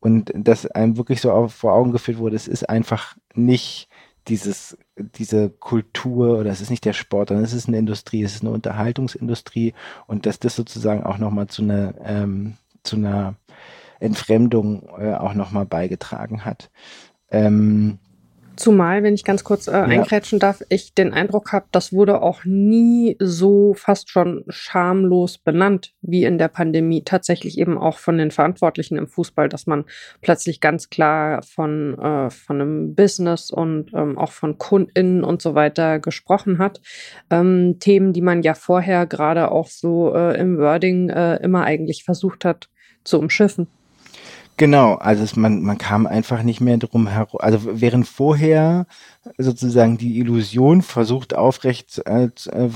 Und 0.00 0.32
dass 0.34 0.66
einem 0.66 0.96
wirklich 0.96 1.20
so 1.20 1.30
auf, 1.30 1.54
vor 1.54 1.74
Augen 1.74 1.92
geführt 1.92 2.18
wurde, 2.18 2.34
es 2.34 2.48
ist 2.48 2.68
einfach 2.68 3.16
nicht 3.34 3.88
dieses, 4.28 4.76
diese 4.96 5.50
Kultur 5.50 6.38
oder 6.38 6.50
es 6.50 6.60
ist 6.60 6.70
nicht 6.70 6.84
der 6.84 6.92
Sport, 6.92 7.28
sondern 7.28 7.44
es 7.44 7.52
ist 7.52 7.68
eine 7.68 7.78
Industrie, 7.78 8.22
es 8.22 8.34
ist 8.34 8.42
eine 8.42 8.50
Unterhaltungsindustrie 8.50 9.74
und 10.06 10.26
dass 10.26 10.38
das 10.38 10.56
sozusagen 10.56 11.04
auch 11.04 11.18
nochmal 11.18 11.46
zu 11.48 11.62
einer, 11.62 11.94
ähm, 12.04 12.54
zu 12.82 12.96
einer 12.96 13.34
Entfremdung 14.00 14.88
äh, 14.98 15.14
auch 15.14 15.34
nochmal 15.34 15.66
beigetragen 15.66 16.44
hat. 16.44 16.70
Ähm, 17.30 17.98
Zumal, 18.56 19.02
wenn 19.02 19.14
ich 19.14 19.24
ganz 19.24 19.44
kurz 19.44 19.66
äh, 19.66 19.72
ja. 19.72 19.84
einkrätschen 19.84 20.38
darf, 20.38 20.62
ich 20.68 20.94
den 20.94 21.12
Eindruck 21.12 21.52
habe, 21.52 21.66
das 21.72 21.92
wurde 21.92 22.20
auch 22.20 22.44
nie 22.44 23.16
so 23.18 23.74
fast 23.74 24.10
schon 24.10 24.44
schamlos 24.48 25.38
benannt 25.38 25.94
wie 26.02 26.24
in 26.24 26.38
der 26.38 26.48
Pandemie. 26.48 27.02
Tatsächlich 27.02 27.58
eben 27.58 27.78
auch 27.78 27.98
von 27.98 28.18
den 28.18 28.30
Verantwortlichen 28.30 28.96
im 28.96 29.08
Fußball, 29.08 29.48
dass 29.48 29.66
man 29.66 29.84
plötzlich 30.20 30.60
ganz 30.60 30.90
klar 30.90 31.42
von, 31.42 31.98
äh, 31.98 32.30
von 32.30 32.60
einem 32.60 32.94
Business 32.94 33.50
und 33.50 33.92
ähm, 33.94 34.18
auch 34.18 34.32
von 34.32 34.58
KundInnen 34.58 35.24
und 35.24 35.40
so 35.40 35.54
weiter 35.54 35.98
gesprochen 35.98 36.58
hat. 36.58 36.80
Ähm, 37.30 37.76
Themen, 37.80 38.12
die 38.12 38.22
man 38.22 38.42
ja 38.42 38.54
vorher 38.54 39.06
gerade 39.06 39.50
auch 39.50 39.68
so 39.68 40.14
äh, 40.14 40.38
im 40.38 40.58
Wording 40.58 41.08
äh, 41.08 41.36
immer 41.36 41.64
eigentlich 41.64 42.04
versucht 42.04 42.44
hat 42.44 42.68
zu 43.04 43.18
umschiffen. 43.18 43.66
Genau, 44.62 44.94
also 44.94 45.24
es, 45.24 45.34
man, 45.34 45.62
man 45.62 45.76
kam 45.76 46.06
einfach 46.06 46.44
nicht 46.44 46.60
mehr 46.60 46.76
drum 46.76 47.08
herum. 47.08 47.40
Also 47.40 47.80
während 47.80 48.06
vorher 48.06 48.86
sozusagen 49.36 49.98
die 49.98 50.20
Illusion 50.20 50.82
versucht 50.82 51.34
aufrecht, 51.34 52.00
äh, 52.06 52.26
äh 52.26 52.68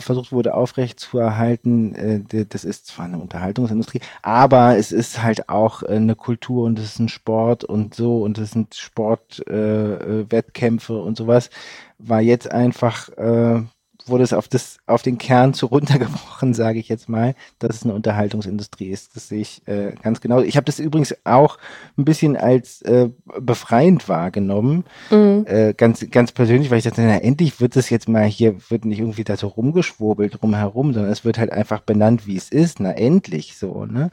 versucht 0.00 0.32
wurde 0.32 0.54
aufrecht 0.54 1.00
zu 1.00 1.18
erhalten, 1.18 1.94
äh, 1.94 2.46
das 2.46 2.64
ist 2.64 2.86
zwar 2.86 3.04
eine 3.04 3.18
Unterhaltungsindustrie, 3.18 4.00
aber 4.22 4.78
es 4.78 4.90
ist 4.90 5.22
halt 5.22 5.50
auch 5.50 5.82
äh, 5.82 5.96
eine 5.96 6.16
Kultur 6.16 6.64
und 6.64 6.78
es 6.78 6.86
ist 6.86 6.98
ein 6.98 7.10
Sport 7.10 7.62
und 7.62 7.94
so 7.94 8.22
und 8.22 8.38
es 8.38 8.52
sind 8.52 8.74
Sportwettkämpfe 8.74 10.92
äh, 10.94 10.96
äh, 10.96 11.02
und 11.02 11.18
sowas, 11.18 11.50
war 11.98 12.22
jetzt 12.22 12.50
einfach 12.50 13.10
äh, 13.18 13.60
wurde 14.08 14.24
es 14.24 14.32
auf 14.32 14.48
das, 14.48 14.78
auf 14.86 15.02
den 15.02 15.18
Kern 15.18 15.54
zu 15.54 15.66
runtergebrochen, 15.66 16.54
sage 16.54 16.78
ich 16.78 16.88
jetzt 16.88 17.08
mal, 17.08 17.34
dass 17.58 17.76
es 17.76 17.84
eine 17.84 17.94
Unterhaltungsindustrie 17.94 18.88
ist. 18.88 19.16
Das 19.16 19.28
sehe 19.28 19.40
ich 19.40 19.66
äh, 19.66 19.94
ganz 20.02 20.20
genau. 20.20 20.40
Ich 20.40 20.56
habe 20.56 20.64
das 20.64 20.78
übrigens 20.78 21.14
auch 21.24 21.58
ein 21.96 22.04
bisschen 22.04 22.36
als 22.36 22.82
äh, 22.82 23.10
befreiend 23.40 24.08
wahrgenommen, 24.08 24.84
mhm. 25.10 25.44
äh, 25.46 25.74
ganz, 25.74 26.04
ganz 26.10 26.32
persönlich, 26.32 26.70
weil 26.70 26.78
ich 26.78 26.84
dachte, 26.84 27.02
na, 27.02 27.18
endlich 27.18 27.60
wird 27.60 27.76
es 27.76 27.90
jetzt 27.90 28.08
mal 28.08 28.24
hier, 28.24 28.56
wird 28.70 28.84
nicht 28.84 29.00
irgendwie 29.00 29.24
da 29.24 29.36
so 29.36 29.48
rumgeschwurbelt 29.48 30.40
drumherum, 30.40 30.92
sondern 30.92 31.12
es 31.12 31.24
wird 31.24 31.38
halt 31.38 31.52
einfach 31.52 31.80
benannt, 31.80 32.26
wie 32.26 32.36
es 32.36 32.50
ist. 32.50 32.80
Na, 32.80 32.92
endlich 32.92 33.56
so, 33.56 33.86
ne? 33.86 34.10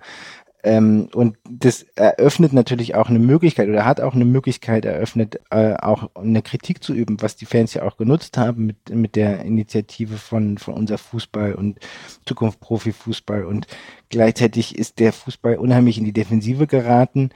Ähm, 0.61 1.07
und 1.13 1.37
das 1.49 1.83
eröffnet 1.95 2.51
natürlich 2.51 2.95
auch 2.95 3.09
eine 3.09 3.19
Möglichkeit 3.19 3.69
oder 3.69 3.85
hat 3.85 4.01
auch 4.01 4.13
eine 4.13 4.25
Möglichkeit 4.25 4.83
eröffnet, 4.83 5.39
äh, 5.51 5.75
auch 5.75 6.09
eine 6.15 6.41
Kritik 6.41 6.83
zu 6.83 6.93
üben, 6.93 7.21
was 7.21 7.37
die 7.37 7.45
Fans 7.45 7.73
ja 7.73 7.83
auch 7.83 7.95
genutzt 7.95 8.37
haben 8.37 8.65
mit, 8.65 8.89
mit 8.93 9.15
der 9.15 9.45
Initiative 9.45 10.17
von, 10.17 10.57
von 10.57 10.73
unser 10.73 10.97
Fußball 10.97 11.55
und 11.55 11.79
Zukunft 12.25 12.59
Profifußball. 12.59 13.45
Und 13.45 13.67
gleichzeitig 14.09 14.77
ist 14.77 14.99
der 14.99 15.13
Fußball 15.13 15.55
unheimlich 15.55 15.97
in 15.97 16.05
die 16.05 16.13
Defensive 16.13 16.67
geraten. 16.67 17.29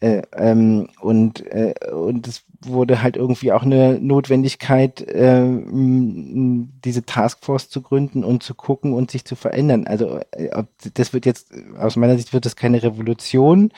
Äh, 0.00 0.22
ähm, 0.36 0.88
und, 1.00 1.44
äh, 1.46 1.74
und 1.92 2.28
es 2.28 2.44
wurde 2.60 3.02
halt 3.02 3.16
irgendwie 3.16 3.52
auch 3.52 3.62
eine 3.62 3.98
Notwendigkeit, 4.00 5.00
äh, 5.00 5.46
diese 5.66 7.04
Taskforce 7.04 7.68
zu 7.68 7.82
gründen 7.82 8.24
und 8.24 8.42
zu 8.42 8.54
gucken 8.54 8.92
und 8.94 9.10
sich 9.10 9.24
zu 9.24 9.36
verändern. 9.36 9.86
Also 9.86 10.20
äh, 10.32 10.64
das 10.94 11.12
wird 11.12 11.24
jetzt, 11.24 11.52
aus 11.78 11.96
meiner 11.96 12.16
Sicht 12.16 12.32
wird 12.32 12.46
das 12.46 12.56
keine 12.68 12.82
Revolution, 12.82 13.72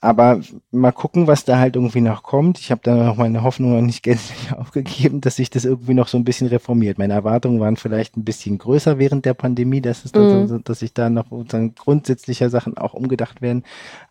aber 0.00 0.40
mal 0.70 0.92
gucken, 0.92 1.26
was 1.26 1.46
da 1.46 1.58
halt 1.58 1.76
irgendwie 1.76 2.02
noch 2.02 2.22
kommt. 2.22 2.58
Ich 2.58 2.70
habe 2.70 2.82
da 2.84 2.94
noch 2.94 3.16
meine 3.16 3.42
Hoffnung 3.42 3.74
noch 3.74 3.80
nicht 3.80 4.02
gänzlich 4.02 4.52
aufgegeben, 4.52 5.20
dass 5.20 5.36
sich 5.36 5.48
das 5.48 5.64
irgendwie 5.64 5.94
noch 5.94 6.08
so 6.08 6.18
ein 6.18 6.24
bisschen 6.24 6.48
reformiert. 6.48 6.98
Meine 6.98 7.14
Erwartungen 7.14 7.60
waren 7.60 7.76
vielleicht 7.76 8.16
ein 8.16 8.24
bisschen 8.24 8.58
größer 8.58 8.98
während 8.98 9.24
der 9.24 9.34
Pandemie, 9.34 9.80
dass 9.80 10.04
es 10.04 10.12
mhm. 10.12 10.46
so, 10.46 10.58
dass 10.58 10.80
sich 10.80 10.92
da 10.92 11.08
noch 11.08 11.26
dann 11.48 11.74
grundsätzlicher 11.74 12.50
Sachen 12.50 12.76
auch 12.76 12.92
umgedacht 12.92 13.40
werden. 13.40 13.62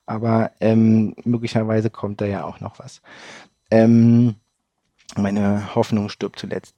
Aber 0.08 0.52
ähm, 0.62 1.14
möglicherweise 1.26 1.90
kommt 1.92 2.22
da 2.22 2.26
ja 2.26 2.44
auch 2.46 2.60
noch 2.60 2.80
was. 2.80 3.02
Ähm, 3.70 4.36
meine 5.16 5.76
Hoffnung 5.76 6.10
stirbt 6.10 6.40
zuletzt. 6.40 6.76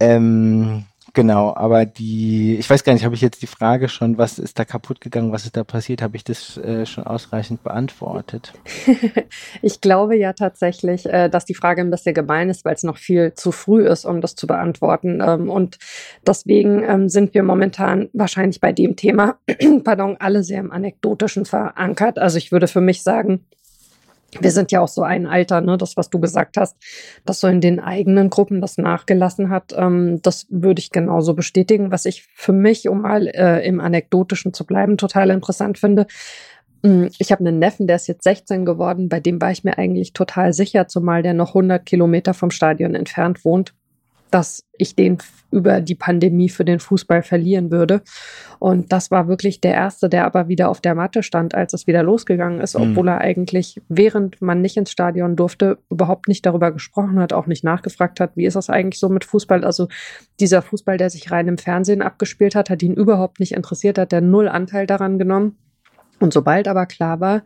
Ähm, 0.00 0.86
Genau, 1.12 1.54
aber 1.54 1.86
die, 1.86 2.56
ich 2.56 2.70
weiß 2.70 2.84
gar 2.84 2.92
nicht, 2.92 3.04
habe 3.04 3.14
ich 3.14 3.20
jetzt 3.20 3.42
die 3.42 3.48
Frage 3.48 3.88
schon, 3.88 4.16
was 4.16 4.38
ist 4.38 4.58
da 4.58 4.64
kaputt 4.64 5.00
gegangen, 5.00 5.32
was 5.32 5.44
ist 5.44 5.56
da 5.56 5.64
passiert, 5.64 6.02
habe 6.02 6.16
ich 6.16 6.22
das 6.22 6.56
äh, 6.58 6.86
schon 6.86 7.04
ausreichend 7.04 7.62
beantwortet? 7.64 8.52
ich 9.62 9.80
glaube 9.80 10.16
ja 10.16 10.32
tatsächlich, 10.32 11.06
äh, 11.06 11.28
dass 11.28 11.44
die 11.44 11.54
Frage 11.54 11.80
ein 11.80 11.90
bisschen 11.90 12.14
gemein 12.14 12.48
ist, 12.48 12.64
weil 12.64 12.74
es 12.74 12.84
noch 12.84 12.96
viel 12.96 13.34
zu 13.34 13.50
früh 13.50 13.86
ist, 13.86 14.04
um 14.04 14.20
das 14.20 14.36
zu 14.36 14.46
beantworten. 14.46 15.20
Ähm, 15.20 15.50
und 15.50 15.78
deswegen 16.26 16.84
ähm, 16.84 17.08
sind 17.08 17.34
wir 17.34 17.42
momentan 17.42 18.08
wahrscheinlich 18.12 18.60
bei 18.60 18.72
dem 18.72 18.94
Thema, 18.94 19.38
pardon, 19.84 20.16
alle 20.20 20.44
sehr 20.44 20.60
im 20.60 20.70
Anekdotischen 20.70 21.44
verankert. 21.44 22.18
Also 22.18 22.38
ich 22.38 22.52
würde 22.52 22.68
für 22.68 22.80
mich 22.80 23.02
sagen, 23.02 23.46
wir 24.38 24.50
sind 24.50 24.72
ja 24.72 24.80
auch 24.80 24.88
so 24.88 25.02
ein 25.02 25.26
Alter, 25.26 25.60
ne, 25.60 25.76
das, 25.76 25.96
was 25.96 26.10
du 26.10 26.20
gesagt 26.20 26.56
hast, 26.56 26.76
dass 27.24 27.40
so 27.40 27.48
in 27.48 27.60
den 27.60 27.80
eigenen 27.80 28.30
Gruppen 28.30 28.60
das 28.60 28.78
nachgelassen 28.78 29.50
hat, 29.50 29.74
ähm, 29.76 30.20
das 30.22 30.46
würde 30.50 30.80
ich 30.80 30.90
genauso 30.90 31.34
bestätigen. 31.34 31.90
Was 31.90 32.04
ich 32.04 32.22
für 32.34 32.52
mich, 32.52 32.88
um 32.88 33.02
mal 33.02 33.26
äh, 33.26 33.66
im 33.66 33.80
Anekdotischen 33.80 34.52
zu 34.52 34.64
bleiben, 34.64 34.96
total 34.96 35.30
interessant 35.30 35.78
finde, 35.78 36.06
hm, 36.82 37.10
ich 37.18 37.32
habe 37.32 37.40
einen 37.40 37.58
Neffen, 37.58 37.86
der 37.86 37.96
ist 37.96 38.06
jetzt 38.06 38.24
16 38.24 38.64
geworden, 38.64 39.08
bei 39.08 39.20
dem 39.20 39.40
war 39.40 39.50
ich 39.50 39.64
mir 39.64 39.76
eigentlich 39.76 40.12
total 40.12 40.52
sicher, 40.52 40.88
zumal 40.88 41.22
der 41.22 41.34
noch 41.34 41.50
100 41.50 41.84
Kilometer 41.84 42.34
vom 42.34 42.50
Stadion 42.50 42.94
entfernt 42.94 43.44
wohnt 43.44 43.74
dass 44.30 44.64
ich 44.76 44.96
den 44.96 45.18
über 45.50 45.80
die 45.80 45.94
Pandemie 45.94 46.48
für 46.48 46.64
den 46.64 46.78
Fußball 46.78 47.22
verlieren 47.22 47.70
würde. 47.70 48.02
Und 48.58 48.92
das 48.92 49.10
war 49.10 49.28
wirklich 49.28 49.60
der 49.60 49.74
erste, 49.74 50.08
der 50.08 50.24
aber 50.24 50.48
wieder 50.48 50.68
auf 50.68 50.80
der 50.80 50.94
Matte 50.94 51.22
stand, 51.22 51.54
als 51.54 51.72
es 51.74 51.86
wieder 51.86 52.02
losgegangen 52.02 52.60
ist, 52.60 52.78
mhm. 52.78 52.90
obwohl 52.90 53.08
er 53.08 53.18
eigentlich, 53.18 53.80
während 53.88 54.40
man 54.40 54.62
nicht 54.62 54.76
ins 54.76 54.92
Stadion 54.92 55.36
durfte, 55.36 55.78
überhaupt 55.90 56.28
nicht 56.28 56.46
darüber 56.46 56.70
gesprochen 56.70 57.18
hat, 57.18 57.32
auch 57.32 57.46
nicht 57.46 57.64
nachgefragt 57.64 58.20
hat, 58.20 58.36
wie 58.36 58.46
ist 58.46 58.54
das 58.54 58.70
eigentlich 58.70 59.00
so 59.00 59.08
mit 59.08 59.24
Fußball? 59.24 59.64
Also 59.64 59.88
dieser 60.38 60.62
Fußball, 60.62 60.96
der 60.96 61.10
sich 61.10 61.30
rein 61.30 61.48
im 61.48 61.58
Fernsehen 61.58 62.02
abgespielt 62.02 62.54
hat, 62.54 62.70
hat 62.70 62.82
ihn 62.82 62.94
überhaupt 62.94 63.40
nicht 63.40 63.52
interessiert, 63.52 63.98
hat 63.98 64.12
der 64.12 64.20
null 64.20 64.48
Anteil 64.48 64.86
daran 64.86 65.18
genommen. 65.18 65.56
Und 66.20 66.32
sobald 66.32 66.68
aber 66.68 66.86
klar 66.86 67.20
war, 67.20 67.42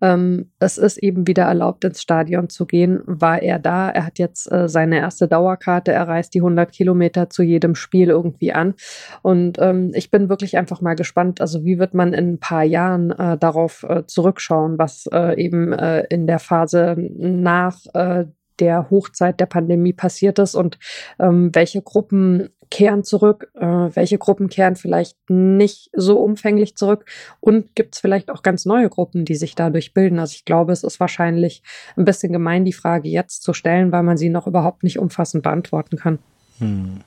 ähm, 0.00 0.50
es 0.58 0.78
ist 0.78 0.98
eben 0.98 1.26
wieder 1.26 1.44
erlaubt, 1.44 1.84
ins 1.84 2.02
Stadion 2.02 2.48
zu 2.48 2.66
gehen, 2.66 3.00
war 3.06 3.42
er 3.42 3.58
da. 3.58 3.88
Er 3.90 4.06
hat 4.06 4.18
jetzt 4.18 4.50
äh, 4.52 4.68
seine 4.68 4.98
erste 4.98 5.28
Dauerkarte. 5.28 5.92
Er 5.92 6.06
reist 6.06 6.34
die 6.34 6.40
100 6.40 6.70
Kilometer 6.70 7.30
zu 7.30 7.42
jedem 7.42 7.74
Spiel 7.74 8.10
irgendwie 8.10 8.52
an. 8.52 8.74
Und 9.22 9.58
ähm, 9.58 9.92
ich 9.94 10.10
bin 10.10 10.28
wirklich 10.28 10.56
einfach 10.56 10.80
mal 10.80 10.94
gespannt. 10.94 11.40
Also 11.40 11.64
wie 11.64 11.78
wird 11.78 11.94
man 11.94 12.12
in 12.12 12.34
ein 12.34 12.38
paar 12.38 12.64
Jahren 12.64 13.10
äh, 13.12 13.38
darauf 13.38 13.84
äh, 13.88 14.04
zurückschauen, 14.06 14.78
was 14.78 15.08
äh, 15.12 15.42
eben 15.42 15.72
äh, 15.72 16.04
in 16.10 16.26
der 16.26 16.38
Phase 16.38 16.96
nach 17.16 17.78
äh, 17.94 18.26
der 18.60 18.90
Hochzeit 18.90 19.40
der 19.40 19.46
Pandemie 19.46 19.92
passiert 19.92 20.38
ist 20.38 20.54
und 20.54 20.78
ähm, 21.18 21.50
welche 21.54 21.82
Gruppen 21.82 22.48
kehren 22.70 23.04
zurück, 23.04 23.50
äh, 23.54 23.66
welche 23.66 24.18
Gruppen 24.18 24.48
kehren 24.48 24.76
vielleicht 24.76 25.16
nicht 25.28 25.90
so 25.94 26.18
umfänglich 26.18 26.76
zurück 26.76 27.06
und 27.40 27.74
gibt 27.74 27.94
es 27.94 28.00
vielleicht 28.00 28.30
auch 28.30 28.42
ganz 28.42 28.66
neue 28.66 28.88
Gruppen, 28.88 29.24
die 29.24 29.36
sich 29.36 29.54
dadurch 29.54 29.94
bilden. 29.94 30.18
Also 30.18 30.34
ich 30.34 30.44
glaube, 30.44 30.72
es 30.72 30.84
ist 30.84 31.00
wahrscheinlich 31.00 31.62
ein 31.96 32.04
bisschen 32.04 32.32
gemein, 32.32 32.64
die 32.64 32.72
Frage 32.72 33.08
jetzt 33.08 33.42
zu 33.42 33.52
stellen, 33.52 33.92
weil 33.92 34.02
man 34.02 34.16
sie 34.16 34.28
noch 34.28 34.46
überhaupt 34.46 34.82
nicht 34.82 34.98
umfassend 34.98 35.42
beantworten 35.42 35.96
kann. 35.96 36.18
Hm. 36.58 37.00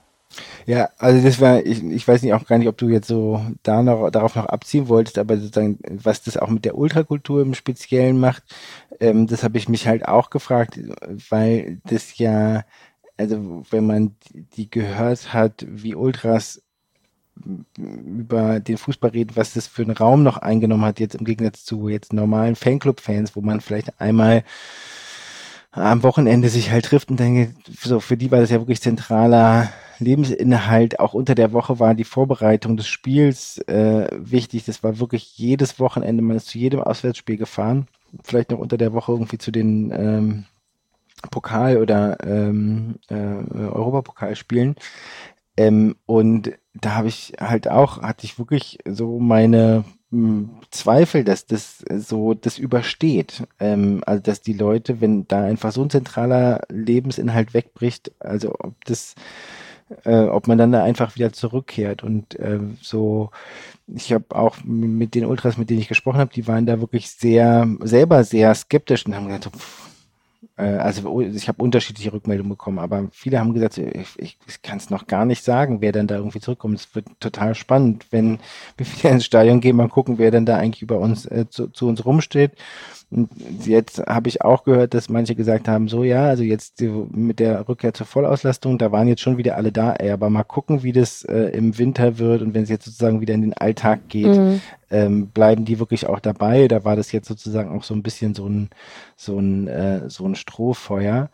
Ja, 0.66 0.90
also 0.98 1.22
das 1.26 1.42
war, 1.42 1.66
ich, 1.66 1.84
ich 1.84 2.08
weiß 2.08 2.22
nicht 2.22 2.34
auch 2.34 2.46
gar 2.46 2.58
nicht, 2.58 2.68
ob 2.68 2.78
du 2.78 2.90
jetzt 2.90 3.08
so 3.08 3.44
da 3.64 3.84
noch, 3.84 4.10
darauf 4.12 4.36
noch 4.36 4.46
abziehen 4.46 4.88
wolltest, 4.88 5.18
aber 5.18 5.38
sozusagen, 5.38 5.80
was 5.84 6.24
das 6.24 6.38
auch 6.38 6.50
mit 6.50 6.66
der 6.66 6.78
Ultrakultur 6.78 7.42
im 7.42 7.54
Speziellen 7.54 8.20
macht, 8.20 8.44
ähm, 9.00 9.28
das 9.28 9.44
habe 9.44 9.58
ich 9.58 9.68
mich 9.70 9.88
halt 9.88 10.08
auch 10.08 10.30
gefragt, 10.30 10.80
weil 11.30 11.82
das 11.86 12.18
ja, 12.18 12.64
also 13.18 13.64
wenn 13.70 13.86
man 13.86 14.16
die 14.34 14.70
gehört 14.70 15.34
hat, 15.34 15.66
wie 15.68 15.96
Ultras 15.96 16.62
über 17.78 18.60
den 18.60 18.78
Fußball 18.78 19.12
reden, 19.12 19.36
was 19.36 19.54
das 19.54 19.68
für 19.68 19.82
einen 19.84 19.98
Raum 19.98 20.24
noch 20.24 20.38
eingenommen 20.38 20.86
hat, 20.86 21.00
jetzt 21.00 21.16
im 21.16 21.26
Gegensatz 21.26 21.64
zu 21.66 21.88
jetzt 21.90 22.14
normalen 22.14 22.56
Fanclub-Fans, 22.56 23.36
wo 23.36 23.42
man 23.42 23.62
vielleicht 23.62 24.00
einmal 24.00 24.44
am 25.72 26.04
Wochenende 26.04 26.50
sich 26.50 26.72
halt 26.72 26.86
trifft 26.86 27.10
und 27.10 27.20
denke, 27.20 27.54
so 27.82 28.00
für 28.00 28.18
die 28.18 28.32
war 28.32 28.42
das 28.42 28.50
ja 28.50 28.60
wirklich 28.60 28.82
zentraler 28.82 29.72
Lebensinhalt. 30.00 31.00
Auch 31.00 31.14
unter 31.14 31.36
der 31.36 31.54
Woche 31.54 31.80
war 31.80 31.94
die 31.94 32.04
Vorbereitung 32.04 32.76
des 32.76 32.88
Spiels 32.88 33.60
äh, 33.68 34.08
wichtig. 34.12 34.66
Das 34.66 34.84
war 34.84 35.00
wirklich 35.00 35.38
jedes 35.38 35.80
Wochenende, 35.80 36.22
man 36.22 36.38
ist 36.38 36.48
zu 36.48 36.58
jedem 36.58 36.82
Auswärtsspiel 36.82 37.38
gefahren. 37.38 37.88
Vielleicht 38.24 38.52
noch 38.52 38.60
unter 38.60 38.78
der 38.78 38.94
Woche 38.94 39.14
irgendwie 39.14 39.38
zu 39.38 39.52
den 39.52 39.92
ähm, 39.92 40.46
Pokal- 41.30 41.78
oder 41.78 42.18
ähm, 42.26 42.96
äh, 43.10 43.16
Europapokalspielen. 43.16 44.76
Ähm, 45.56 45.96
und 46.06 46.52
da 46.74 46.96
habe 46.96 47.08
ich 47.08 47.34
halt 47.40 47.70
auch, 47.70 48.02
hatte 48.02 48.26
ich 48.26 48.40
wirklich 48.40 48.80
so 48.86 49.20
meine 49.20 49.86
Zweifel, 50.72 51.24
dass 51.24 51.46
das 51.46 51.86
so 51.90 52.34
das 52.34 52.58
übersteht. 52.58 53.44
Ähm, 53.60 54.04
also 54.06 54.22
dass 54.22 54.42
die 54.42 54.54
Leute, 54.54 55.00
wenn 55.00 55.28
da 55.28 55.44
einfach 55.44 55.72
so 55.72 55.82
ein 55.84 55.90
zentraler 55.90 56.62
Lebensinhalt 56.70 57.54
wegbricht, 57.54 58.12
also 58.20 58.54
ob 58.60 58.74
das, 58.86 59.16
äh, 60.04 60.24
ob 60.26 60.48
man 60.48 60.58
dann 60.58 60.74
da 60.74 60.84
einfach 60.84 61.16
wieder 61.16 61.32
zurückkehrt 61.32 62.04
und 62.04 62.38
äh, 62.40 62.60
so. 62.82 63.32
Ich 63.94 64.14
habe 64.14 64.26
auch 64.36 64.58
mit 64.64 65.16
den 65.16 65.26
Ultras, 65.26 65.58
mit 65.58 65.70
denen 65.70 65.82
ich 65.82 65.90
gesprochen 65.90 66.20
habe, 66.20 66.34
die 66.34 66.48
waren 66.48 66.66
da 66.66 66.80
wirklich 66.80 67.12
sehr, 67.12 67.68
selber 67.82 68.24
sehr 68.24 68.56
skeptisch 68.56 69.06
und 69.06 69.16
haben 69.16 69.28
gesagt, 69.28 69.50
pff, 69.56 69.90
äh, 70.44 70.51
also 70.66 71.22
ich 71.22 71.48
habe 71.48 71.64
unterschiedliche 71.64 72.14
Rückmeldungen 72.14 72.50
bekommen, 72.50 72.80
aber 72.80 73.08
viele 73.12 73.40
haben 73.40 73.54
gesagt, 73.54 73.78
ich, 73.78 74.08
ich, 74.18 74.38
ich 74.48 74.62
kann 74.62 74.78
es 74.78 74.90
noch 74.90 75.08
gar 75.08 75.26
nicht 75.26 75.44
sagen, 75.44 75.82
wer 75.82 75.92
dann 75.92 76.08
da 76.08 76.16
irgendwie 76.16 76.40
zurückkommt. 76.40 76.80
Es 76.80 76.96
wird 76.96 77.08
total 77.20 77.56
spannend, 77.56 78.08
wenn 78.12 78.40
wir 78.78 78.86
wieder 78.86 79.10
ins 79.12 79.26
Stadion 79.26 79.62
gehen, 79.62 79.76
mal 79.76 79.90
gucken, 79.90 80.18
wer 80.18 80.32
denn 80.32 80.46
da 80.46 80.58
eigentlich 80.58 80.82
über 80.82 81.00
uns 81.00 81.26
äh, 81.26 81.46
zu, 81.50 81.68
zu 81.68 81.88
uns 81.88 82.06
rumsteht. 82.06 82.52
Und 83.12 83.30
jetzt 83.66 84.00
habe 84.08 84.30
ich 84.30 84.42
auch 84.42 84.64
gehört, 84.64 84.94
dass 84.94 85.10
manche 85.10 85.36
gesagt 85.36 85.68
haben, 85.68 85.90
so 85.90 86.06
ja, 86.06 86.28
also 86.28 86.44
jetzt 86.44 86.82
mit 86.82 87.40
der 87.40 87.68
Rückkehr 87.68 87.94
zur 87.94 88.06
Vollauslastung, 88.06 88.78
da 88.78 88.94
waren 88.94 89.10
jetzt 89.10 89.22
schon 89.22 89.38
wieder 89.38 89.58
alle 89.58 89.74
da, 89.74 89.92
ey, 89.92 90.12
aber 90.12 90.30
mal 90.30 90.44
gucken, 90.44 90.82
wie 90.84 90.94
das 90.94 91.24
äh, 91.24 91.50
im 91.50 91.78
Winter 91.78 92.20
wird 92.20 92.42
und 92.42 92.54
wenn 92.54 92.64
es 92.64 92.70
jetzt 92.70 92.86
sozusagen 92.86 93.20
wieder 93.20 93.34
in 93.34 93.42
den 93.42 93.54
Alltag 93.54 94.08
geht, 94.08 94.38
mhm. 94.38 94.62
ähm, 94.92 95.28
bleiben 95.28 95.66
die 95.66 95.78
wirklich 95.78 96.08
auch 96.08 96.22
dabei? 96.22 96.70
Da 96.70 96.86
war 96.86 96.96
das 96.96 97.12
jetzt 97.12 97.28
sozusagen 97.28 97.78
auch 97.78 97.84
so 97.84 97.94
ein 97.94 98.02
bisschen 98.02 98.34
so 98.34 98.48
ein, 98.48 98.70
so 99.18 99.38
ein, 99.38 99.68
äh, 99.68 100.10
so 100.10 100.26
ein 100.26 100.36
Strohfeuer. 100.52 101.30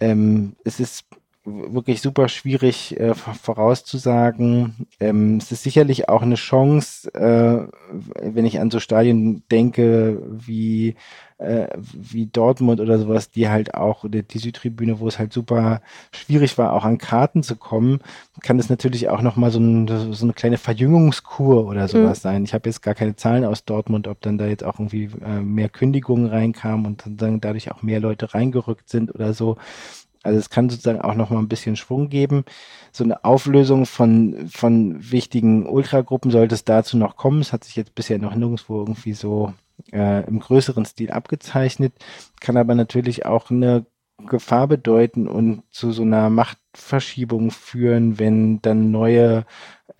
Ähm, 0.00 0.56
es 0.64 0.78
ist 0.80 1.06
wirklich 1.44 2.00
super 2.00 2.28
schwierig 2.28 2.98
äh, 2.98 3.14
vorauszusagen. 3.14 4.86
Ähm, 5.00 5.38
es 5.38 5.50
ist 5.50 5.62
sicherlich 5.62 6.08
auch 6.08 6.22
eine 6.22 6.36
Chance, 6.36 7.12
äh, 7.14 7.66
wenn 8.22 8.44
ich 8.46 8.60
an 8.60 8.70
so 8.70 8.80
Stadien 8.80 9.42
denke 9.50 10.22
wie 10.30 10.94
äh, 11.42 11.68
wie 11.92 12.26
Dortmund 12.26 12.80
oder 12.80 12.98
sowas, 12.98 13.30
die 13.30 13.48
halt 13.48 13.74
auch, 13.74 14.04
die, 14.08 14.22
die 14.22 14.38
Südtribüne, 14.38 15.00
wo 15.00 15.08
es 15.08 15.18
halt 15.18 15.32
super 15.32 15.82
schwierig 16.12 16.56
war, 16.56 16.72
auch 16.72 16.84
an 16.84 16.98
Karten 16.98 17.42
zu 17.42 17.56
kommen, 17.56 18.00
kann 18.42 18.58
es 18.58 18.70
natürlich 18.70 19.08
auch 19.08 19.22
nochmal 19.22 19.50
so, 19.50 19.58
ein, 19.58 19.88
so 20.12 20.24
eine 20.24 20.32
kleine 20.32 20.58
Verjüngungskur 20.58 21.66
oder 21.66 21.88
sowas 21.88 22.18
mhm. 22.18 22.22
sein. 22.22 22.44
Ich 22.44 22.54
habe 22.54 22.68
jetzt 22.68 22.82
gar 22.82 22.94
keine 22.94 23.16
Zahlen 23.16 23.44
aus 23.44 23.64
Dortmund, 23.64 24.08
ob 24.08 24.20
dann 24.20 24.38
da 24.38 24.46
jetzt 24.46 24.64
auch 24.64 24.78
irgendwie 24.78 25.10
äh, 25.24 25.40
mehr 25.40 25.68
Kündigungen 25.68 26.26
reinkamen 26.26 26.86
und 26.86 27.02
dann 27.06 27.40
dadurch 27.40 27.72
auch 27.72 27.82
mehr 27.82 28.00
Leute 28.00 28.34
reingerückt 28.34 28.88
sind 28.88 29.14
oder 29.14 29.34
so. 29.34 29.56
Also 30.22 30.38
es 30.38 30.50
kann 30.50 30.68
sozusagen 30.68 31.00
auch 31.00 31.14
noch 31.14 31.30
mal 31.30 31.38
ein 31.38 31.48
bisschen 31.48 31.76
Schwung 31.76 32.08
geben. 32.08 32.44
So 32.92 33.04
eine 33.04 33.24
Auflösung 33.24 33.86
von, 33.86 34.48
von 34.48 35.10
wichtigen 35.10 35.66
Ultragruppen 35.66 36.30
sollte 36.30 36.54
es 36.54 36.64
dazu 36.64 36.96
noch 36.96 37.16
kommen. 37.16 37.40
Es 37.40 37.52
hat 37.52 37.64
sich 37.64 37.76
jetzt 37.76 37.94
bisher 37.94 38.18
noch 38.18 38.34
nirgendwo 38.34 38.78
irgendwie 38.78 39.14
so 39.14 39.52
äh, 39.92 40.24
im 40.26 40.40
größeren 40.40 40.84
Stil 40.84 41.10
abgezeichnet, 41.10 41.92
kann 42.40 42.56
aber 42.56 42.74
natürlich 42.74 43.26
auch 43.26 43.50
eine 43.50 43.86
Gefahr 44.26 44.68
bedeuten 44.68 45.26
und 45.26 45.62
zu 45.70 45.90
so 45.90 46.02
einer 46.02 46.30
Machtverschiebung 46.30 47.50
führen, 47.50 48.18
wenn 48.18 48.62
dann 48.62 48.90
neue 48.90 49.44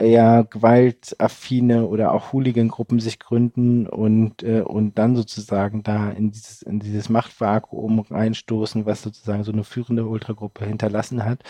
eher 0.02 0.44
gewaltaffine 0.44 1.86
oder 1.86 2.12
auch 2.12 2.32
Hooligan-Gruppen 2.32 3.00
sich 3.00 3.18
gründen 3.18 3.86
und, 3.86 4.42
äh, 4.42 4.60
und 4.60 4.98
dann 4.98 5.16
sozusagen 5.16 5.82
da 5.82 6.10
in 6.10 6.30
dieses, 6.30 6.62
in 6.62 6.80
dieses 6.80 7.08
Machtvakuum 7.08 8.00
reinstoßen, 8.00 8.86
was 8.86 9.02
sozusagen 9.02 9.44
so 9.44 9.52
eine 9.52 9.64
führende 9.64 10.06
Ultragruppe 10.06 10.66
hinterlassen 10.66 11.24
hat. 11.24 11.42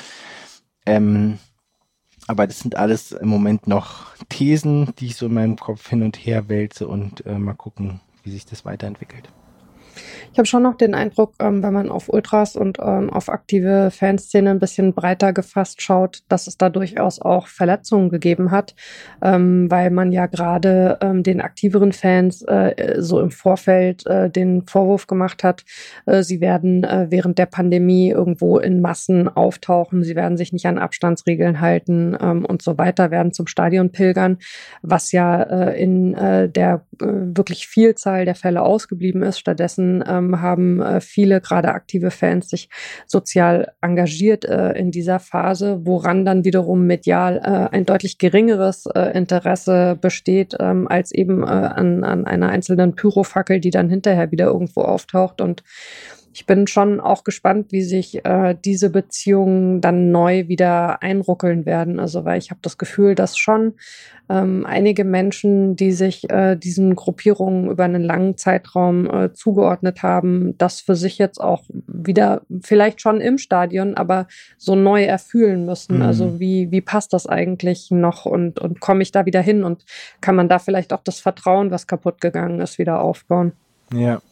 Ähm, 0.87 1.39
aber 2.27 2.47
das 2.47 2.61
sind 2.61 2.77
alles 2.77 3.13
im 3.13 3.29
Moment 3.29 3.67
noch 3.67 4.15
Thesen, 4.29 4.95
die 4.99 5.07
ich 5.07 5.17
so 5.17 5.27
in 5.27 5.35
meinem 5.35 5.57
Kopf 5.57 5.89
hin 5.89 6.03
und 6.03 6.17
her 6.17 6.49
wälze 6.49 6.87
und 6.87 7.27
äh, 7.27 7.39
mal 7.39 7.55
gucken, 7.55 8.01
wie 8.23 8.31
sich 8.31 8.47
das 8.47 8.65
weiterentwickelt. 8.65 9.29
Ich 10.33 10.39
habe 10.39 10.47
schon 10.47 10.63
noch 10.63 10.77
den 10.77 10.95
Eindruck, 10.95 11.35
ähm, 11.41 11.63
wenn 11.63 11.73
man 11.73 11.91
auf 11.91 12.09
Ultras 12.09 12.57
und 12.57 12.79
ähm, 12.81 13.11
auf 13.11 13.29
aktive 13.29 13.91
Fanszene 13.91 14.51
ein 14.51 14.59
bisschen 14.59 14.95
breiter 14.95 15.33
gefasst 15.33 15.83
schaut, 15.83 16.23
dass 16.29 16.47
es 16.47 16.57
da 16.57 16.71
durchaus 16.71 17.21
auch 17.21 17.47
Verletzungen 17.49 18.09
gegeben 18.09 18.51
hat, 18.51 18.75
ähm, 19.23 19.71
weil 19.71 19.91
man 19.91 20.13
ja 20.13 20.27
gerade 20.27 20.99
ähm, 21.03 21.23
den 21.23 21.41
aktiveren 21.41 21.93
Fans 21.93 22.43
äh, 22.43 22.97
so 22.99 23.21
im 23.21 23.31
Vorfeld 23.31 24.07
äh, 24.07 24.31
den 24.31 24.67
Vorwurf 24.67 25.07
gemacht 25.07 25.45
hat, 25.45 25.65
äh, 26.07 26.23
sie 26.23 26.41
werden 26.41 26.85
äh, 26.85 27.07
während 27.11 27.39
der 27.39 27.47
Pandemie 27.47 28.11
irgendwo 28.11 28.59
in 28.59 28.81
Massen 28.81 29.29
auftauchen, 29.29 30.03
sie 30.03 30.17
werden 30.17 30.37
sich 30.37 30.53
nicht 30.53 30.67
an 30.67 30.79
Abstandsregeln 30.79 31.61
halten 31.61 32.17
ähm, 32.21 32.45
und 32.45 32.63
so 32.63 32.79
weiter, 32.79 33.11
werden 33.11 33.33
zum 33.33 33.47
Stadion 33.47 33.93
pilgern, 33.93 34.39
was 34.81 35.13
ja 35.13 35.43
äh, 35.43 35.83
in 35.83 36.15
äh, 36.15 36.49
der 36.49 36.87
wirklich 36.99 37.67
Vielzahl 37.67 38.25
der 38.25 38.35
Fälle 38.35 38.63
ausgeblieben 38.63 39.23
ist. 39.23 39.39
Stattdessen 39.39 39.82
ähm, 39.83 40.23
ähm, 40.23 40.41
haben 40.41 40.81
äh, 40.81 41.01
viele, 41.01 41.41
gerade 41.41 41.69
aktive 41.73 42.11
Fans, 42.11 42.49
sich 42.49 42.69
sozial 43.07 43.73
engagiert 43.81 44.45
äh, 44.45 44.73
in 44.73 44.91
dieser 44.91 45.19
Phase, 45.19 45.81
woran 45.85 46.25
dann 46.25 46.45
wiederum 46.45 46.87
medial 46.87 47.39
äh, 47.39 47.75
ein 47.75 47.85
deutlich 47.85 48.19
geringeres 48.19 48.87
äh, 48.87 49.17
Interesse 49.17 49.97
besteht, 50.01 50.57
ähm, 50.61 50.89
als 50.89 51.13
eben 51.13 51.43
äh, 51.43 51.47
an, 51.47 52.05
an 52.05 52.27
einer 52.27 52.49
einzelnen 52.49 52.95
Pyrofackel, 52.95 53.61
die 53.61 53.71
dann 53.71 53.89
hinterher 53.89 54.31
wieder 54.31 54.47
irgendwo 54.47 54.83
auftaucht. 54.83 55.41
Und 55.41 55.63
ich 56.35 56.47
bin 56.47 56.67
schon 56.67 57.01
auch 57.01 57.25
gespannt, 57.25 57.73
wie 57.73 57.83
sich 57.83 58.25
äh, 58.25 58.57
diese 58.65 58.91
Beziehungen 58.91 59.81
dann 59.81 60.11
neu 60.11 60.49
wieder 60.49 61.03
einruckeln 61.03 61.67
werden. 61.67 62.01
Also, 62.01 62.25
weil 62.25 62.39
ich 62.39 62.51
habe 62.51 62.61
das 62.63 62.79
Gefühl, 62.79 63.15
dass 63.15 63.37
schon 63.37 63.75
ähm, 64.31 64.65
einige 64.67 65.05
Menschen, 65.05 65.77
die 65.77 65.93
sich 65.93 66.31
äh, 66.31 66.57
diesen 66.57 66.95
Gruppierungen 66.95 67.71
über 67.71 67.85
einen 67.85 68.03
langen 68.03 68.39
Zeitraum 68.39 69.11
äh, 69.11 69.33
zugeordnet 69.35 70.03
haben, 70.03 70.57
das 70.57 70.81
für 70.81 70.97
sich 70.97 71.19
jetzt 71.19 71.39
auch 71.39 71.65
wieder 71.87 72.43
vielleicht 72.63 73.03
schon 73.03 73.21
im 73.21 73.37
Stadion, 73.37 73.95
aber 73.95 74.27
so 74.57 74.75
neu 74.75 75.05
erfühlen 75.05 75.67
müssen. 75.67 75.97
Mhm. 75.97 76.03
Also 76.03 76.41
wie, 76.41 76.71
wie 76.71 76.81
passt 76.81 77.13
das 77.13 77.27
eigentlich 77.27 77.91
noch 77.91 78.25
und, 78.25 78.59
und 78.59 78.81
komme 78.81 79.03
ich 79.03 79.13
da 79.13 79.27
wieder 79.27 79.43
hin 79.43 79.65
und 79.65 79.85
kann 80.23 80.35
man 80.35 80.49
da 80.49 80.59
vielleicht 80.59 80.95
auch 80.95 81.03
das 81.05 81.21
Vertrauen, 81.21 81.71
was 81.71 81.87
kaputt 81.87 82.23
gegangen 82.23 82.61
ist, 82.61 82.79
wieder 82.79 83.03
aufbauen? 83.03 83.53
Ja. 83.93 84.23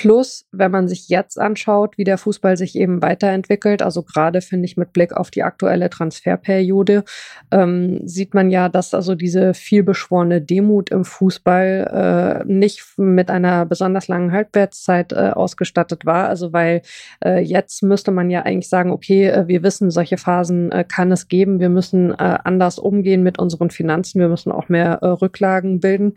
Plus, 0.00 0.46
wenn 0.50 0.70
man 0.70 0.88
sich 0.88 1.10
jetzt 1.10 1.38
anschaut, 1.38 1.98
wie 1.98 2.04
der 2.04 2.16
Fußball 2.16 2.56
sich 2.56 2.74
eben 2.74 3.02
weiterentwickelt, 3.02 3.82
also 3.82 4.02
gerade 4.02 4.40
finde 4.40 4.64
ich 4.64 4.78
mit 4.78 4.94
Blick 4.94 5.12
auf 5.12 5.30
die 5.30 5.42
aktuelle 5.42 5.90
Transferperiode, 5.90 7.04
ähm, 7.50 8.00
sieht 8.06 8.32
man 8.32 8.48
ja, 8.48 8.70
dass 8.70 8.94
also 8.94 9.14
diese 9.14 9.52
vielbeschworene 9.52 10.40
Demut 10.40 10.88
im 10.88 11.04
Fußball 11.04 12.44
äh, 12.46 12.50
nicht 12.50 12.82
mit 12.96 13.30
einer 13.30 13.66
besonders 13.66 14.08
langen 14.08 14.32
Halbwertszeit 14.32 15.12
äh, 15.12 15.32
ausgestattet 15.34 16.06
war. 16.06 16.30
Also 16.30 16.54
weil 16.54 16.80
äh, 17.22 17.40
jetzt 17.40 17.82
müsste 17.82 18.10
man 18.10 18.30
ja 18.30 18.40
eigentlich 18.40 18.70
sagen, 18.70 18.92
okay, 18.92 19.26
äh, 19.26 19.48
wir 19.48 19.62
wissen, 19.62 19.90
solche 19.90 20.16
Phasen 20.16 20.72
äh, 20.72 20.82
kann 20.82 21.12
es 21.12 21.28
geben. 21.28 21.60
Wir 21.60 21.68
müssen 21.68 22.12
äh, 22.12 22.38
anders 22.42 22.78
umgehen 22.78 23.22
mit 23.22 23.38
unseren 23.38 23.68
Finanzen. 23.68 24.18
Wir 24.18 24.28
müssen 24.30 24.50
auch 24.50 24.70
mehr 24.70 24.98
Rücklagen 25.02 25.80
bilden. 25.80 26.14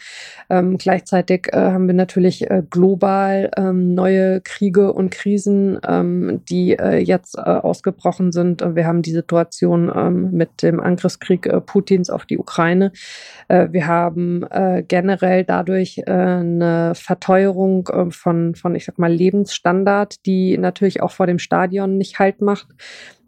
Ähm, 0.50 0.78
gleichzeitig 0.78 1.50
haben 1.54 1.88
wir 1.88 1.94
natürlich 1.94 2.48
global 2.70 3.52
ähm, 3.74 3.94
neue 3.94 4.42
Kriege 4.42 4.94
und 4.94 5.12
Krisen, 5.12 5.80
ähm, 5.88 6.42
die 6.50 6.78
äh, 6.78 6.98
jetzt 6.98 7.38
äh, 7.38 7.42
ausgebrochen 7.42 8.32
sind. 8.32 8.62
Wir 8.76 8.86
haben 8.86 9.02
die 9.02 9.12
Situation 9.12 9.92
ähm, 9.94 10.32
mit 10.32 10.62
dem 10.62 10.80
Angriffskrieg 10.80 11.46
äh, 11.46 11.62
Putins 11.62 12.10
auf 12.10 12.26
die 12.26 12.38
Ukraine. 12.38 12.92
Äh, 13.48 13.70
wir 13.72 13.88
haben 13.88 14.44
äh, 14.44 14.84
generell 14.88 15.44
dadurch 15.44 16.00
äh, 16.00 16.12
eine 16.12 16.94
Verteuerung 16.96 17.90
von, 18.10 18.56
von, 18.56 18.76
ich 18.76 18.86
sag 18.86 19.00
mal, 19.00 19.12
Lebensstandard, 19.12 20.26
die 20.26 20.58
natürlich 20.58 21.02
auch 21.02 21.12
vor 21.12 21.28
dem 21.28 21.40
Stadion 21.40 21.98
nicht 21.98 22.20
halt 22.20 22.42
macht. 22.42 22.68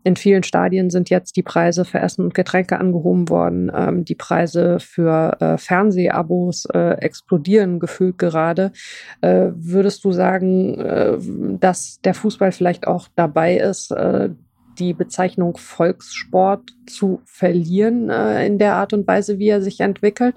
In 0.05 0.15
vielen 0.15 0.43
Stadien 0.43 0.91
sind 0.91 1.09
jetzt 1.09 1.35
die 1.35 1.41
Preise 1.41 1.83
für 1.83 1.97
Essen 1.97 2.25
und 2.25 2.35
Getränke 2.35 2.79
angehoben 2.79 3.27
worden. 3.27 3.71
Ähm, 3.75 4.05
die 4.05 4.13
Preise 4.13 4.79
für 4.79 5.35
äh, 5.39 5.57
Fernsehabos 5.57 6.65
äh, 6.75 6.91
explodieren 6.99 7.79
gefühlt 7.79 8.19
gerade. 8.19 8.71
Äh, 9.21 9.47
würdest 9.55 10.05
du 10.05 10.11
sagen, 10.11 10.79
äh, 10.79 11.17
dass 11.59 12.01
der 12.01 12.13
Fußball 12.13 12.51
vielleicht 12.51 12.85
auch 12.85 13.07
dabei 13.15 13.57
ist, 13.57 13.89
äh, 13.89 14.29
die 14.77 14.93
Bezeichnung 14.93 15.57
Volkssport 15.57 16.69
zu 16.85 17.21
verlieren 17.25 18.11
äh, 18.11 18.45
in 18.45 18.59
der 18.59 18.75
Art 18.75 18.93
und 18.93 19.07
Weise, 19.07 19.39
wie 19.39 19.49
er 19.49 19.63
sich 19.63 19.79
entwickelt? 19.79 20.35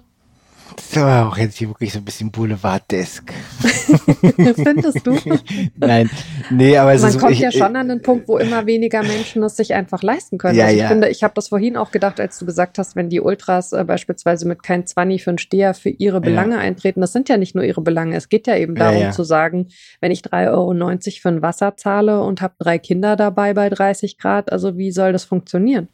Das 0.76 0.96
war 0.96 1.28
auch 1.28 1.36
jetzt 1.36 1.56
hier 1.56 1.68
wirklich 1.68 1.92
so 1.92 1.98
ein 1.98 2.04
bisschen 2.04 2.30
Boulevard-desk. 2.30 3.32
Findest 4.54 5.06
du? 5.06 5.18
Nein, 5.76 6.10
nee, 6.50 6.76
aber 6.76 6.92
es 6.92 7.02
Man 7.02 7.10
ist... 7.10 7.16
Man 7.16 7.22
kommt 7.22 7.32
ich, 7.34 7.40
ja 7.40 7.52
schon 7.52 7.76
an 7.76 7.88
den 7.88 8.02
Punkt, 8.02 8.28
wo 8.28 8.38
immer 8.38 8.66
weniger 8.66 9.02
Menschen 9.02 9.42
es 9.42 9.56
sich 9.56 9.74
einfach 9.74 10.02
leisten 10.02 10.38
können. 10.38 10.56
Ja, 10.56 10.66
also 10.66 10.76
ich 10.76 10.82
ja. 10.82 10.88
finde, 10.88 11.08
ich 11.08 11.22
habe 11.22 11.34
das 11.34 11.48
vorhin 11.48 11.76
auch 11.76 11.90
gedacht, 11.90 12.20
als 12.20 12.38
du 12.38 12.46
gesagt 12.46 12.78
hast, 12.78 12.96
wenn 12.96 13.08
die 13.08 13.20
Ultras 13.20 13.72
äh, 13.72 13.84
beispielsweise 13.84 14.46
mit 14.46 14.62
kein 14.62 14.86
Zwanni 14.86 15.18
für 15.18 15.30
einen 15.30 15.38
Steher 15.38 15.74
für 15.74 15.90
ihre 15.90 16.20
Belange 16.20 16.56
ja. 16.56 16.60
eintreten, 16.60 17.00
das 17.00 17.12
sind 17.12 17.28
ja 17.28 17.36
nicht 17.36 17.54
nur 17.54 17.64
ihre 17.64 17.80
Belange. 17.80 18.16
Es 18.16 18.28
geht 18.28 18.46
ja 18.46 18.56
eben 18.56 18.74
darum 18.74 19.12
zu 19.12 19.24
sagen, 19.24 19.68
wenn 20.00 20.10
ich 20.10 20.20
3,90 20.20 20.48
Euro 20.50 20.74
für 21.20 21.28
ein 21.28 21.42
Wasser 21.42 21.76
zahle 21.76 22.22
und 22.22 22.40
habe 22.40 22.54
drei 22.58 22.78
Kinder 22.78 23.16
dabei 23.16 23.54
bei 23.54 23.68
30 23.68 24.18
Grad, 24.18 24.52
also 24.52 24.76
wie 24.76 24.90
soll 24.90 25.12
das 25.12 25.24
funktionieren? 25.24 25.88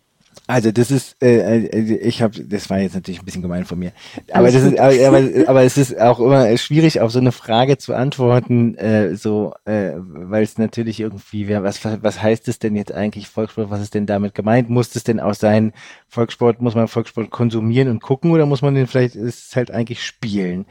Also 0.47 0.73
das 0.73 0.91
ist, 0.91 1.23
äh, 1.23 1.67
äh 1.67 1.97
ich 1.97 2.23
habe, 2.23 2.45
das 2.45 2.71
war 2.71 2.79
jetzt 2.79 2.95
natürlich 2.95 3.21
ein 3.21 3.25
bisschen 3.25 3.43
gemein 3.43 3.65
von 3.65 3.79
mir, 3.79 3.93
aber 4.33 4.51
das 4.51 4.63
ist, 4.63 4.79
aber, 4.79 5.49
aber, 5.49 5.63
es 5.63 5.77
ist 5.77 5.99
auch 6.01 6.21
immer 6.21 6.57
schwierig, 6.57 7.01
auf 7.01 7.11
so 7.11 7.19
eine 7.19 7.33
Frage 7.33 7.79
zu 7.79 7.95
antworten, 7.95 8.77
äh, 8.77 9.17
so, 9.17 9.55
äh, 9.65 9.93
weil 9.97 10.43
es 10.43 10.59
natürlich 10.59 11.01
irgendwie, 11.01 11.49
was, 11.49 11.85
was 11.85 12.23
heißt 12.23 12.49
es 12.49 12.59
denn 12.59 12.77
jetzt 12.77 12.93
eigentlich 12.93 13.29
Volkssport? 13.29 13.71
Was 13.71 13.81
ist 13.81 13.95
denn 13.95 14.07
damit 14.07 14.35
gemeint? 14.35 14.71
Muss 14.71 14.95
es 14.95 15.05
denn 15.05 15.21
auch 15.21 15.35
sein, 15.35 15.73
Volkssport 16.09 16.61
muss 16.61 16.75
man 16.75 16.89
Volkssport 16.89 17.31
konsumieren 17.31 17.89
und 17.89 18.03
gucken 18.03 18.31
oder 18.31 18.47
muss 18.47 18.63
man 18.63 18.75
den 18.75 18.87
vielleicht 18.87 19.17
ist 19.17 19.57
halt 19.57 19.71
eigentlich 19.71 20.03
spielen? 20.03 20.67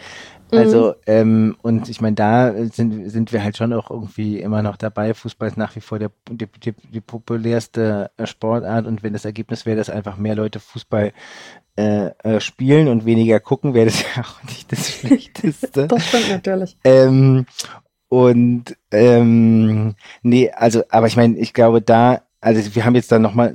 Also, 0.58 0.90
mhm. 0.90 0.94
ähm, 1.08 1.56
und 1.62 1.90
ich 1.90 2.02
meine, 2.02 2.16
da 2.16 2.54
sind, 2.68 3.10
sind 3.10 3.32
wir 3.34 3.44
halt 3.44 3.58
schon 3.58 3.74
auch 3.74 3.90
irgendwie 3.90 4.40
immer 4.40 4.62
noch 4.62 4.78
dabei. 4.78 5.14
Fußball 5.14 5.50
ist 5.50 5.58
nach 5.58 5.76
wie 5.76 5.82
vor 5.82 6.00
der, 6.00 6.12
die, 6.30 6.48
die, 6.48 6.74
die 6.94 7.02
populärste 7.02 8.12
äh, 8.18 8.26
Sportart 8.26 8.86
und 8.86 9.04
wenn 9.04 9.14
das 9.14 9.26
Ergebnis 9.26 9.66
wäre, 9.66 9.78
dass 9.78 9.90
einfach 9.90 10.18
mehr 10.18 10.36
Leute 10.36 10.60
Fußball 10.60 11.14
äh, 11.76 12.12
äh, 12.24 12.40
spielen 12.40 12.88
und 12.88 13.06
weniger 13.06 13.40
gucken, 13.40 13.74
wäre 13.74 13.88
das 13.88 14.02
ja 14.16 14.22
auch 14.22 14.44
nicht 14.44 14.72
das 14.72 14.92
Schlechteste. 14.92 15.88
das 15.88 16.08
stimmt 16.08 16.30
natürlich. 16.30 16.78
Ähm, 16.84 17.46
und 18.10 18.78
ähm, 18.92 19.96
nee, 20.22 20.52
also, 20.52 20.84
aber 20.90 21.08
ich 21.08 21.16
meine, 21.16 21.38
ich 21.38 21.54
glaube 21.54 21.82
da, 21.82 22.22
also 22.42 22.76
wir 22.76 22.86
haben 22.86 22.96
jetzt 22.96 23.12
da 23.12 23.18
nochmal 23.18 23.54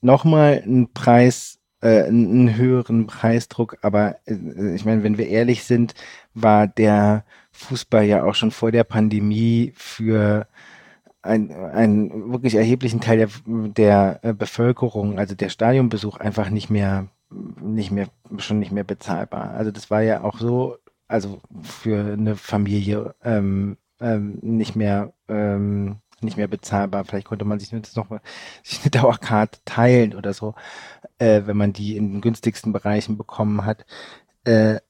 noch 0.00 0.24
mal 0.24 0.60
einen 0.64 0.92
Preis 0.92 1.60
äh, 1.82 2.04
einen 2.04 2.56
höheren 2.56 3.06
Preisdruck. 3.06 3.76
Aber 3.82 4.16
äh, 4.26 4.74
ich 4.74 4.84
meine, 4.84 5.02
wenn 5.02 5.18
wir 5.18 5.28
ehrlich 5.28 5.64
sind, 5.64 5.94
war 6.34 6.66
der 6.66 7.24
Fußball 7.52 8.04
ja 8.04 8.24
auch 8.24 8.34
schon 8.34 8.50
vor 8.50 8.72
der 8.72 8.84
Pandemie 8.84 9.72
für 9.76 10.46
ein, 11.22 11.52
einen 11.52 12.32
wirklich 12.32 12.54
erheblichen 12.54 13.00
Teil 13.00 13.18
der, 13.18 13.28
der 13.46 14.20
äh, 14.22 14.32
Bevölkerung, 14.32 15.18
also 15.18 15.34
der 15.34 15.48
Stadionbesuch 15.50 16.16
einfach 16.18 16.50
nicht 16.50 16.70
mehr, 16.70 17.08
nicht 17.60 17.90
mehr, 17.90 18.08
schon 18.38 18.58
nicht 18.58 18.72
mehr 18.72 18.84
bezahlbar. 18.84 19.50
Also 19.50 19.70
das 19.70 19.90
war 19.90 20.02
ja 20.02 20.22
auch 20.22 20.38
so, 20.38 20.78
also 21.08 21.40
für 21.62 22.12
eine 22.12 22.36
Familie 22.36 23.14
ähm, 23.22 23.76
ähm, 24.00 24.38
nicht 24.42 24.74
mehr 24.74 25.12
ähm, 25.28 25.96
nicht 26.22 26.36
mehr 26.36 26.48
bezahlbar. 26.48 27.04
Vielleicht 27.04 27.26
konnte 27.26 27.44
man 27.44 27.58
sich 27.58 27.72
noch 27.72 28.06
sich 28.62 28.80
eine 28.82 28.90
Dauerkarte 28.90 29.60
teilen 29.64 30.14
oder 30.14 30.32
so, 30.32 30.54
äh, 31.18 31.42
wenn 31.46 31.56
man 31.56 31.72
die 31.72 31.96
in 31.96 32.12
den 32.12 32.20
günstigsten 32.20 32.72
Bereichen 32.72 33.16
bekommen 33.16 33.64
hat. 33.64 33.84
Äh, 34.44 34.80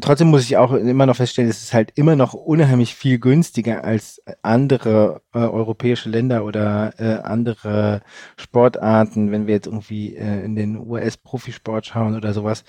trotzdem 0.00 0.28
muss 0.28 0.44
ich 0.44 0.56
auch 0.56 0.72
immer 0.72 1.06
noch 1.06 1.16
feststellen, 1.16 1.50
es 1.50 1.62
ist 1.62 1.74
halt 1.74 1.92
immer 1.94 2.16
noch 2.16 2.34
unheimlich 2.34 2.94
viel 2.94 3.18
günstiger 3.18 3.84
als 3.84 4.22
andere 4.42 5.22
äh, 5.34 5.38
europäische 5.38 6.08
Länder 6.08 6.44
oder 6.44 6.94
äh, 6.98 7.22
andere 7.22 8.02
Sportarten, 8.36 9.30
wenn 9.32 9.46
wir 9.46 9.54
jetzt 9.54 9.66
irgendwie 9.66 10.16
äh, 10.16 10.44
in 10.44 10.56
den 10.56 10.76
US-Profisport 10.76 11.86
schauen 11.86 12.16
oder 12.16 12.32
sowas. 12.32 12.64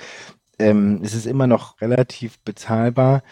Ähm, 0.60 1.02
es 1.04 1.14
ist 1.14 1.26
immer 1.26 1.48
noch 1.48 1.82
relativ 1.82 2.40
bezahlbar. 2.40 3.24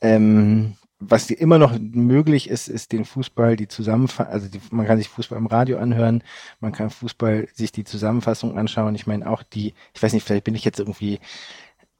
Ähm, 0.00 0.74
was 1.00 1.28
dir 1.28 1.38
immer 1.38 1.58
noch 1.58 1.78
möglich 1.78 2.50
ist, 2.50 2.68
ist 2.68 2.92
den 2.92 3.04
Fußball, 3.04 3.56
die 3.56 3.68
Zusammenfassung, 3.68 4.32
also 4.32 4.48
die, 4.48 4.60
man 4.70 4.86
kann 4.86 4.98
sich 4.98 5.08
Fußball 5.08 5.38
im 5.38 5.46
Radio 5.46 5.78
anhören, 5.78 6.24
man 6.60 6.72
kann 6.72 6.90
Fußball 6.90 7.48
sich 7.54 7.70
die 7.70 7.84
Zusammenfassung 7.84 8.58
anschauen. 8.58 8.94
Ich 8.96 9.06
meine 9.06 9.30
auch 9.30 9.44
die, 9.44 9.74
ich 9.94 10.02
weiß 10.02 10.12
nicht, 10.12 10.26
vielleicht 10.26 10.44
bin 10.44 10.56
ich 10.56 10.64
jetzt 10.64 10.80
irgendwie 10.80 11.20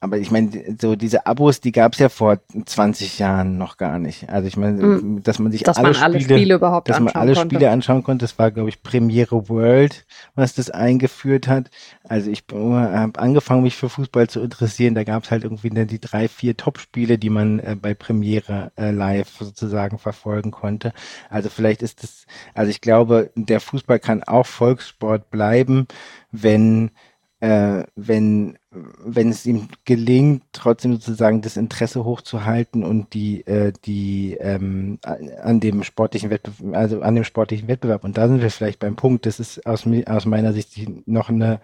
aber 0.01 0.19
ich 0.19 0.31
meine, 0.31 0.77
so 0.81 0.95
diese 0.95 1.27
Abos, 1.27 1.61
die 1.61 1.73
gab 1.73 1.95
es 1.95 1.99
ja 1.99 2.09
vor 2.09 2.39
20 2.65 3.19
Jahren 3.19 3.59
noch 3.59 3.79
gar 3.79 3.99
nicht. 3.99 4.29
Also 4.29 4.47
ich 4.47 4.57
meine, 4.57 4.81
mm. 4.81 5.23
dass 5.25 5.41
man 5.41 5.51
sich 5.51 5.65
dass 5.65 5.77
alle, 5.77 5.91
man 5.91 6.03
alle 6.03 6.21
Spiele, 6.21 6.39
Spiele, 6.39 6.55
überhaupt 6.55 6.89
dass 6.89 7.01
man 7.01 7.15
alle 7.15 7.35
konnte. 7.35 7.57
Spiele 7.57 7.71
anschauen 7.71 8.05
konnte, 8.05 8.23
das 8.23 8.39
war, 8.39 8.53
glaube 8.53 8.69
ich, 8.69 8.85
Premiere 8.85 9.49
World, 9.49 10.07
was 10.37 10.55
das 10.55 10.71
eingeführt 10.71 11.49
hat. 11.49 11.71
Also 12.05 12.31
ich 12.31 12.45
habe 12.53 13.19
angefangen, 13.19 13.65
mich 13.65 13.75
für 13.75 13.89
Fußball 13.89 14.29
zu 14.29 14.41
interessieren. 14.41 14.95
Da 14.95 15.03
gab 15.03 15.25
es 15.25 15.33
halt 15.33 15.43
irgendwie 15.43 15.71
dann 15.71 15.89
die 15.89 16.01
drei, 16.01 16.29
vier 16.29 16.57
Top-Spiele, 16.57 17.19
die 17.19 17.31
man 17.31 17.59
äh, 17.59 17.77
bei 17.81 17.95
Premiere 17.95 18.71
äh, 18.77 18.93
live 18.93 19.29
sozusagen 19.41 19.99
verfolgen 19.99 20.53
konnte. 20.53 20.93
Also 21.29 21.49
vielleicht 21.49 21.83
ist 21.83 22.05
das, 22.05 22.27
also 22.55 22.71
ich 22.71 22.81
glaube, 22.81 23.31
der 23.35 23.59
Fußball 23.59 23.99
kann 23.99 24.23
auch 24.23 24.47
Volkssport 24.47 25.31
bleiben, 25.31 25.89
wenn 26.31 26.93
äh, 27.41 27.85
wenn, 27.95 28.59
wenn 28.71 29.31
es 29.31 29.47
ihm 29.47 29.69
gelingt, 29.85 30.43
trotzdem 30.53 30.95
sozusagen 30.95 31.41
das 31.41 31.57
Interesse 31.57 32.05
hochzuhalten 32.05 32.83
und 32.83 33.15
die, 33.15 33.47
äh, 33.47 33.73
die 33.85 34.37
ähm, 34.41 34.99
an 35.03 35.61
dem 35.61 35.85
sportlichen 35.85 36.31
Wettbewerb, 36.31 36.75
also 36.75 37.01
an 37.01 37.15
dem 37.15 37.25
sportlichen 37.25 37.69
Wettbewerb. 37.69 38.03
Und 38.03 38.19
da 38.19 38.27
sind 38.27 38.43
wir 38.43 38.51
vielleicht 38.51 38.81
beim 38.81 38.97
Punkt, 38.97 39.25
das 39.25 39.39
ist 39.39 39.67
aus, 39.67 39.87
aus 40.07 40.27
meiner 40.27 40.53
Sicht 40.53 40.77
noch 41.07 41.29
eine, 41.29 41.61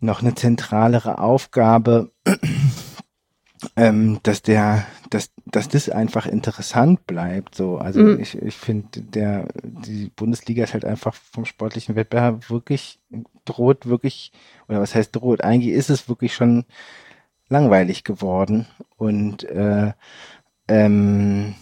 noch 0.00 0.22
eine 0.22 0.34
zentralere 0.34 1.18
Aufgabe, 1.18 2.10
ähm, 3.76 4.18
dass 4.24 4.42
der, 4.42 4.86
dass, 5.10 5.30
dass 5.54 5.68
das 5.68 5.88
einfach 5.88 6.26
interessant 6.26 7.06
bleibt. 7.06 7.54
So, 7.54 7.78
also 7.78 8.00
mhm. 8.00 8.18
ich, 8.20 8.36
ich 8.36 8.56
finde, 8.56 9.02
der 9.02 9.46
die 9.62 10.10
Bundesliga 10.16 10.64
ist 10.64 10.74
halt 10.74 10.84
einfach 10.84 11.14
vom 11.14 11.44
sportlichen 11.44 11.94
Wettbewerb 11.94 12.50
wirklich 12.50 12.98
droht 13.44 13.86
wirklich 13.86 14.32
oder 14.68 14.80
was 14.80 14.94
heißt 14.94 15.14
droht? 15.14 15.44
Eigentlich 15.44 15.72
ist 15.72 15.90
es 15.90 16.08
wirklich 16.08 16.34
schon 16.34 16.64
langweilig 17.48 18.02
geworden 18.02 18.66
und 18.96 19.44
äh, 19.44 19.92
ähm, 20.66 21.54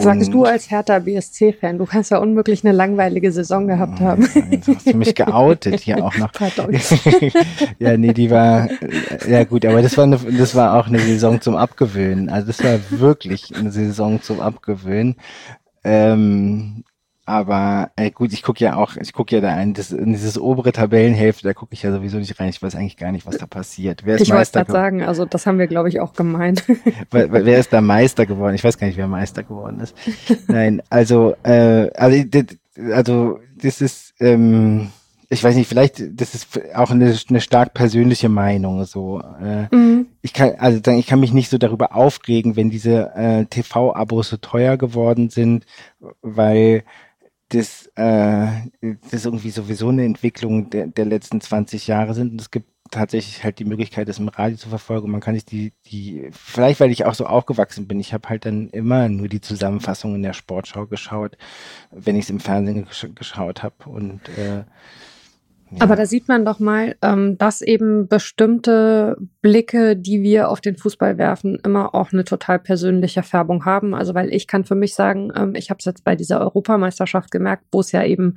Sagst 0.00 0.32
du 0.32 0.44
als 0.44 0.70
Hertha 0.70 0.98
BSC-Fan, 0.98 1.78
du 1.78 1.86
kannst 1.86 2.10
ja 2.10 2.18
unmöglich 2.18 2.64
eine 2.64 2.74
langweilige 2.74 3.32
Saison 3.32 3.66
gehabt 3.66 4.00
haben. 4.00 4.28
Jetzt 4.50 4.68
hast 4.68 4.86
du 4.86 4.96
mich 4.96 5.14
geoutet 5.14 5.80
hier 5.80 6.04
auch 6.04 6.16
noch. 6.16 6.32
ja, 7.78 7.96
nee, 7.96 8.12
die 8.12 8.30
war, 8.30 8.68
ja 9.28 9.44
gut, 9.44 9.64
aber 9.64 9.82
das 9.82 9.96
war, 9.96 10.04
eine, 10.04 10.18
das 10.18 10.54
war 10.54 10.78
auch 10.78 10.86
eine 10.86 10.98
Saison 10.98 11.40
zum 11.40 11.56
Abgewöhnen. 11.56 12.28
Also 12.28 12.48
das 12.48 12.62
war 12.62 12.78
wirklich 12.90 13.54
eine 13.56 13.70
Saison 13.70 14.22
zum 14.22 14.40
Abgewöhnen. 14.40 15.16
Ähm, 15.84 16.84
aber 17.26 17.90
ey, 17.96 18.12
gut, 18.12 18.32
ich 18.32 18.44
gucke 18.44 18.64
ja 18.64 18.76
auch, 18.76 18.96
ich 18.96 19.12
gucke 19.12 19.34
ja 19.34 19.40
da 19.40 19.48
ein, 19.48 19.74
das, 19.74 19.90
in 19.90 20.12
dieses 20.12 20.38
obere 20.38 20.70
Tabellenhälfte, 20.70 21.42
da 21.42 21.54
gucke 21.54 21.74
ich 21.74 21.82
ja 21.82 21.90
sowieso 21.90 22.18
nicht 22.18 22.38
rein. 22.38 22.48
Ich 22.48 22.62
weiß 22.62 22.76
eigentlich 22.76 22.96
gar 22.96 23.10
nicht, 23.10 23.26
was 23.26 23.36
da 23.36 23.46
passiert. 23.46 24.06
Wer 24.06 24.14
ist 24.14 24.22
ich 24.22 24.28
Meister 24.28 24.60
wollte 24.60 24.72
gerade 24.72 24.84
sagen, 24.84 25.02
also 25.02 25.24
das 25.24 25.44
haben 25.44 25.58
wir, 25.58 25.66
glaube 25.66 25.88
ich, 25.88 25.98
auch 25.98 26.12
gemeint. 26.12 26.62
wer, 27.10 27.32
wer 27.32 27.58
ist 27.58 27.72
da 27.72 27.80
Meister 27.80 28.26
geworden? 28.26 28.54
Ich 28.54 28.62
weiß 28.62 28.78
gar 28.78 28.86
nicht, 28.86 28.96
wer 28.96 29.08
Meister 29.08 29.42
geworden 29.42 29.80
ist. 29.80 29.96
Nein, 30.46 30.82
also, 30.88 31.34
äh, 31.42 31.90
also, 31.94 32.24
also 32.92 33.40
das 33.60 33.80
ist, 33.80 34.14
ähm, 34.20 34.92
ich 35.28 35.42
weiß 35.42 35.56
nicht, 35.56 35.68
vielleicht, 35.68 36.20
das 36.20 36.36
ist 36.36 36.60
auch 36.76 36.92
eine, 36.92 37.12
eine 37.28 37.40
stark 37.40 37.74
persönliche 37.74 38.28
Meinung. 38.28 38.84
So, 38.84 39.20
äh, 39.42 39.74
mhm. 39.74 40.06
ich 40.22 40.32
kann, 40.32 40.52
also 40.58 40.92
ich 40.92 41.06
kann 41.08 41.18
mich 41.18 41.32
nicht 41.32 41.50
so 41.50 41.58
darüber 41.58 41.96
aufregen, 41.96 42.54
wenn 42.54 42.70
diese 42.70 43.12
äh, 43.16 43.46
TV-Abos 43.46 44.28
so 44.28 44.36
teuer 44.36 44.76
geworden 44.76 45.28
sind, 45.28 45.66
weil 46.22 46.84
das, 47.48 47.86
äh, 47.94 48.46
das 49.10 49.24
irgendwie 49.24 49.50
sowieso 49.50 49.88
eine 49.88 50.04
Entwicklung 50.04 50.70
der, 50.70 50.88
der 50.88 51.04
letzten 51.04 51.40
20 51.40 51.86
Jahre 51.86 52.14
sind. 52.14 52.32
Und 52.32 52.40
es 52.40 52.50
gibt 52.50 52.68
tatsächlich 52.90 53.44
halt 53.44 53.58
die 53.58 53.64
Möglichkeit, 53.64 54.08
das 54.08 54.18
im 54.18 54.28
Radio 54.28 54.56
zu 54.56 54.68
verfolgen. 54.68 55.10
Man 55.10 55.20
kann 55.20 55.34
sich 55.34 55.44
die, 55.44 55.72
die, 55.86 56.28
vielleicht 56.32 56.80
weil 56.80 56.90
ich 56.90 57.04
auch 57.04 57.14
so 57.14 57.26
aufgewachsen 57.26 57.86
bin, 57.86 58.00
ich 58.00 58.12
habe 58.12 58.28
halt 58.28 58.44
dann 58.44 58.68
immer 58.70 59.08
nur 59.08 59.28
die 59.28 59.40
Zusammenfassung 59.40 60.14
in 60.14 60.22
der 60.22 60.32
Sportschau 60.32 60.86
geschaut, 60.86 61.36
wenn 61.90 62.16
ich 62.16 62.24
es 62.24 62.30
im 62.30 62.40
Fernsehen 62.40 62.84
gesch 62.84 63.08
geschaut 63.14 63.62
habe. 63.62 63.88
Und 63.88 64.20
äh, 64.36 64.64
aber 65.80 65.96
da 65.96 66.06
sieht 66.06 66.28
man 66.28 66.44
doch 66.44 66.60
mal, 66.60 66.96
ähm, 67.02 67.38
dass 67.38 67.60
eben 67.60 68.06
bestimmte 68.06 69.16
Blicke, 69.46 69.94
die 69.94 70.24
wir 70.24 70.48
auf 70.48 70.60
den 70.60 70.76
Fußball 70.76 71.18
werfen, 71.18 71.60
immer 71.64 71.94
auch 71.94 72.12
eine 72.12 72.24
total 72.24 72.58
persönliche 72.58 73.22
Färbung 73.22 73.64
haben. 73.64 73.94
Also 73.94 74.12
weil 74.12 74.34
ich 74.34 74.48
kann 74.48 74.64
für 74.64 74.74
mich 74.74 74.96
sagen, 74.96 75.30
ähm, 75.36 75.54
ich 75.54 75.70
habe 75.70 75.78
es 75.78 75.84
jetzt 75.84 76.02
bei 76.02 76.16
dieser 76.16 76.40
Europameisterschaft 76.40 77.30
gemerkt, 77.30 77.62
wo 77.70 77.78
es 77.78 77.92
ja 77.92 78.02
eben 78.02 78.34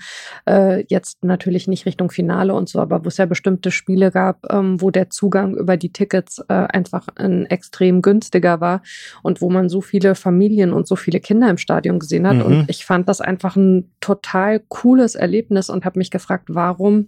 äh, 0.48 0.86
jetzt 0.88 1.24
natürlich 1.24 1.68
nicht 1.68 1.88
Richtung 1.88 2.12
Finale 2.12 2.54
und 2.54 2.70
so, 2.70 2.80
aber 2.80 3.04
wo 3.04 3.08
es 3.08 3.18
ja 3.18 3.26
bestimmte 3.26 3.72
Spiele 3.72 4.12
gab, 4.12 4.54
ähm, 4.54 4.80
wo 4.82 4.92
der 4.92 5.10
Zugang 5.10 5.56
über 5.56 5.78
die 5.78 5.92
Tickets 5.92 6.44
äh, 6.48 6.54
einfach 6.54 7.08
ein 7.16 7.48
extrem 7.48 8.04
günstiger 8.04 8.62
war 8.62 8.84
und 9.24 9.42
wo 9.42 9.50
man 9.50 9.68
so 9.68 9.82
viele 9.82 10.14
Familien 10.14 10.72
und 10.74 10.88
so 10.88 10.96
viele 10.96 11.20
Kinder 11.20 11.50
im 11.50 11.58
Stadion 11.58 11.98
gesehen 11.98 12.28
hat. 12.28 12.36
Mhm. 12.36 12.44
Und 12.44 12.70
ich 12.70 12.86
fand 12.86 13.10
das 13.10 13.20
einfach 13.20 13.56
ein 13.56 13.90
total 14.00 14.60
cooles 14.68 15.16
Erlebnis 15.16 15.72
und 15.72 15.86
habe 15.86 15.98
mich 15.98 16.12
gefragt, 16.12 16.50
warum 16.50 17.08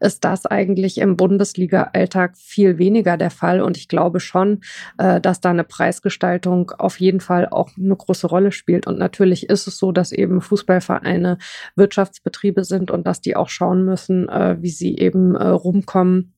ist 0.00 0.24
das 0.24 0.46
eigentlich 0.46 0.96
im 0.96 1.18
Bundesliga-Alltag 1.18 2.38
viel 2.38 2.78
weniger 2.78 3.18
der 3.18 3.30
Fall. 3.30 3.41
Und 3.42 3.76
ich 3.76 3.88
glaube 3.88 4.20
schon, 4.20 4.60
äh, 4.98 5.20
dass 5.20 5.40
da 5.40 5.50
eine 5.50 5.64
Preisgestaltung 5.64 6.70
auf 6.70 7.00
jeden 7.00 7.20
Fall 7.20 7.48
auch 7.48 7.70
eine 7.76 7.96
große 7.96 8.26
Rolle 8.26 8.52
spielt. 8.52 8.86
Und 8.86 8.98
natürlich 8.98 9.48
ist 9.48 9.66
es 9.66 9.78
so, 9.78 9.92
dass 9.92 10.12
eben 10.12 10.40
Fußballvereine 10.40 11.38
Wirtschaftsbetriebe 11.76 12.64
sind 12.64 12.90
und 12.90 13.06
dass 13.06 13.20
die 13.20 13.36
auch 13.36 13.48
schauen 13.48 13.84
müssen, 13.84 14.28
äh, 14.28 14.56
wie 14.60 14.70
sie 14.70 14.96
eben 14.96 15.34
äh, 15.34 15.48
rumkommen 15.48 16.34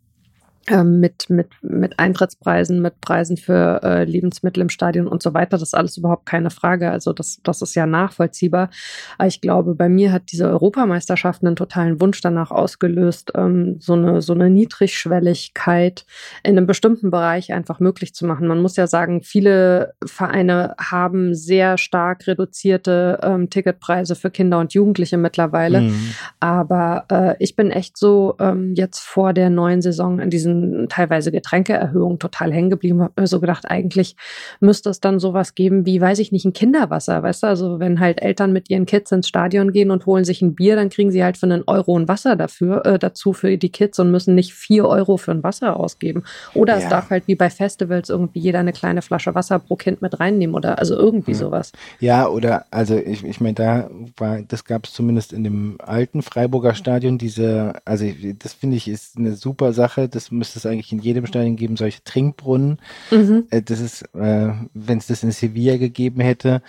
mit, 0.71 1.29
mit, 1.29 1.49
mit 1.62 1.99
Eintrittspreisen, 1.99 2.81
mit 2.81 3.01
Preisen 3.01 3.37
für 3.37 3.83
äh, 3.83 4.05
Lebensmittel 4.05 4.62
im 4.62 4.71
Stadion 4.71 5.07
und 5.07 5.23
so 5.23 5.35
weiter. 5.35 5.51
Das 5.51 5.62
ist 5.62 5.75
alles 5.75 5.99
überhaupt 5.99 6.25
keine 6.27 6.51
Frage. 6.51 6.91
Also 6.91 7.12
das, 7.12 7.41
das 7.43 7.61
ist 7.61 7.75
ja 7.75 7.87
nachvollziehbar. 7.87 8.71
Aber 9.19 9.29
ich 9.29 9.41
glaube, 9.41 9.75
bei 9.75 9.89
mir 9.89 10.11
hat 10.11 10.33
diese 10.33 10.49
Europameisterschaft 10.49 11.45
einen 11.45 11.57
totalen 11.57 12.01
Wunsch 12.01 12.21
danach 12.23 12.51
ausgelöst, 12.51 13.33
ähm, 13.35 13.77
so, 13.79 13.93
eine, 13.93 14.23
so 14.23 14.33
eine 14.33 14.49
Niedrigschwelligkeit 14.49 16.07
in 16.43 16.57
einem 16.57 16.67
bestimmten 16.67 17.11
Bereich 17.11 17.53
einfach 17.53 17.79
möglich 17.79 18.15
zu 18.15 18.25
machen. 18.25 18.49
Man 18.49 18.62
muss 18.62 18.77
ja 18.77 18.87
sagen, 18.87 19.23
viele 19.23 19.95
Vereine 20.05 20.75
haben 20.79 21.35
sehr 21.35 21.77
stark 21.77 22.27
reduzierte 22.27 23.19
ähm, 23.23 23.51
Ticketpreise 23.51 24.15
für 24.15 24.31
Kinder 24.31 24.61
und 24.61 24.73
Jugendliche 24.73 25.19
mittlerweile. 25.19 25.83
Mhm. 25.83 26.15
Aber 26.41 27.05
äh, 27.11 27.35
ich 27.39 27.55
bin 27.55 27.71
echt 27.71 27.99
so 27.99 28.37
ähm, 28.41 28.73
jetzt 28.75 29.01
vor 29.01 29.35
der 29.35 29.51
neuen 29.51 29.83
Saison 29.83 30.21
in 30.21 30.31
diesen 30.31 30.53
teilweise 30.88 31.32
Getränkeerhöhungen 31.32 32.18
total 32.18 32.52
hängen 32.52 32.70
geblieben. 32.70 33.02
Habe 33.02 33.22
mir 33.22 33.26
so 33.26 33.40
gedacht, 33.40 33.64
eigentlich 33.68 34.16
müsste 34.61 34.90
es 34.90 35.00
dann 35.00 35.18
sowas 35.18 35.55
geben 35.55 35.86
wie, 35.86 36.00
weiß 36.00 36.18
ich 36.18 36.32
nicht, 36.32 36.44
ein 36.44 36.52
Kinderwasser, 36.52 37.22
weißt 37.22 37.42
du? 37.42 37.46
Also 37.46 37.78
wenn 37.78 38.00
halt 38.00 38.22
Eltern 38.22 38.52
mit 38.52 38.70
ihren 38.70 38.86
Kids 38.86 39.12
ins 39.12 39.28
Stadion 39.28 39.72
gehen 39.72 39.90
und 39.90 40.07
holen 40.07 40.24
sich 40.24 40.42
ein 40.42 40.55
Bier, 40.55 40.76
dann 40.76 40.90
kriegen 40.90 41.11
sie 41.11 41.24
halt 41.24 41.36
für 41.36 41.46
einen 41.46 41.64
Euro 41.66 41.98
ein 41.98 42.09
Wasser 42.09 42.36
dafür, 42.36 42.84
äh, 42.86 42.98
dazu 42.98 43.32
für 43.32 43.57
die 43.57 43.68
Kids 43.70 43.98
und 43.98 44.11
müssen 44.11 44.34
nicht 44.34 44.55
vier 44.55 44.86
Euro 44.86 45.16
für 45.16 45.32
ein 45.32 45.42
Wasser 45.42 45.78
ausgeben. 45.78 46.24
Oder 46.55 46.78
ja. 46.78 46.82
es 46.82 46.88
darf 46.88 47.11
halt 47.11 47.24
wie 47.26 47.34
bei 47.34 47.50
Festivals 47.50 48.09
irgendwie 48.09 48.40
jeder 48.40 48.61
eine 48.61 48.72
kleine 48.72 49.02
Flasche 49.02 49.34
Wasser 49.34 49.59
pro 49.59 49.76
Kind 49.76 50.02
mit 50.02 50.20
reinnehmen 50.20 50.55
oder 50.55 50.78
also 50.78 50.96
irgendwie 50.96 51.32
hm. 51.32 51.38
sowas. 51.38 51.72
Ja, 52.00 52.28
oder 52.28 52.66
also 52.70 52.96
ich, 52.96 53.24
ich 53.24 53.40
meine, 53.40 53.55
da 53.55 53.90
war, 54.16 54.42
das 54.42 54.64
gab 54.64 54.86
es 54.86 54.92
zumindest 54.92 55.32
in 55.32 55.44
dem 55.44 55.78
alten 55.82 56.22
Freiburger 56.22 56.74
Stadion, 56.74 57.18
diese, 57.18 57.74
also 57.84 58.07
das 58.38 58.52
finde 58.52 58.76
ich 58.76 58.88
ist 58.88 59.16
eine 59.16 59.34
super 59.34 59.72
Sache, 59.72 60.09
das 60.09 60.30
müsste 60.45 60.59
es 60.59 60.66
eigentlich 60.66 60.92
in 60.92 60.99
jedem 60.99 61.24
Stadion 61.24 61.57
geben, 61.57 61.76
solche 61.78 62.05
Trinkbrunnen. 62.05 62.78
Mhm. 63.11 63.47
Äh, 63.51 63.62
das 63.62 63.80
ist, 63.80 64.03
äh, 64.14 64.53
wenn 64.74 64.99
es 64.99 65.07
das 65.07 65.22
in 65.22 65.32
Sevilla 65.32 65.78
gegeben 65.78 66.20
hätte 66.20 66.61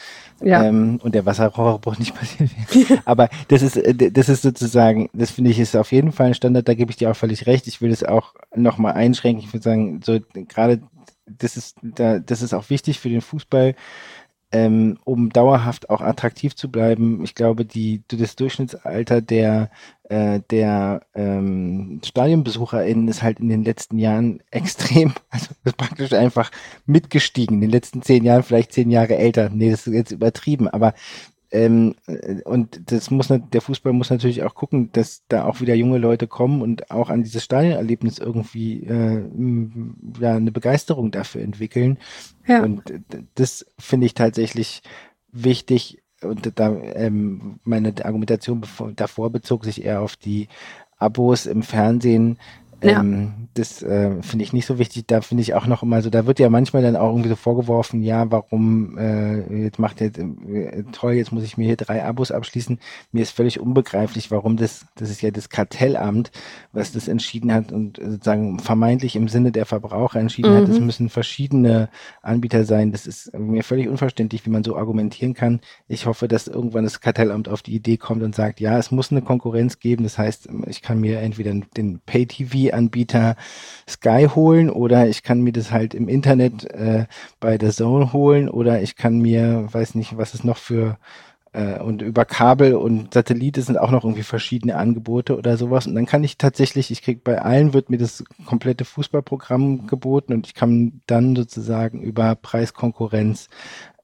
ja. 0.41 0.63
ähm, 0.63 0.99
und 1.03 1.13
der 1.13 1.25
Wasserrohrbruch 1.25 1.99
nicht 1.99 2.15
passiert 2.19 2.49
wäre. 2.73 3.01
Aber 3.03 3.29
das 3.49 3.61
ist, 3.61 3.75
äh, 3.75 4.11
das 4.11 4.29
ist 4.29 4.43
sozusagen, 4.43 5.09
das 5.13 5.31
finde 5.31 5.51
ich 5.51 5.59
ist 5.59 5.75
auf 5.75 5.91
jeden 5.91 6.13
Fall 6.13 6.27
ein 6.27 6.33
Standard, 6.33 6.67
da 6.69 6.73
gebe 6.73 6.89
ich 6.89 6.97
dir 6.97 7.11
auch 7.11 7.15
völlig 7.15 7.45
recht. 7.47 7.67
Ich 7.67 7.81
will 7.81 7.89
das 7.89 8.03
auch 8.03 8.33
nochmal 8.55 8.93
einschränken. 8.93 9.43
Ich 9.43 9.51
würde 9.51 9.63
sagen, 9.63 9.99
so 10.03 10.19
gerade 10.47 10.81
das 11.25 11.57
ist, 11.57 11.77
da, 11.81 12.19
das 12.19 12.41
ist 12.41 12.53
auch 12.53 12.69
wichtig 12.69 12.99
für 12.99 13.09
den 13.09 13.21
Fußball, 13.21 13.75
ähm, 14.55 14.97
um 15.03 15.31
dauerhaft 15.31 15.89
auch 15.89 15.99
attraktiv 15.99 16.55
zu 16.55 16.71
bleiben. 16.71 17.21
Ich 17.25 17.35
glaube, 17.35 17.65
die, 17.65 18.03
das 18.07 18.37
Durchschnittsalter 18.37 19.19
der, 19.19 19.69
äh, 20.03 20.39
der 20.49 21.01
ähm, 21.13 21.99
StadionbesucherInnen 22.05 23.09
ist 23.09 23.21
halt 23.21 23.41
in 23.41 23.49
den 23.49 23.65
letzten 23.65 23.97
Jahren 23.99 24.41
extrem, 24.51 25.13
also 25.29 25.47
ist 25.65 25.75
praktisch 25.75 26.13
einfach 26.13 26.51
mitgestiegen. 26.85 27.57
In 27.57 27.61
den 27.61 27.69
letzten 27.69 28.01
zehn 28.01 28.23
Jahren 28.23 28.43
vielleicht 28.43 28.71
zehn 28.71 28.89
Jahre 28.89 29.17
älter. 29.17 29.49
Nee, 29.49 29.71
das 29.71 29.87
ist 29.87 29.93
jetzt 29.93 30.11
übertrieben, 30.11 30.69
aber 30.69 30.93
ähm, 31.55 31.95
äh, 32.07 32.41
und 32.43 32.91
das 32.91 33.09
muss 33.11 33.29
der 33.29 33.61
Fußball 33.61 33.93
muss 33.93 34.09
natürlich 34.09 34.43
auch 34.43 34.55
gucken, 34.55 34.89
dass 34.91 35.23
da 35.29 35.45
auch 35.45 35.61
wieder 35.61 35.73
junge 35.73 35.97
Leute 35.97 36.27
kommen 36.27 36.61
und 36.61 36.91
auch 36.91 37.09
an 37.09 37.23
dieses 37.23 37.45
Stadionerlebnis 37.45 38.19
irgendwie 38.19 38.83
äh, 38.83 39.23
ja 40.19 40.35
eine 40.35 40.51
Begeisterung 40.51 41.11
dafür 41.11 41.41
entwickeln. 41.41 41.97
Ja. 42.45 42.61
Und 42.61 42.83
das 43.35 43.65
finde 43.79 44.05
ich 44.05 44.13
tatsächlich 44.13 44.81
wichtig. 45.31 46.03
Und 46.21 46.51
da 46.59 46.75
ähm, 46.75 47.59
meine 47.63 47.93
Argumentation 48.03 48.63
davor 48.95 49.29
bezog 49.29 49.63
sich 49.63 49.85
eher 49.85 50.01
auf 50.01 50.17
die 50.17 50.49
Abos 50.97 51.45
im 51.45 51.61
Fernsehen, 51.61 52.37
ja. 52.83 52.99
Ähm, 52.99 53.45
das 53.55 53.81
äh, 53.81 54.21
finde 54.21 54.43
ich 54.43 54.51
nicht 54.51 54.65
so 54.65 54.77
wichtig. 54.79 55.05
Da 55.07 55.21
finde 55.21 55.41
ich 55.41 55.53
auch 55.53 55.65
noch 55.65 55.81
immer 55.81 56.01
so, 56.01 56.09
da 56.09 56.25
wird 56.27 56.39
ja 56.39 56.49
manchmal 56.49 56.83
dann 56.83 56.97
auch 56.97 57.09
irgendwie 57.09 57.29
so 57.29 57.37
vorgeworfen, 57.37 58.03
ja, 58.03 58.29
warum 58.29 58.97
äh, 58.97 59.63
jetzt 59.63 59.79
macht 59.79 60.01
jetzt 60.01 60.19
äh, 60.19 60.83
toll, 60.91 61.13
jetzt 61.13 61.31
muss 61.31 61.43
ich 61.43 61.57
mir 61.57 61.65
hier 61.65 61.77
drei 61.77 62.03
Abos 62.03 62.31
abschließen. 62.31 62.79
Mir 63.13 63.21
ist 63.21 63.31
völlig 63.31 63.61
unbegreiflich, 63.61 64.29
warum 64.29 64.57
das, 64.57 64.85
das 64.95 65.09
ist 65.09 65.21
ja 65.21 65.31
das 65.31 65.47
Kartellamt, 65.47 66.31
was 66.73 66.91
das 66.91 67.07
entschieden 67.07 67.53
hat 67.53 67.71
und 67.71 67.97
sozusagen 67.97 68.59
vermeintlich 68.59 69.15
im 69.15 69.29
Sinne 69.29 69.53
der 69.53 69.65
Verbraucher 69.65 70.19
entschieden 70.19 70.51
mhm. 70.51 70.57
hat, 70.57 70.69
es 70.69 70.79
müssen 70.81 71.07
verschiedene 71.07 71.87
Anbieter 72.21 72.65
sein. 72.65 72.91
Das 72.91 73.07
ist 73.07 73.33
mir 73.37 73.63
völlig 73.63 73.87
unverständlich, 73.87 74.45
wie 74.45 74.49
man 74.49 74.65
so 74.65 74.75
argumentieren 74.75 75.33
kann. 75.33 75.61
Ich 75.87 76.07
hoffe, 76.07 76.27
dass 76.27 76.47
irgendwann 76.47 76.83
das 76.83 76.99
Kartellamt 76.99 77.47
auf 77.47 77.61
die 77.61 77.75
Idee 77.75 77.95
kommt 77.95 78.21
und 78.21 78.35
sagt, 78.35 78.59
ja, 78.59 78.77
es 78.77 78.91
muss 78.91 79.11
eine 79.11 79.21
Konkurrenz 79.21 79.79
geben. 79.79 80.03
Das 80.03 80.17
heißt, 80.17 80.49
ich 80.67 80.81
kann 80.81 80.99
mir 80.99 81.19
entweder 81.19 81.53
den 81.77 81.99
Pay-TV 82.05 82.64
Anbieter 82.73 83.35
Sky 83.87 84.27
holen 84.33 84.69
oder 84.69 85.07
ich 85.07 85.23
kann 85.23 85.41
mir 85.41 85.53
das 85.53 85.71
halt 85.71 85.93
im 85.93 86.07
Internet 86.07 86.65
äh, 86.71 87.05
bei 87.39 87.57
der 87.57 87.71
Zone 87.71 88.13
holen 88.13 88.49
oder 88.49 88.81
ich 88.81 88.95
kann 88.95 89.19
mir, 89.19 89.67
weiß 89.71 89.95
nicht, 89.95 90.17
was 90.17 90.33
es 90.33 90.43
noch 90.43 90.57
für 90.57 90.97
äh, 91.55 91.79
und 91.79 92.01
über 92.01 92.25
Kabel 92.25 92.75
und 92.75 93.13
Satellite 93.13 93.61
sind 93.61 93.77
auch 93.77 93.91
noch 93.91 94.03
irgendwie 94.03 94.23
verschiedene 94.23 94.75
Angebote 94.75 95.37
oder 95.37 95.57
sowas. 95.57 95.87
Und 95.87 95.95
dann 95.95 96.05
kann 96.05 96.23
ich 96.23 96.37
tatsächlich, 96.37 96.91
ich 96.91 97.01
krieg 97.01 97.23
bei 97.23 97.41
allen 97.41 97.73
wird 97.73 97.89
mir 97.89 97.97
das 97.97 98.23
komplette 98.45 98.83
Fußballprogramm 98.85 99.87
geboten 99.87 100.33
und 100.33 100.47
ich 100.47 100.53
kann 100.53 101.01
dann 101.07 101.35
sozusagen 101.35 102.01
über 102.01 102.35
Preiskonkurrenz 102.35 103.49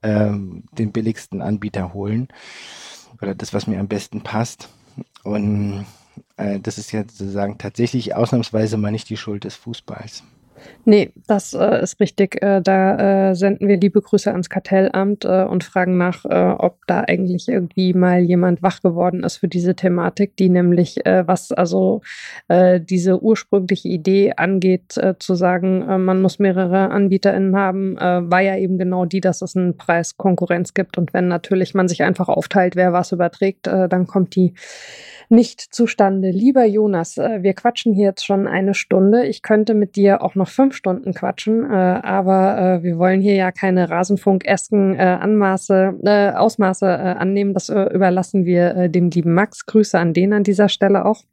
ähm, 0.01 0.63
den 0.71 0.91
billigsten 0.91 1.41
Anbieter 1.41 1.93
holen 1.93 2.29
oder 3.21 3.35
das, 3.35 3.53
was 3.53 3.67
mir 3.67 3.79
am 3.79 3.87
besten 3.87 4.21
passt. 4.21 4.69
Und 5.23 5.85
äh, 6.37 6.59
das 6.59 6.77
ist 6.77 6.91
ja 6.91 7.01
sozusagen 7.01 7.57
tatsächlich 7.57 8.15
ausnahmsweise 8.15 8.77
mal 8.77 8.91
nicht 8.91 9.09
die 9.09 9.17
Schuld 9.17 9.43
des 9.43 9.55
Fußballs. 9.55 10.23
Nee, 10.85 11.11
das 11.27 11.53
äh, 11.53 11.81
ist 11.81 11.99
richtig. 11.99 12.41
Äh, 12.41 12.61
da 12.61 13.29
äh, 13.29 13.35
senden 13.35 13.67
wir 13.67 13.77
liebe 13.77 14.01
Grüße 14.01 14.31
ans 14.31 14.49
Kartellamt 14.49 15.25
äh, 15.25 15.43
und 15.43 15.63
fragen 15.63 15.97
nach, 15.97 16.25
äh, 16.25 16.55
ob 16.57 16.79
da 16.87 17.01
eigentlich 17.01 17.47
irgendwie 17.47 17.93
mal 17.93 18.19
jemand 18.21 18.63
wach 18.63 18.81
geworden 18.81 19.23
ist 19.23 19.37
für 19.37 19.47
diese 19.47 19.75
Thematik, 19.75 20.35
die 20.37 20.49
nämlich, 20.49 21.05
äh, 21.05 21.27
was 21.27 21.51
also 21.51 22.01
diese 22.49 23.21
ursprüngliche 23.21 23.87
Idee 23.87 24.33
angeht, 24.35 24.99
zu 25.19 25.35
sagen, 25.35 26.03
man 26.03 26.21
muss 26.21 26.39
mehrere 26.39 26.89
AnbieterInnen 26.91 27.55
haben, 27.55 27.95
war 27.95 28.41
ja 28.41 28.57
eben 28.57 28.77
genau 28.77 29.05
die, 29.05 29.21
dass 29.21 29.41
es 29.41 29.55
einen 29.55 29.77
Preiskonkurrenz 29.77 30.73
gibt. 30.73 30.97
Und 30.97 31.13
wenn 31.13 31.27
natürlich 31.27 31.73
man 31.73 31.87
sich 31.87 32.03
einfach 32.03 32.29
aufteilt, 32.29 32.75
wer 32.75 32.93
was 32.93 33.11
überträgt, 33.11 33.67
dann 33.67 34.07
kommt 34.07 34.35
die 34.35 34.53
nicht 35.31 35.61
zustande. 35.73 36.29
Lieber 36.29 36.65
Jonas, 36.65 37.17
wir 37.17 37.53
quatschen 37.53 37.93
hier 37.93 38.07
jetzt 38.07 38.25
schon 38.25 38.47
eine 38.47 38.73
Stunde. 38.73 39.25
Ich 39.25 39.41
könnte 39.41 39.73
mit 39.73 39.95
dir 39.95 40.21
auch 40.21 40.35
noch 40.35 40.49
fünf 40.49 40.75
Stunden 40.75 41.13
quatschen, 41.13 41.63
äh, 41.63 41.73
aber 41.73 42.57
äh, 42.57 42.83
wir 42.83 42.97
wollen 42.97 43.21
hier 43.21 43.35
ja 43.35 43.51
keine 43.51 43.89
Rasenfunk-esken 43.89 44.95
äh, 44.95 45.03
Anmaße, 45.03 45.99
äh, 46.03 46.31
Ausmaße 46.31 46.85
äh, 46.85 46.89
annehmen. 46.89 47.53
Das 47.53 47.69
äh, 47.69 47.83
überlassen 47.93 48.45
wir 48.45 48.75
äh, 48.75 48.89
dem 48.89 49.09
lieben 49.09 49.33
Max. 49.33 49.65
Grüße 49.65 49.97
an 49.97 50.13
den 50.13 50.33
an 50.33 50.43
dieser 50.43 50.69
Stelle 50.69 51.05
auch. 51.05 51.23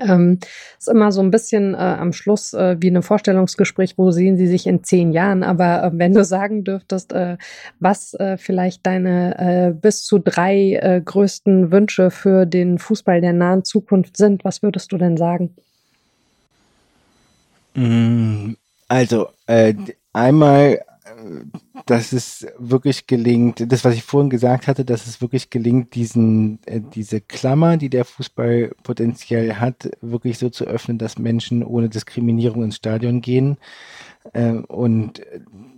Ähm, 0.00 0.38
ist 0.78 0.88
immer 0.88 1.12
so 1.12 1.20
ein 1.20 1.30
bisschen 1.30 1.74
äh, 1.74 1.78
am 1.78 2.12
Schluss 2.12 2.52
äh, 2.54 2.76
wie 2.80 2.90
ein 2.90 3.02
Vorstellungsgespräch, 3.02 3.96
wo 3.96 4.10
sehen 4.10 4.36
Sie 4.36 4.46
sich 4.46 4.66
in 4.66 4.84
zehn 4.84 5.12
Jahren. 5.12 5.42
Aber 5.42 5.84
äh, 5.84 5.90
wenn 5.92 6.14
du 6.14 6.24
sagen 6.26 6.64
dürftest, 6.64 7.12
äh, 7.12 7.36
was 7.80 8.14
äh, 8.14 8.36
vielleicht 8.36 8.86
deine 8.86 9.38
äh, 9.38 9.72
bis 9.72 10.04
zu 10.04 10.18
drei 10.18 11.02
größten 11.04 11.70
Wünsche 11.70 12.10
für 12.10 12.46
den 12.46 12.78
Fußball 12.78 13.20
der 13.20 13.32
nahen 13.32 13.64
Zukunft 13.64 14.16
sind, 14.16 14.44
was 14.44 14.62
würdest 14.62 14.92
du 14.92 14.98
denn 14.98 15.16
sagen? 15.16 15.54
Mm, 17.74 18.52
also, 18.88 19.28
einmal, 20.12 20.80
dass 21.86 22.12
es 22.12 22.46
wirklich 22.58 23.06
gelingt, 23.06 23.72
das, 23.72 23.84
was 23.84 23.94
ich 23.94 24.02
vorhin 24.02 24.30
gesagt 24.30 24.66
hatte, 24.66 24.84
dass 24.84 25.06
es 25.06 25.20
wirklich 25.20 25.50
gelingt, 25.50 25.94
diesen, 25.94 26.60
äh, 26.66 26.80
diese 26.80 27.20
Klammer, 27.20 27.76
die 27.76 27.90
der 27.90 28.04
Fußball 28.04 28.72
potenziell 28.82 29.54
hat, 29.56 29.90
wirklich 30.00 30.38
so 30.38 30.50
zu 30.50 30.64
öffnen, 30.64 30.98
dass 30.98 31.18
Menschen 31.18 31.64
ohne 31.64 31.88
Diskriminierung 31.88 32.64
ins 32.64 32.76
Stadion 32.76 33.20
gehen. 33.20 33.56
Äh, 34.32 34.52
und 34.52 35.22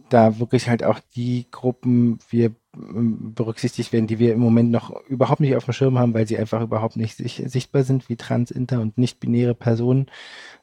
da 0.08 0.38
wirklich 0.38 0.68
halt 0.68 0.82
auch 0.82 1.00
die 1.14 1.46
Gruppen 1.50 2.18
wir 2.30 2.52
berücksichtigt 2.72 3.92
werden, 3.92 4.06
die 4.06 4.18
wir 4.20 4.32
im 4.32 4.40
Moment 4.40 4.70
noch 4.70 4.90
überhaupt 5.06 5.40
nicht 5.40 5.56
auf 5.56 5.64
dem 5.64 5.72
Schirm 5.72 5.98
haben, 5.98 6.14
weil 6.14 6.26
sie 6.26 6.38
einfach 6.38 6.62
überhaupt 6.62 6.96
nicht 6.96 7.16
sichtbar 7.16 7.82
sind, 7.82 8.08
wie 8.08 8.16
trans, 8.16 8.50
inter 8.50 8.80
und 8.80 8.96
nicht-binäre 8.96 9.54
Personen 9.54 10.06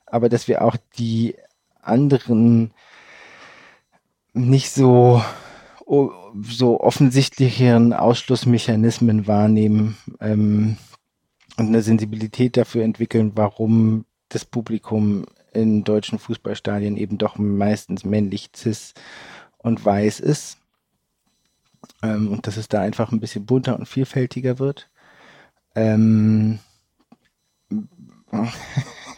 aber 0.07 0.29
dass 0.29 0.47
wir 0.47 0.63
auch 0.63 0.77
die 0.97 1.35
anderen 1.81 2.71
nicht 4.37 4.71
so 4.71 5.21
so 6.41 6.81
offensichtlicheren 6.81 7.93
Ausschlussmechanismen 7.93 9.25
wahrnehmen 9.25 9.97
ähm, 10.19 10.77
und 11.57 11.67
eine 11.67 11.81
Sensibilität 11.81 12.57
dafür 12.57 12.83
entwickeln, 12.83 13.31
warum 13.35 14.05
das 14.29 14.43
Publikum 14.43 15.25
in 15.53 15.83
deutschen 15.83 16.19
Fußballstadien 16.19 16.97
eben 16.97 17.17
doch 17.17 17.37
meistens 17.37 18.03
männlich, 18.03 18.49
cis 18.55 18.93
und 19.57 19.83
weiß 19.83 20.19
ist. 20.19 20.57
Ähm, 22.03 22.31
und 22.31 22.45
dass 22.47 22.57
es 22.57 22.67
da 22.67 22.81
einfach 22.81 23.11
ein 23.11 23.19
bisschen 23.19 23.45
bunter 23.45 23.79
und 23.79 23.87
vielfältiger 23.87 24.59
wird. 24.59 24.89
Ähm, 25.73 26.59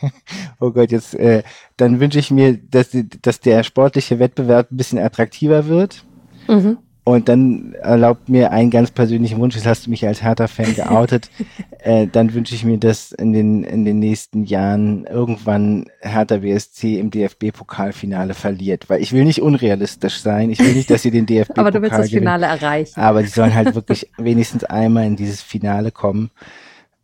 oh 0.59 0.71
Gott, 0.71 0.91
jetzt, 0.91 1.13
äh, 1.15 1.43
dann 1.77 1.99
wünsche 1.99 2.19
ich 2.19 2.31
mir, 2.31 2.57
dass, 2.57 2.89
dass 3.21 3.39
der 3.39 3.63
sportliche 3.63 4.19
Wettbewerb 4.19 4.71
ein 4.71 4.77
bisschen 4.77 4.99
attraktiver 4.99 5.67
wird. 5.67 6.03
Mhm. 6.47 6.77
Und 7.05 7.27
dann 7.27 7.73
erlaubt 7.81 8.29
mir 8.29 8.51
einen 8.51 8.69
ganz 8.69 8.91
persönlichen 8.91 9.39
Wunsch, 9.39 9.55
das 9.55 9.65
hast 9.65 9.87
du 9.87 9.89
mich 9.89 10.05
als 10.05 10.21
Hertha-Fan 10.21 10.75
geoutet, 10.75 11.31
äh, 11.79 12.05
dann 12.05 12.35
wünsche 12.35 12.53
ich 12.53 12.63
mir, 12.63 12.77
dass 12.77 13.11
in 13.11 13.33
den, 13.33 13.63
in 13.63 13.83
den 13.83 13.97
nächsten 13.97 14.43
Jahren 14.43 15.05
irgendwann 15.05 15.87
Hertha 16.01 16.43
WSC 16.43 16.99
im 16.99 17.09
DFB-Pokalfinale 17.09 18.35
verliert. 18.35 18.91
Weil 18.91 19.01
ich 19.01 19.11
will 19.11 19.25
nicht 19.25 19.41
unrealistisch 19.41 20.19
sein, 20.19 20.51
ich 20.51 20.59
will 20.59 20.73
nicht, 20.73 20.91
dass 20.91 21.01
sie 21.01 21.09
den 21.09 21.25
DFB-Pokal 21.25 21.65
Aber 21.65 21.71
du 21.71 21.81
willst 21.81 21.97
das 21.97 22.09
Finale 22.11 22.45
gewinnen. 22.45 22.61
erreichen. 22.61 22.99
Aber 22.99 23.23
sie 23.23 23.29
sollen 23.29 23.55
halt 23.55 23.73
wirklich 23.73 24.11
wenigstens 24.17 24.63
einmal 24.65 25.07
in 25.07 25.15
dieses 25.15 25.41
Finale 25.41 25.91
kommen. 25.91 26.29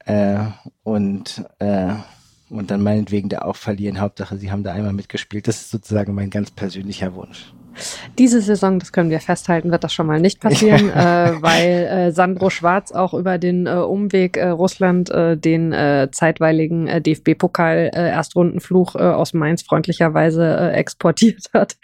Äh, 0.06 0.38
und 0.84 1.44
äh, 1.58 1.94
und 2.50 2.72
dann 2.72 2.84
meinetwegen 2.84 3.30
da 3.30 3.40
auch 3.40 3.56
verlieren. 3.56 4.00
Hauptsache, 4.00 4.38
sie 4.38 4.52
haben 4.52 4.64
da 4.64 4.74
einmal 4.74 4.94
mitgespielt. 4.94 5.48
Das 5.48 5.62
ist 5.62 5.72
sozusagen 5.72 6.14
mein 6.14 6.30
ganz 6.30 6.52
persönlicher 6.52 7.14
Wunsch. 7.16 7.54
Diese 8.18 8.42
Saison, 8.42 8.80
das 8.80 8.92
können 8.92 9.10
wir 9.10 9.20
festhalten, 9.20 9.72
wird 9.72 9.84
das 9.84 9.94
schon 9.94 10.08
mal 10.08 10.20
nicht 10.20 10.40
passieren, 10.40 10.90
äh, 10.96 11.34
weil 11.42 11.70
äh, 11.86 12.12
Sandro 12.12 12.50
Schwarz 12.50 12.92
auch 12.92 13.14
über 13.14 13.38
den 13.38 13.68
äh, 13.68 13.72
Umweg 13.72 14.38
äh, 14.38 14.50
Russland 14.50 15.10
äh, 15.10 15.38
den 15.38 15.74
äh, 15.74 16.10
zeitweiligen 16.12 17.04
DFB-Pokal 17.04 17.92
Erstrundenfluch 17.94 18.96
aus 18.96 19.34
Mainz 19.34 19.64
freundlicherweise 19.64 20.72
exportiert 20.72 21.50
hat 21.54 21.76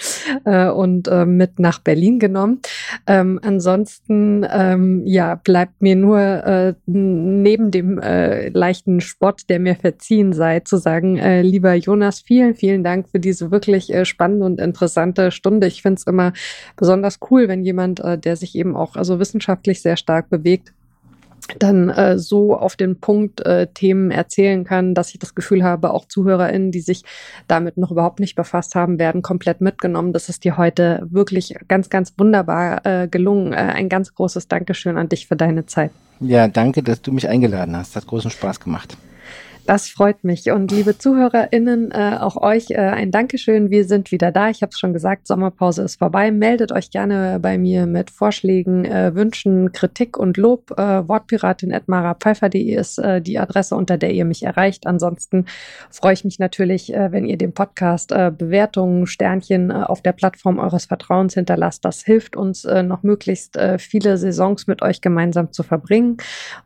und 0.46 1.10
mit 1.26 1.60
nach 1.60 1.80
Berlin 1.80 2.20
genommen. 2.20 2.62
Ähm, 3.08 3.40
ansonsten 3.44 4.46
ähm, 4.50 5.04
ja 5.06 5.36
bleibt 5.36 5.82
mir 5.82 5.96
nur 5.96 6.76
neben 6.86 7.72
dem 7.72 8.00
leichten 8.00 9.02
Spott, 9.02 9.42
der 9.50 9.60
mir 9.60 9.76
verziehen 9.76 10.34
sei, 10.34 10.62
zu 10.62 10.78
sagen, 10.78 11.16
lieber 11.42 11.74
Jonas, 11.74 12.22
vielen, 12.22 12.56
vielen 12.56 12.84
Dank 12.84 13.10
für 13.10 13.20
diese 13.20 13.52
wirklich 13.52 13.92
spannende 14.04 14.46
und 14.46 14.60
interessante 14.60 15.32
Stunde. 15.32 15.68
Ich 15.68 15.81
finde 15.82 16.00
es 16.00 16.08
immer 16.08 16.34
besonders 16.76 17.20
cool, 17.30 17.48
wenn 17.48 17.64
jemand, 17.64 18.00
äh, 18.00 18.18
der 18.18 18.36
sich 18.36 18.56
eben 18.56 18.76
auch 18.76 18.96
also 18.96 19.20
wissenschaftlich 19.20 19.82
sehr 19.82 19.98
stark 19.98 20.30
bewegt, 20.30 20.74
dann 21.60 21.90
äh, 21.90 22.18
so 22.18 22.56
auf 22.56 22.76
den 22.76 23.00
Punkt 23.00 23.46
äh, 23.46 23.68
Themen 23.68 24.12
erzählen 24.12 24.64
kann, 24.64 24.94
dass 24.94 25.10
ich 25.12 25.20
das 25.20 25.36
Gefühl 25.36 25.64
habe, 25.64 25.92
auch 25.92 26.06
ZuhörerInnen, 26.06 26.72
die 26.72 26.82
sich 26.82 27.04
damit 27.48 27.78
noch 27.78 27.92
überhaupt 27.92 28.20
nicht 28.20 28.36
befasst 28.36 28.76
haben, 28.76 29.00
werden 29.00 29.22
komplett 29.22 29.62
mitgenommen. 29.62 30.14
Das 30.14 30.30
ist 30.30 30.44
dir 30.44 30.58
heute 30.58 31.06
wirklich 31.10 31.56
ganz, 31.68 31.90
ganz 31.90 32.14
wunderbar 32.18 32.86
äh, 32.86 33.08
gelungen. 33.08 33.54
Äh, 33.54 33.58
ein 33.58 33.90
ganz 33.90 34.14
großes 34.14 34.48
Dankeschön 34.48 34.98
an 34.98 35.10
dich 35.10 35.28
für 35.28 35.36
deine 35.36 35.66
Zeit. 35.66 35.92
Ja, 36.20 36.48
danke, 36.48 36.84
dass 36.84 37.02
du 37.02 37.12
mich 37.12 37.28
eingeladen 37.28 37.76
hast. 37.76 37.96
Hat 37.96 38.06
großen 38.06 38.32
Spaß 38.32 38.60
gemacht. 38.60 38.96
Das 39.66 39.90
freut 39.90 40.24
mich. 40.24 40.50
Und 40.50 40.72
liebe 40.72 40.98
ZuhörerInnen, 40.98 41.92
äh, 41.92 42.18
auch 42.20 42.36
euch 42.36 42.72
äh, 42.72 42.78
ein 42.78 43.12
Dankeschön. 43.12 43.70
Wir 43.70 43.86
sind 43.86 44.12
wieder 44.12 44.32
da. 44.32 44.50
Ich 44.50 44.64
habe 44.64 44.72
es 44.72 44.80
schon 44.80 44.92
gesagt, 44.92 45.28
Sommerpause 45.28 45.84
ist 45.84 45.98
vorbei. 46.00 46.32
Meldet 46.32 46.72
euch 46.72 46.90
gerne 46.90 47.40
bei 47.40 47.60
mir 47.60 47.86
mit 47.86 48.10
Vorschlägen, 48.10 48.86
äh, 48.86 49.14
Wünschen, 49.14 49.72
Kritik 49.72 50.18
und 50.18 50.38
Lob. 50.38 50.72
Äh, 50.78 51.08
Wortpiratin.marapfeifer.de 51.08 52.74
ist 52.74 52.98
äh, 52.98 53.22
die 53.22 53.38
Adresse, 53.38 53.76
unter 53.76 53.98
der 53.98 54.12
ihr 54.12 54.26
mich 54.26 54.44
erreicht. 54.44 54.88
Ansonsten 54.88 55.46
freue 55.92 56.14
ich 56.14 56.26
mich 56.26 56.40
natürlich, 56.40 56.94
äh, 56.94 57.12
wenn 57.12 57.26
ihr 57.26 57.38
dem 57.38 57.54
Podcast 57.54 58.12
äh, 58.12 58.32
Bewertungen, 58.36 59.06
Sternchen 59.06 59.70
äh, 59.70 59.74
auf 59.74 60.02
der 60.02 60.14
Plattform 60.14 60.58
eures 60.58 60.86
Vertrauens 60.86 61.36
hinterlasst. 61.36 61.86
Das 61.86 62.02
hilft 62.02 62.36
uns, 62.36 62.66
äh, 62.66 62.82
noch 62.82 63.04
möglichst 63.04 63.58
äh, 63.58 63.78
viele 63.78 64.18
Saisons 64.18 64.66
mit 64.66 64.82
euch 64.82 65.02
gemeinsam 65.02 65.52
zu 65.52 65.62
verbringen. 65.62 66.18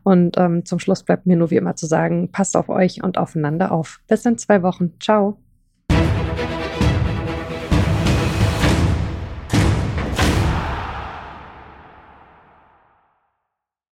Und 0.02 0.38
ähm, 0.38 0.64
zum 0.64 0.78
Schluss 0.78 1.02
bleibt 1.02 1.26
mir 1.26 1.36
nur 1.36 1.50
wie 1.50 1.56
immer 1.56 1.76
zu 1.76 1.86
sagen, 1.86 2.30
passt 2.32 2.56
auf 2.56 2.70
euch 2.70 2.85
euch 2.86 3.02
und 3.02 3.18
aufeinander 3.18 3.72
auf. 3.72 4.00
Bis 4.08 4.24
in 4.24 4.38
zwei 4.38 4.62
Wochen. 4.62 4.94
Ciao. 5.00 5.38